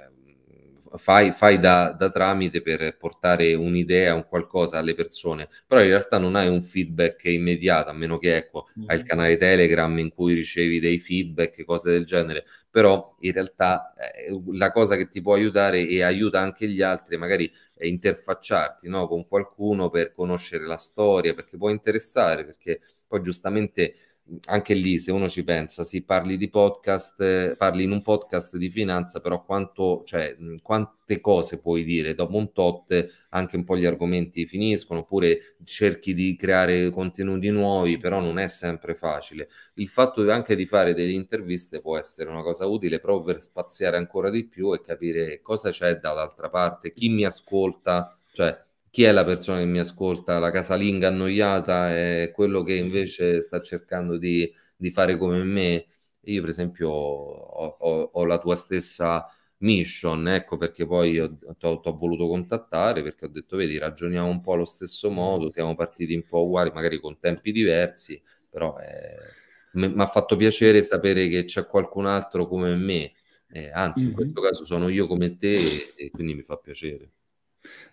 fai, 0.97 1.31
fai 1.31 1.59
da, 1.59 1.95
da, 1.97 2.09
tramite 2.09 2.61
per 2.61 2.97
portare 2.97 3.53
un'idea, 3.53 4.13
un 4.13 4.25
qualcosa 4.27 4.77
alle 4.77 4.95
persone, 4.95 5.49
però 5.65 5.81
in 5.81 5.87
realtà 5.87 6.17
non 6.17 6.35
hai 6.35 6.47
un 6.47 6.61
feedback 6.61 7.25
immediato, 7.25 7.89
a 7.89 7.93
meno 7.93 8.17
che 8.17 8.35
ecco, 8.35 8.67
mm-hmm. 8.77 8.89
hai 8.89 8.97
il 8.97 9.03
canale 9.03 9.37
Telegram 9.37 9.97
in 9.97 10.13
cui 10.13 10.33
ricevi 10.33 10.79
dei 10.79 10.99
feedback, 10.99 11.63
cose 11.65 11.91
del 11.91 12.05
genere, 12.05 12.45
però 12.69 13.15
in 13.19 13.31
realtà 13.31 13.93
eh, 13.95 14.41
la 14.53 14.71
cosa 14.71 14.95
che 14.95 15.07
ti 15.07 15.21
può 15.21 15.33
aiutare 15.33 15.87
e 15.87 16.01
aiuta 16.01 16.39
anche 16.39 16.67
gli 16.67 16.81
altri, 16.81 17.17
magari 17.17 17.51
è 17.73 17.85
interfacciarti 17.85 18.87
no, 18.87 19.07
con 19.07 19.27
qualcuno 19.27 19.89
per 19.89 20.13
conoscere 20.13 20.65
la 20.65 20.77
storia, 20.77 21.33
perché 21.33 21.57
può 21.57 21.69
interessare, 21.69 22.45
perché 22.45 22.79
poi 23.07 23.21
giustamente 23.21 23.95
anche 24.45 24.73
lì, 24.73 24.97
se 24.97 25.11
uno 25.11 25.29
ci 25.29 25.43
pensa, 25.43 25.83
si 25.83 26.03
parli 26.03 26.37
di 26.37 26.49
podcast, 26.49 27.55
parli 27.57 27.83
in 27.83 27.91
un 27.91 28.01
podcast 28.01 28.57
di 28.57 28.69
finanza, 28.69 29.19
però 29.21 29.43
quanto, 29.43 30.01
cioè, 30.03 30.35
quante 30.63 31.21
cose 31.21 31.59
puoi 31.61 31.83
dire? 31.83 32.15
Dopo 32.15 32.35
un 32.35 32.51
tot 32.51 33.05
anche 33.29 33.55
un 33.55 33.63
po' 33.63 33.77
gli 33.77 33.85
argomenti 33.85 34.47
finiscono, 34.47 35.01
oppure 35.01 35.57
cerchi 35.63 36.15
di 36.15 36.35
creare 36.35 36.89
contenuti 36.89 37.49
nuovi, 37.49 37.97
però 37.99 38.19
non 38.19 38.39
è 38.39 38.47
sempre 38.47 38.95
facile. 38.95 39.47
Il 39.75 39.89
fatto 39.89 40.29
anche 40.31 40.55
di 40.55 40.65
fare 40.65 40.95
delle 40.95 41.11
interviste 41.11 41.79
può 41.79 41.97
essere 41.97 42.29
una 42.31 42.41
cosa 42.41 42.65
utile 42.65 42.99
proprio 42.99 43.33
per 43.33 43.41
spaziare 43.43 43.97
ancora 43.97 44.31
di 44.31 44.45
più 44.45 44.73
e 44.73 44.81
capire 44.81 45.41
cosa 45.41 45.69
c'è 45.69 45.97
dall'altra 45.99 46.49
parte, 46.49 46.93
chi 46.93 47.09
mi 47.09 47.25
ascolta, 47.25 48.17
cioè 48.31 48.64
chi 48.95 49.03
è 49.03 49.11
la 49.11 49.25
persona 49.25 49.59
che 49.59 49.65
mi 49.65 49.79
ascolta, 49.79 50.39
la 50.39 50.51
casalinga 50.51 51.09
annoiata 51.09 51.93
è 51.93 52.31
quello 52.33 52.63
che 52.63 52.75
invece 52.75 53.41
sta 53.41 53.59
cercando 53.59 54.17
di, 54.17 54.49
di 54.73 54.89
fare 54.89 55.17
come 55.17 55.43
me. 55.43 55.85
Io, 56.21 56.39
per 56.39 56.49
esempio, 56.49 56.91
ho, 56.91 57.75
ho, 57.77 58.09
ho, 58.13 58.23
la 58.23 58.39
tua 58.39 58.55
stessa 58.55 59.29
mission, 59.57 60.29
ecco 60.29 60.55
perché 60.55 60.85
poi 60.85 61.11
ti 61.57 61.65
ho 61.65 61.97
voluto 61.97 62.25
contattare 62.29 63.03
perché 63.03 63.25
ho 63.25 63.27
detto, 63.27 63.57
vedi, 63.57 63.77
ragioniamo 63.77 64.29
un 64.29 64.39
po' 64.39 64.53
allo 64.53 64.63
stesso 64.63 65.09
modo, 65.09 65.51
siamo 65.51 65.75
partiti 65.75 66.15
un 66.15 66.23
po' 66.25 66.45
uguali, 66.45 66.71
magari 66.73 66.97
con 67.01 67.19
tempi 67.19 67.51
diversi, 67.51 68.21
però 68.49 68.75
eh, 68.77 69.77
mi 69.77 69.93
ha 69.97 70.07
fatto 70.07 70.37
piacere 70.37 70.81
sapere 70.81 71.27
che 71.27 71.43
c'è 71.43 71.65
qualcun 71.65 72.05
altro 72.05 72.47
come 72.47 72.73
me, 72.77 73.11
eh, 73.49 73.71
anzi, 73.73 74.03
mm-hmm. 74.03 74.09
in 74.09 74.15
questo 74.15 74.39
caso 74.39 74.63
sono 74.63 74.87
io 74.87 75.05
come 75.05 75.35
te 75.37 75.55
e, 75.55 75.93
e 75.97 76.11
quindi 76.11 76.33
mi 76.33 76.43
fa 76.43 76.55
piacere. 76.55 77.09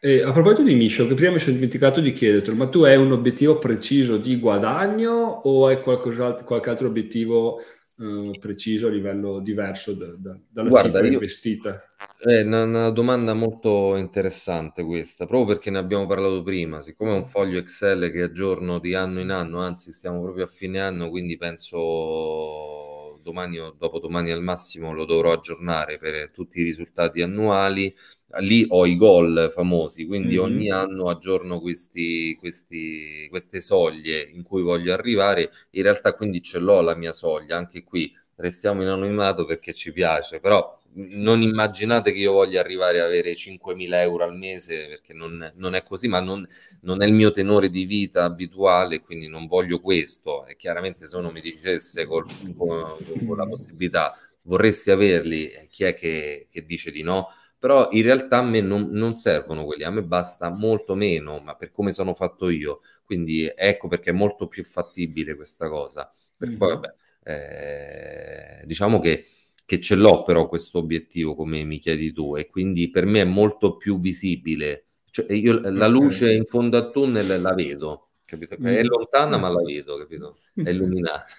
E 0.01 0.23
a 0.23 0.33
proposito 0.33 0.63
di 0.63 0.75
mission, 0.75 1.07
che 1.07 1.15
prima 1.15 1.33
mi 1.33 1.39
sono 1.39 1.55
dimenticato 1.55 2.01
di 2.01 2.13
chiedertelo, 2.13 2.57
ma 2.57 2.69
tu 2.69 2.83
hai 2.83 2.97
un 2.97 3.13
obiettivo 3.13 3.59
preciso 3.59 4.17
di 4.17 4.39
guadagno 4.39 5.13
o 5.13 5.67
hai 5.67 5.81
qualche 5.81 6.71
altro 6.71 6.89
obiettivo 6.89 7.61
eh, 8.03 8.37
preciso 8.41 8.89
a 8.89 8.91
livello 8.91 9.39
diverso 9.39 9.93
da, 9.93 10.07
da, 10.17 10.37
dalla 10.49 10.69
Guarda, 10.69 10.89
cifra 10.89 11.07
io, 11.07 11.13
investita? 11.13 11.83
È 12.19 12.41
una, 12.41 12.65
una, 12.65 12.91
domanda 12.91 13.33
molto 13.35 13.97
interessante 13.97 14.83
questa, 14.83 15.27
proprio 15.27 15.55
perché 15.55 15.71
ne 15.71 15.79
abbiamo 15.79 16.07
parlato 16.07 16.43
prima, 16.43 16.83
siccome 16.83 17.13
è 17.13 17.17
un 17.17 17.27
foglio 17.27 17.59
Excel 17.59 18.11
che 18.11 18.23
aggiorno 18.23 18.81
di 18.81 18.95
anno 18.95 19.21
in 19.21 19.31
anno, 19.31 19.61
anzi 19.61 19.93
stiamo 19.93 20.21
proprio 20.21 20.45
a 20.45 20.49
fine 20.49 20.81
anno, 20.81 21.11
quindi 21.11 21.37
penso 21.37 23.21
domani 23.23 23.59
o 23.59 23.71
dopodomani 23.79 24.31
al 24.31 24.43
massimo 24.43 24.93
lo 24.93 25.05
dovrò 25.05 25.33
aggiornare 25.33 25.99
per 25.99 26.31
tutti 26.31 26.61
i 26.61 26.65
risultati 26.65 27.23
annuali. 27.23 27.95
Lì 28.41 28.65
ho 28.69 28.87
i 28.87 28.97
gol 28.97 29.51
famosi, 29.55 30.07
quindi 30.07 30.35
mm-hmm. 30.35 30.45
ogni 30.45 30.71
anno 30.71 31.09
aggiorno 31.09 31.61
questi, 31.61 32.35
questi, 32.39 33.27
queste 33.29 33.61
soglie 33.61 34.23
in 34.23 34.43
cui 34.43 34.63
voglio 34.63 34.93
arrivare. 34.93 35.51
In 35.71 35.83
realtà 35.83 36.15
quindi 36.15 36.43
ce 36.43 36.59
l'ho 36.59 36.81
la 36.81 36.95
mia 36.95 37.13
soglia, 37.13 37.57
anche 37.57 37.85
qui 37.85 38.13
restiamo 38.37 38.83
in 38.83 38.89
anonimato 38.89 39.45
perché 39.45 39.73
ci 39.73 39.93
piace, 39.93 40.41
però 40.41 40.81
non 40.95 41.41
immaginate 41.41 42.13
che 42.13 42.19
io 42.19 42.33
voglia 42.33 42.61
arrivare 42.61 43.01
a 43.01 43.07
avere 43.07 43.33
5.000 43.33 43.95
euro 43.95 44.25
al 44.25 44.37
mese 44.37 44.87
perché 44.89 45.15
non, 45.15 45.51
non 45.57 45.75
è 45.75 45.83
così, 45.83 46.09
ma 46.09 46.21
non, 46.21 46.47
non, 46.83 47.03
è 47.03 47.07
il 47.07 47.15
mio 47.15 47.31
tenore 47.31 47.71
di 47.71 47.85
vita 47.85 48.25
abituale, 48.25 49.01
quindi 49.01 49.29
non 49.29 49.47
voglio 49.47 49.81
questo. 49.81 50.45
E 50.47 50.57
chiaramente 50.57 51.07
se 51.07 51.17
uno 51.17 51.31
mi 51.31 51.41
dicesse 51.41 52.05
col, 52.07 52.27
con, 52.57 52.97
con, 53.27 53.37
la 53.37 53.47
possibilità 53.47 54.15
vorresti 54.43 54.91
averli, 54.91 55.51
chi 55.71 55.85
è 55.85 55.95
che, 55.95 56.49
che, 56.51 56.65
dice 56.67 56.91
di 56.91 57.03
no? 57.03 57.29
Però 57.63 57.91
in 57.93 58.03
realtà 58.03 58.39
a 58.39 58.43
me 58.43 58.61
non, 58.61 58.89
non 58.91 59.15
servono 59.15 59.65
quelli, 59.65 59.85
a 59.85 59.91
me 59.91 60.03
basta 60.03 60.51
molto 60.51 60.97
meno, 60.97 61.39
ma 61.39 61.55
per 61.55 61.71
come 61.71 61.93
sono 61.93 62.13
fatto 62.13 62.49
io. 62.49 62.81
Quindi 63.05 63.49
ecco 63.55 63.87
perché 63.87 64.11
è 64.11 64.13
molto 64.13 64.49
più 64.49 64.65
fattibile 64.65 65.37
questa 65.37 65.69
cosa. 65.69 66.11
Perché 66.37 66.57
poi, 66.57 66.69
vabbè, 66.71 66.89
eh, 67.23 68.67
diciamo 68.67 68.99
che 68.99 69.27
che 69.65 69.79
ce 69.79 69.95
l'ho 69.95 70.25
però 70.25 70.49
questo 70.49 70.79
obiettivo 70.79 71.37
come 71.37 71.63
mi 71.63 71.79
chiedi 71.79 72.13
tu 72.13 72.37
e 72.37 72.49
quindi 72.49 72.91
per 72.91 73.07
me 73.07 73.21
è 73.21 73.25
molto 73.25 73.77
più 73.77 74.01
visibile. 74.01 74.87
Cioè, 75.09 75.33
io 75.33 75.61
la 75.63 75.87
luce 75.87 76.33
in 76.33 76.47
fondo 76.47 76.77
al 76.77 76.91
tunnel 76.91 77.41
la 77.41 77.55
vedo, 77.55 78.09
capito? 78.27 78.57
È 78.57 78.83
mm. 78.83 78.87
lontana 78.87 79.39
ma 79.39 79.49
la 79.49 79.63
vedo, 79.63 79.97
capito? 79.99 80.37
È 80.53 80.69
illuminata. 80.69 81.37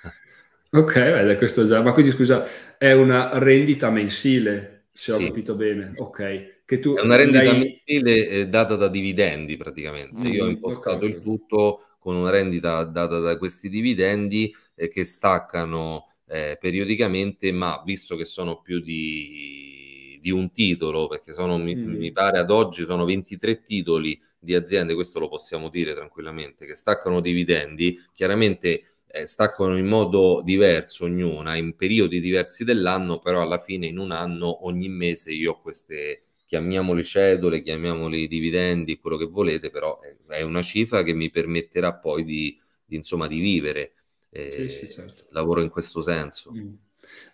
Ok, 0.71 0.93
vede, 0.93 1.36
questo 1.36 1.65
già. 1.65 1.82
Ma 1.82 1.91
quindi 1.91 2.11
scusa, 2.11 2.47
è 2.80 2.93
una 2.93 3.38
rendita 3.38 3.91
mensile, 3.91 4.72
se 4.93 5.11
ho 5.11 5.17
capito 5.17 5.55
bene. 5.55 5.93
Ok. 5.97 6.61
Che 6.65 6.79
tu 6.79 6.95
è 6.95 7.01
una 7.01 7.15
rendita 7.15 7.43
dai... 7.43 7.57
mensile 7.57 8.27
eh, 8.27 8.47
data 8.47 8.75
da 8.75 8.87
dividendi 8.87 9.57
praticamente. 9.57 10.27
Mm, 10.27 10.31
Io 10.31 10.45
ho 10.45 10.47
impostato 10.49 11.05
okay. 11.05 11.09
il 11.09 11.21
tutto 11.21 11.85
con 11.99 12.15
una 12.15 12.29
rendita 12.29 12.83
data 12.83 13.19
da 13.19 13.37
questi 13.37 13.69
dividendi 13.69 14.53
eh, 14.75 14.87
che 14.89 15.05
staccano 15.05 16.07
eh, 16.27 16.57
periodicamente, 16.59 17.51
ma 17.51 17.81
visto 17.85 18.15
che 18.15 18.25
sono 18.25 18.61
più 18.61 18.79
di, 18.79 20.19
di 20.21 20.29
un 20.29 20.51
titolo, 20.51 21.07
perché 21.07 21.33
sono, 21.33 21.57
mm. 21.57 21.61
mi, 21.61 21.75
mi, 21.75 22.11
pare 22.11 22.39
ad 22.39 22.49
oggi 22.49 22.83
sono 22.85 23.05
23 23.05 23.61
titoli 23.61 24.19
di 24.37 24.55
aziende, 24.55 24.93
questo 24.93 25.19
lo 25.19 25.29
possiamo 25.29 25.69
dire 25.69 25.93
tranquillamente, 25.93 26.65
che 26.65 26.75
staccano 26.75 27.21
dividendi, 27.21 27.97
chiaramente 28.13 28.92
eh, 29.16 29.28
staccano 29.28 29.78
in 29.78 29.86
modo 29.86 30.41
diverso 30.43 31.05
ognuna, 31.05 31.55
in 31.55 31.76
periodi 31.76 32.20
diversi 32.20 32.64
dell'anno, 32.64 33.20
però 33.20 33.43
alla 33.43 33.59
fine 33.59 33.86
in 33.86 33.99
un 33.99 34.09
anno, 34.09 34.66
ogni 34.66 34.89
mese 34.89 35.32
io 35.32 35.51
ho 35.51 35.61
queste 35.61 36.24
chiamiamoli 36.47 37.03
cedole, 37.03 37.61
chiamiamoli 37.61 38.28
dividendi, 38.28 38.97
quello 38.97 39.18
che 39.18 39.26
volete, 39.26 39.70
però 39.70 39.99
è 40.28 40.41
una 40.41 40.64
cifra 40.64 41.03
che 41.03 41.14
mi 41.14 41.30
permetterà 41.30 41.93
poi 41.93 42.24
di, 42.24 42.59
di, 42.84 42.95
insomma, 42.95 43.28
di 43.28 43.39
vivere 43.39 43.93
sì, 44.32 44.70
sì, 44.70 44.89
certo. 44.89 45.26
lavoro 45.30 45.61
in 45.61 45.70
questo 45.70 46.01
senso. 46.01 46.51
Mm. 46.51 46.74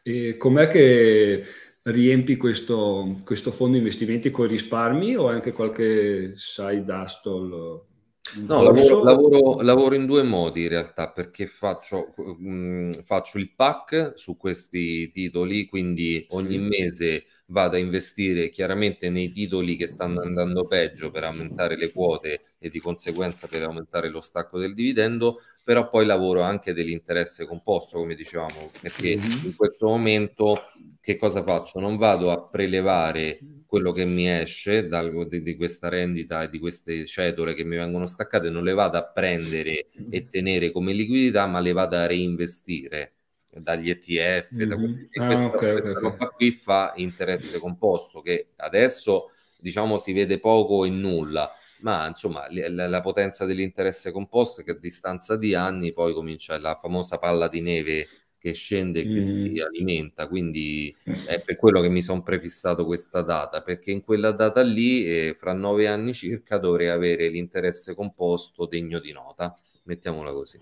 E 0.04 0.36
com'è 0.36 0.68
che 0.68 1.44
riempi 1.84 2.36
questo, 2.36 3.22
questo 3.24 3.52
fondo 3.54 3.78
investimenti 3.78 4.32
con 4.32 4.48
risparmi 4.48 5.16
o 5.16 5.30
anche 5.30 5.54
qualche 5.54 6.34
side 6.36 6.92
hustle? 6.92 7.88
No, 8.36 8.64
lavoro, 8.64 9.04
lavoro, 9.04 9.62
lavoro, 9.62 9.96
in 9.96 10.06
due 10.06 10.24
modi 10.24 10.64
in 10.64 10.70
realtà 10.70 11.10
perché 11.10 11.48
faccio, 11.48 12.14
mh, 12.16 12.50
mm, 12.50 12.92
faccio 13.04 13.38
il 13.38 13.52
pack 13.56 14.14
su 14.16 14.38
questi 14.38 15.12
titoli, 15.12 15.66
quindi 15.66 16.26
ogni 16.30 16.58
mese 16.58 17.26
vado 17.48 17.76
a 17.76 17.80
investire 17.80 18.50
chiaramente 18.50 19.10
nei 19.10 19.30
titoli 19.30 19.76
che 19.76 19.88
stanno 19.88 20.22
andando 20.22 20.66
peggio 20.68 21.10
per 21.10 21.24
aumentare 21.24 21.76
le 21.76 21.92
quote 21.92 22.42
e 22.60 22.70
di 22.70 22.80
conseguenza 22.80 23.48
per 23.48 23.64
aumentare 23.64 24.10
lo 24.10 24.22
stacco 24.22 24.60
del 24.60 24.74
dividendo, 24.74 25.40
però 25.64 25.90
poi 25.90 26.06
lavoro 26.06 26.42
anche 26.42 26.74
dell'interesse 26.74 27.46
composto, 27.46 27.98
come 27.98 28.16
dicevamo, 28.16 28.72
perché 28.80 29.18
mm-hmm. 29.18 29.46
in 29.46 29.56
questo 29.56 29.88
momento 29.88 30.70
che 31.02 31.18
cosa 31.18 31.44
faccio? 31.44 31.80
Non 31.80 31.98
vado 31.98 32.32
a 32.32 32.42
prelevare 32.42 33.40
quello 33.70 33.91
che 33.91 34.03
mi 34.03 34.28
esce 34.28 34.88
dal, 34.88 35.28
di, 35.28 35.43
di, 35.43 35.55
questa 35.55 35.89
rendita 35.89 36.41
e 36.41 36.49
di 36.49 36.57
queste 36.57 37.05
cedole 37.05 37.53
che 37.53 37.63
mi 37.63 37.76
vengono 37.76 38.07
staccate, 38.07 38.49
non 38.49 38.63
le 38.63 38.74
vado 38.74 38.97
a 38.97 39.03
prendere 39.03 39.89
e 40.09 40.26
tenere 40.26 40.72
come 40.72 40.91
liquidità, 40.91 41.45
ma 41.45 41.59
le 41.59 41.72
vado 41.72 41.95
a 41.95 42.07
reinvestire 42.07 43.13
dagli 43.51 43.91
ETF, 43.91 44.55
mm-hmm. 44.55 44.70
da 44.70 44.76
e 45.11 45.22
ah, 45.22 45.26
questa, 45.28 45.47
okay, 45.49 45.72
questa 45.74 45.91
okay. 45.91 46.01
roba 46.01 46.30
qui 46.30 46.49
fa 46.49 46.93
interesse 46.95 47.59
composto 47.59 48.22
che 48.22 48.53
adesso 48.55 49.34
diciamo 49.59 49.97
si 49.97 50.13
vede 50.13 50.39
poco 50.39 50.84
e 50.84 50.89
nulla, 50.89 51.51
ma 51.82 52.07
insomma 52.07 52.47
la, 52.49 52.88
la 52.88 53.01
potenza 53.01 53.45
dell'interesse 53.45 54.09
composto 54.09 54.63
che 54.63 54.72
a 54.72 54.78
distanza 54.80 55.36
di 55.36 55.53
anni 55.53 55.93
poi 55.93 56.15
comincia 56.15 56.57
la 56.57 56.74
famosa 56.74 57.20
palla 57.20 57.47
di 57.47 57.61
neve 57.61 58.07
che 58.40 58.54
scende 58.54 59.02
e 59.02 59.04
che 59.04 59.18
mm. 59.18 59.22
si 59.22 59.60
alimenta, 59.60 60.28
quindi 60.28 60.96
è 61.28 61.42
per 61.42 61.58
quello 61.58 61.82
che 61.82 61.90
mi 61.90 62.02
sono 62.02 62.24
prefissato 62.24 62.86
questa 62.86 63.22
data, 63.22 63.62
perché 63.62 63.92
in 63.92 64.02
quella 64.02 64.32
data 64.32 64.62
lì, 64.62 65.06
eh, 65.06 65.34
fra 65.38 65.54
nove 65.54 65.88
anni 65.88 66.14
circa, 66.14 66.58
dovrei 66.58 66.88
avere 66.88 67.28
l'interesse 67.28 67.94
composto 67.94 68.66
degno 68.66 69.00
di 69.00 69.12
nota, 69.12 69.54
mettiamola 69.84 70.32
così. 70.32 70.60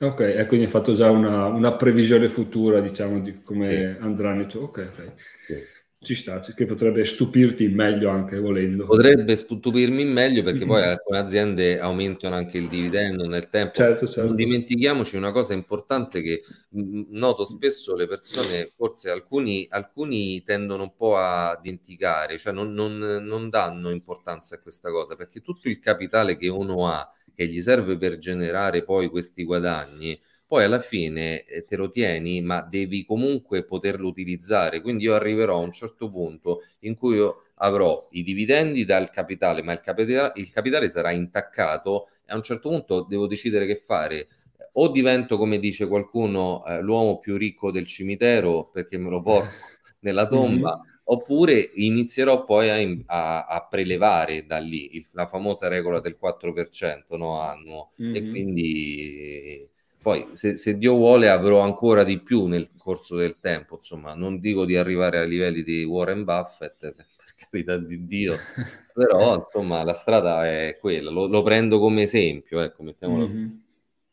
Ok, 0.00 0.20
e 0.20 0.46
quindi 0.46 0.64
hai 0.64 0.70
fatto 0.70 0.94
già 0.94 1.10
una, 1.10 1.46
una 1.46 1.74
previsione 1.74 2.28
futura, 2.28 2.80
diciamo, 2.80 3.20
di 3.20 3.42
come 3.42 3.64
sì. 3.64 4.02
andranno. 4.02 4.42
Ok, 4.42 4.56
ok. 4.56 5.12
Sì. 5.38 5.62
Ci 6.02 6.14
sta, 6.14 6.40
che 6.40 6.64
potrebbe 6.64 7.04
stupirti 7.04 7.68
meglio 7.68 8.08
anche 8.08 8.38
volendo. 8.38 8.86
Potrebbe 8.86 9.36
stupirmi 9.36 10.04
meglio 10.06 10.42
perché 10.42 10.64
poi 10.64 10.80
alcune 10.82 11.18
aziende 11.18 11.78
aumentano 11.78 12.34
anche 12.36 12.56
il 12.56 12.68
dividendo 12.68 13.26
nel 13.26 13.50
tempo. 13.50 13.74
Certo, 13.74 14.06
certo. 14.06 14.24
Non 14.28 14.34
dimentichiamoci 14.34 15.16
una 15.16 15.30
cosa 15.30 15.52
importante 15.52 16.22
che 16.22 16.40
noto 16.70 17.44
spesso 17.44 17.94
le 17.94 18.06
persone, 18.06 18.72
forse 18.74 19.10
alcuni, 19.10 19.66
alcuni 19.68 20.42
tendono 20.42 20.84
un 20.84 20.96
po' 20.96 21.18
a 21.18 21.58
dimenticare, 21.60 22.38
cioè 22.38 22.54
non, 22.54 22.72
non, 22.72 22.96
non 22.96 23.50
danno 23.50 23.90
importanza 23.90 24.54
a 24.54 24.60
questa 24.60 24.90
cosa 24.90 25.16
perché 25.16 25.42
tutto 25.42 25.68
il 25.68 25.80
capitale 25.80 26.38
che 26.38 26.48
uno 26.48 26.88
ha 26.88 27.06
che 27.34 27.46
gli 27.46 27.60
serve 27.60 27.96
per 27.96 28.18
generare 28.18 28.84
poi 28.84 29.08
questi 29.08 29.44
guadagni, 29.44 30.18
poi 30.50 30.64
alla 30.64 30.80
fine 30.80 31.44
eh, 31.44 31.62
te 31.62 31.76
lo 31.76 31.88
tieni, 31.88 32.40
ma 32.40 32.60
devi 32.60 33.04
comunque 33.04 33.62
poterlo 33.62 34.08
utilizzare. 34.08 34.80
Quindi 34.80 35.04
io 35.04 35.14
arriverò 35.14 35.54
a 35.54 35.62
un 35.62 35.70
certo 35.70 36.10
punto 36.10 36.62
in 36.80 36.96
cui 36.96 37.14
io 37.14 37.44
avrò 37.58 38.08
i 38.10 38.24
dividendi 38.24 38.84
dal 38.84 39.10
capitale, 39.10 39.62
ma 39.62 39.72
il 39.72 39.80
capitale, 39.80 40.32
il 40.34 40.50
capitale 40.50 40.88
sarà 40.88 41.12
intaccato 41.12 42.08
e 42.26 42.32
a 42.32 42.34
un 42.34 42.42
certo 42.42 42.68
punto 42.68 43.06
devo 43.08 43.28
decidere 43.28 43.64
che 43.64 43.76
fare. 43.76 44.26
O 44.72 44.88
divento, 44.88 45.36
come 45.38 45.60
dice 45.60 45.86
qualcuno, 45.86 46.66
eh, 46.66 46.80
l'uomo 46.80 47.20
più 47.20 47.36
ricco 47.36 47.70
del 47.70 47.86
cimitero 47.86 48.70
perché 48.72 48.98
me 48.98 49.08
lo 49.08 49.22
porto 49.22 49.54
nella 50.00 50.26
tomba, 50.26 50.78
mm-hmm 50.78 50.88
oppure 51.10 51.72
inizierò 51.74 52.44
poi 52.44 52.70
a, 52.70 53.04
a, 53.06 53.46
a 53.46 53.66
prelevare 53.68 54.46
da 54.46 54.58
lì 54.58 54.94
il, 54.94 55.06
la 55.10 55.26
famosa 55.26 55.66
regola 55.66 55.98
del 55.98 56.16
4% 56.22 57.16
no, 57.16 57.40
annuo 57.40 57.90
mm-hmm. 58.00 58.14
e 58.14 58.30
quindi 58.30 59.69
poi 60.00 60.28
se, 60.32 60.56
se, 60.56 60.78
Dio 60.78 60.94
vuole 60.94 61.28
avrò 61.28 61.60
ancora 61.60 62.04
di 62.04 62.20
più 62.20 62.46
nel 62.46 62.70
corso 62.76 63.16
del 63.16 63.38
tempo, 63.38 63.76
insomma 63.76 64.14
non 64.14 64.40
dico 64.40 64.64
di 64.64 64.76
arrivare 64.76 65.18
ai 65.18 65.28
livelli 65.28 65.62
di 65.62 65.84
Warren 65.84 66.24
Buffett 66.24 66.92
per, 66.92 67.06
carità 67.50 67.76
di 67.76 68.06
Dio, 68.06 68.36
però 68.92 69.36
insomma 69.36 69.82
la 69.82 69.94
strada 69.94 70.46
è 70.46 70.76
quella, 70.80 71.10
lo, 71.10 71.26
lo 71.26 71.42
prendo 71.42 71.78
come 71.78 72.02
esempio, 72.02 72.60
ecco, 72.60 72.82
mettiamolo 72.82 73.28
mm-hmm. 73.28 73.48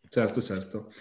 Certo, 0.10 0.42
certo. 0.42 0.92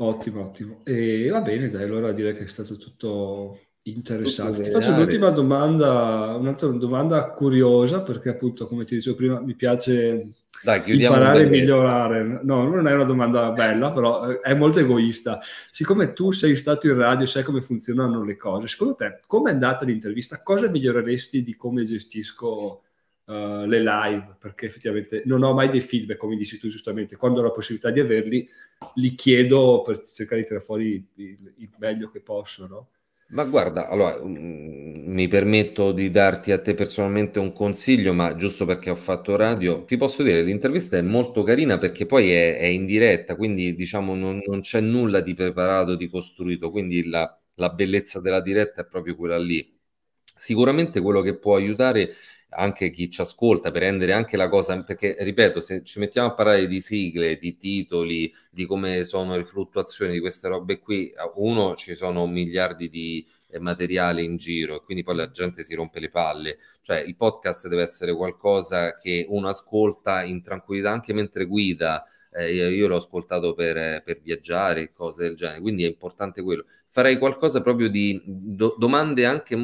Ottimo, 0.00 0.44
ottimo. 0.44 0.82
E 0.84 1.28
va 1.28 1.40
bene, 1.40 1.70
dai, 1.70 1.82
allora 1.82 2.12
direi 2.12 2.34
che 2.34 2.44
è 2.44 2.46
stato 2.46 2.76
tutto 2.76 3.58
Interessante. 3.88 4.64
Ti 4.64 4.70
faccio 4.70 4.92
un'ultima 4.92 5.30
domanda, 5.30 6.36
un'altra 6.36 6.68
domanda 6.68 7.30
curiosa, 7.30 8.02
perché 8.02 8.28
appunto, 8.28 8.66
come 8.66 8.84
ti 8.84 8.96
dicevo 8.96 9.16
prima, 9.16 9.40
mi 9.40 9.54
piace 9.54 10.28
Dai, 10.62 10.82
imparare 11.00 11.42
e 11.42 11.48
migliorare. 11.48 12.40
No, 12.42 12.68
non 12.68 12.86
è 12.88 12.92
una 12.92 13.04
domanda 13.04 13.50
bella, 13.52 13.92
però 13.92 14.30
eh, 14.30 14.40
è 14.40 14.54
molto 14.54 14.80
egoista. 14.80 15.40
Siccome 15.70 16.12
tu 16.12 16.32
sei 16.32 16.56
stato 16.56 16.86
in 16.88 16.96
radio, 16.96 17.26
sai 17.26 17.42
come 17.42 17.60
funzionano 17.60 18.24
le 18.24 18.36
cose, 18.36 18.66
secondo 18.66 18.94
te, 18.94 19.20
come 19.26 19.50
è 19.50 19.52
andata 19.52 19.84
l'intervista? 19.84 20.42
Cosa 20.42 20.68
miglioreresti 20.68 21.42
di 21.42 21.54
come 21.54 21.84
gestisco 21.84 22.82
uh, 23.24 23.64
le 23.66 23.80
live? 23.80 24.36
Perché 24.38 24.66
effettivamente 24.66 25.22
non 25.26 25.42
ho 25.42 25.54
mai 25.54 25.68
dei 25.68 25.80
feedback, 25.80 26.18
come 26.18 26.36
dici 26.36 26.58
tu 26.58 26.68
giustamente. 26.68 27.16
Quando 27.16 27.40
ho 27.40 27.44
la 27.44 27.50
possibilità 27.50 27.90
di 27.90 28.00
averli, 28.00 28.48
li 28.94 29.14
chiedo 29.14 29.82
per 29.82 30.00
cercare 30.02 30.40
di 30.40 30.46
tirare 30.46 30.64
fuori 30.64 31.08
il, 31.14 31.52
il 31.56 31.70
meglio 31.78 32.10
che 32.10 32.20
posso, 32.20 32.66
no? 32.66 32.88
Ma 33.30 33.44
guarda, 33.44 33.88
allora, 33.88 34.18
mm, 34.24 35.12
mi 35.12 35.28
permetto 35.28 35.92
di 35.92 36.10
darti 36.10 36.50
a 36.50 36.60
te 36.62 36.72
personalmente 36.74 37.38
un 37.38 37.52
consiglio, 37.52 38.14
ma 38.14 38.34
giusto 38.36 38.64
perché 38.64 38.88
ho 38.88 38.94
fatto 38.96 39.36
radio, 39.36 39.84
ti 39.84 39.98
posso 39.98 40.22
dire, 40.22 40.42
l'intervista 40.42 40.96
è 40.96 41.02
molto 41.02 41.42
carina 41.42 41.76
perché 41.76 42.06
poi 42.06 42.30
è, 42.30 42.56
è 42.56 42.64
in 42.64 42.86
diretta, 42.86 43.36
quindi 43.36 43.74
diciamo 43.74 44.14
non, 44.14 44.40
non, 44.46 44.60
c'è 44.62 44.80
nulla 44.80 45.20
di 45.20 45.34
preparato, 45.34 45.94
di 45.94 46.08
costruito, 46.08 46.70
quindi 46.70 47.06
la, 47.06 47.38
la 47.56 47.68
bellezza 47.68 48.18
della 48.20 48.40
diretta 48.40 48.80
è 48.82 48.86
proprio 48.86 49.14
quella 49.14 49.38
lì. 49.38 49.76
Sicuramente 50.36 51.00
quello 51.00 51.20
che 51.20 51.36
può 51.36 51.56
aiutare 51.56 52.14
anche 52.50 52.90
chi 52.90 53.10
ci 53.10 53.20
ascolta 53.20 53.70
per 53.70 53.82
rendere 53.82 54.12
anche 54.12 54.36
la 54.36 54.48
cosa, 54.48 54.82
perché 54.82 55.16
ripeto, 55.18 55.60
se 55.60 55.82
ci 55.84 55.98
mettiamo 55.98 56.28
a 56.28 56.34
parlare 56.34 56.66
di 56.66 56.80
sigle, 56.80 57.38
di 57.38 57.56
titoli, 57.56 58.32
di 58.50 58.64
come 58.64 59.04
sono 59.04 59.36
le 59.36 59.44
fluttuazioni 59.44 60.12
di 60.12 60.20
queste 60.20 60.48
robe 60.48 60.78
qui, 60.78 61.12
uno 61.36 61.74
ci 61.74 61.94
sono 61.94 62.26
miliardi 62.26 62.88
di 62.88 63.26
eh, 63.50 63.58
materiali 63.58 64.24
in 64.24 64.36
giro 64.36 64.76
e 64.76 64.82
quindi 64.82 65.02
poi 65.02 65.16
la 65.16 65.30
gente 65.30 65.62
si 65.62 65.74
rompe 65.74 66.00
le 66.00 66.10
palle, 66.10 66.58
cioè 66.82 66.98
il 66.98 67.16
podcast 67.16 67.68
deve 67.68 67.82
essere 67.82 68.14
qualcosa 68.14 68.96
che 68.96 69.26
uno 69.28 69.48
ascolta 69.48 70.22
in 70.22 70.42
tranquillità 70.42 70.90
anche 70.90 71.12
mentre 71.12 71.44
guida, 71.44 72.04
eh, 72.30 72.72
io 72.72 72.86
l'ho 72.88 72.96
ascoltato 72.96 73.54
per, 73.54 74.02
per 74.02 74.20
viaggiare, 74.20 74.92
cose 74.92 75.24
del 75.24 75.34
genere, 75.36 75.60
quindi 75.60 75.84
è 75.84 75.88
importante 75.88 76.42
quello. 76.42 76.64
Farei 76.88 77.18
qualcosa 77.18 77.62
proprio 77.62 77.88
di 77.88 78.20
do, 78.24 78.74
domande 78.78 79.24
anche 79.26 79.56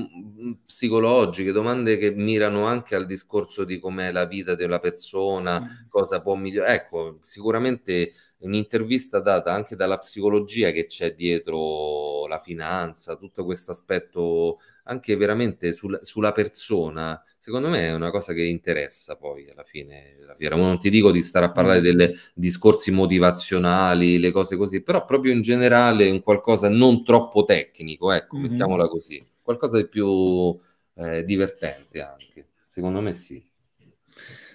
psicologiche, 0.63 1.53
domande 1.53 1.97
che 1.97 2.11
mirano 2.11 2.67
anche 2.67 2.95
al 2.95 3.07
discorso 3.07 3.65
di 3.65 3.79
com'è 3.79 4.13
la 4.13 4.27
vita 4.27 4.55
della 4.55 4.79
persona, 4.79 5.61
mm. 5.61 5.89
cosa 5.89 6.21
può 6.21 6.35
migliorare. 6.35 6.75
Ecco, 6.75 7.19
sicuramente 7.21 8.13
un'intervista 8.39 9.21
data 9.21 9.53
anche 9.53 9.75
dalla 9.75 9.99
psicologia 9.99 10.71
che 10.71 10.87
c'è 10.87 11.15
dietro 11.15 12.27
la 12.27 12.39
finanza, 12.39 13.17
tutto 13.17 13.45
questo 13.45 13.71
aspetto 13.71 14.59
anche 14.85 15.17
veramente 15.17 15.73
sul, 15.73 15.99
sulla 16.03 16.33
persona, 16.33 17.21
secondo 17.39 17.69
me 17.69 17.87
è 17.87 17.95
una 17.95 18.11
cosa 18.11 18.33
che 18.33 18.43
interessa 18.43 19.17
poi 19.17 19.49
alla 19.51 19.65
fine 19.65 20.17
della 20.19 20.35
fiera. 20.35 20.57
Non 20.57 20.79
ti 20.79 20.91
dico 20.91 21.11
di 21.11 21.23
stare 21.23 21.47
a 21.47 21.53
parlare 21.53 21.81
mm. 21.81 21.97
dei 21.97 22.19
discorsi 22.35 22.91
motivazionali, 22.91 24.19
le 24.19 24.31
cose 24.31 24.57
così, 24.57 24.83
però 24.83 25.05
proprio 25.05 25.33
in 25.33 25.43
generale 25.43 26.11
un 26.11 26.23
qualcosa 26.23 26.69
non 26.69 27.03
troppo 27.05 27.45
tecnico, 27.45 28.13
ecco, 28.13 28.37
mm-hmm. 28.37 28.51
mettiamola 28.51 28.89
così, 28.89 29.25
qualcosa 29.45 29.77
di 29.77 29.87
più 29.87 30.59
eh, 30.95 31.25
divertente 31.25 32.01
anche, 32.03 32.49
secondo 32.67 33.01
me 33.01 33.13
sì. 33.13 33.45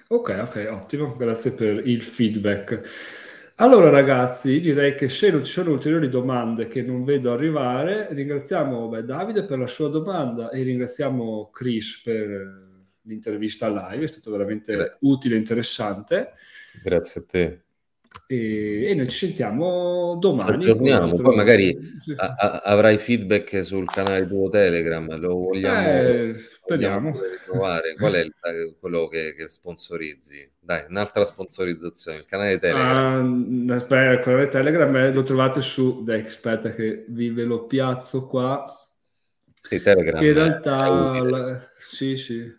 Ok, 0.09 0.39
ok, 0.41 0.67
ottimo, 0.71 1.15
grazie 1.15 1.53
per 1.53 1.87
il 1.87 2.01
feedback. 2.01 2.81
Allora 3.57 3.89
ragazzi, 3.89 4.59
direi 4.59 4.95
che 4.95 5.09
se 5.09 5.29
non 5.31 5.43
ci 5.43 5.51
sono 5.51 5.71
ulteriori 5.71 6.09
domande 6.09 6.67
che 6.67 6.81
non 6.81 7.03
vedo 7.03 7.31
arrivare, 7.31 8.07
ringraziamo 8.13 8.87
beh, 8.87 9.03
Davide 9.03 9.45
per 9.45 9.59
la 9.59 9.67
sua 9.67 9.89
domanda 9.89 10.49
e 10.49 10.63
ringraziamo 10.63 11.49
Chris 11.51 12.01
per 12.03 12.59
l'intervista 13.01 13.67
live, 13.67 14.05
è 14.05 14.07
stato 14.07 14.31
veramente 14.31 14.73
Grazie. 14.73 14.97
utile 15.01 15.35
e 15.35 15.37
interessante. 15.37 16.31
Grazie 16.83 17.21
a 17.21 17.23
te. 17.27 17.63
E, 18.31 18.89
e, 18.89 18.93
noi 18.93 19.09
ci 19.09 19.25
sentiamo 19.25 20.15
domani. 20.19 20.63
Ci 20.63 20.69
aggiorniamo, 20.69 21.13
poi 21.13 21.35
magari 21.35 21.75
a, 22.15 22.35
a, 22.37 22.61
avrai 22.63 22.99
feedback 22.99 23.63
sul 23.63 23.85
canale 23.85 24.27
tuo 24.27 24.49
Telegram, 24.49 25.17
lo 25.19 25.39
vogliamo, 25.39 25.87
eh, 25.87 26.35
vogliamo 26.67 27.19
trovare. 27.45 27.95
Qual 27.95 28.13
è 28.13 28.19
il, 28.19 28.33
quello 28.79 29.07
che, 29.07 29.33
che, 29.35 29.49
sponsorizzi? 29.49 30.47
Dai, 30.59 30.85
un'altra 30.89 31.25
sponsorizzazione, 31.25 32.19
il 32.19 32.25
canale 32.25 32.59
Telegram. 32.59 33.67
Uh, 33.67 33.71
aspetta, 33.73 34.11
il 34.11 34.19
canale 34.19 34.47
Telegram 34.47 34.95
eh, 34.95 35.11
lo 35.11 35.23
trovate 35.23 35.61
su, 35.61 36.03
dai, 36.03 36.21
aspetta 36.21 36.69
che 36.69 37.05
vi 37.07 37.31
ve 37.31 37.43
lo 37.45 37.65
piazzo 37.65 38.27
qua. 38.27 38.63
Sì, 39.53 39.81
Telegram. 39.81 40.23
In 40.23 40.33
realtà, 40.33 41.23
la, 41.23 41.67
sì, 41.79 42.15
sì. 42.15 42.57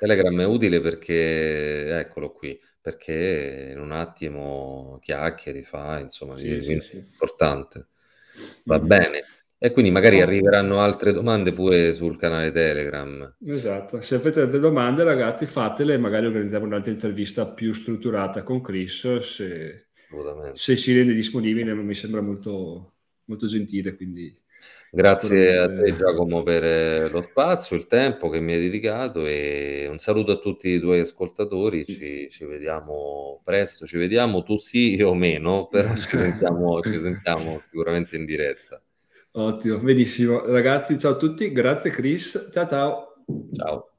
Telegram 0.00 0.40
è 0.40 0.46
utile 0.46 0.80
perché, 0.80 1.98
eccolo 1.98 2.32
qui, 2.32 2.58
perché 2.82 3.70
in 3.72 3.80
un 3.80 3.92
attimo 3.92 4.98
chiacchieri, 5.00 5.62
fa, 5.62 6.00
insomma, 6.00 6.36
sì, 6.36 6.60
sì, 6.62 6.80
sì. 6.80 6.96
importante. 6.96 7.86
Va 8.64 8.80
mm. 8.80 8.86
bene. 8.86 9.22
E 9.56 9.70
quindi 9.70 9.92
magari 9.92 10.20
arriveranno 10.20 10.80
altre 10.80 11.12
domande 11.12 11.52
pure 11.52 11.94
sul 11.94 12.16
canale 12.16 12.50
Telegram. 12.50 13.36
Esatto, 13.46 14.00
se 14.00 14.16
avete 14.16 14.40
altre 14.40 14.58
domande 14.58 15.04
ragazzi 15.04 15.46
fatele, 15.46 15.96
magari 15.98 16.26
organizziamo 16.26 16.66
un'altra 16.66 16.90
intervista 16.90 17.46
più 17.46 17.72
strutturata 17.72 18.42
con 18.42 18.60
Chris, 18.60 19.18
se, 19.18 19.86
se 20.54 20.76
si 20.76 20.96
rende 20.96 21.14
disponibile, 21.14 21.74
mi 21.74 21.94
sembra 21.94 22.20
molto, 22.20 22.94
molto 23.26 23.46
gentile, 23.46 23.94
quindi 23.94 24.36
Grazie 24.94 25.56
a 25.56 25.68
te 25.68 25.96
Giacomo 25.96 26.42
per 26.42 26.62
eh, 26.62 27.08
lo 27.08 27.22
spazio, 27.22 27.76
il 27.76 27.86
tempo 27.86 28.28
che 28.28 28.40
mi 28.40 28.52
hai 28.52 28.60
dedicato 28.60 29.24
e 29.24 29.86
un 29.90 29.98
saluto 29.98 30.32
a 30.32 30.36
tutti 30.36 30.68
i 30.68 30.80
tuoi 30.80 31.00
ascoltatori, 31.00 31.86
ci, 31.86 32.28
ci 32.30 32.44
vediamo 32.44 33.40
presto, 33.42 33.86
ci 33.86 33.96
vediamo 33.96 34.42
tu 34.42 34.58
sì, 34.58 34.94
io 34.94 35.14
meno, 35.14 35.66
però 35.72 35.94
ci 35.96 36.10
sentiamo, 36.10 36.82
ci 36.82 36.98
sentiamo 36.98 37.60
sicuramente 37.64 38.16
in 38.16 38.26
diretta. 38.26 38.82
Ottimo, 39.34 39.78
benissimo. 39.78 40.44
Ragazzi, 40.44 40.98
ciao 40.98 41.12
a 41.12 41.16
tutti, 41.16 41.50
grazie 41.52 41.90
Chris, 41.90 42.50
ciao 42.52 42.66
ciao. 42.66 43.14
Ciao. 43.54 43.91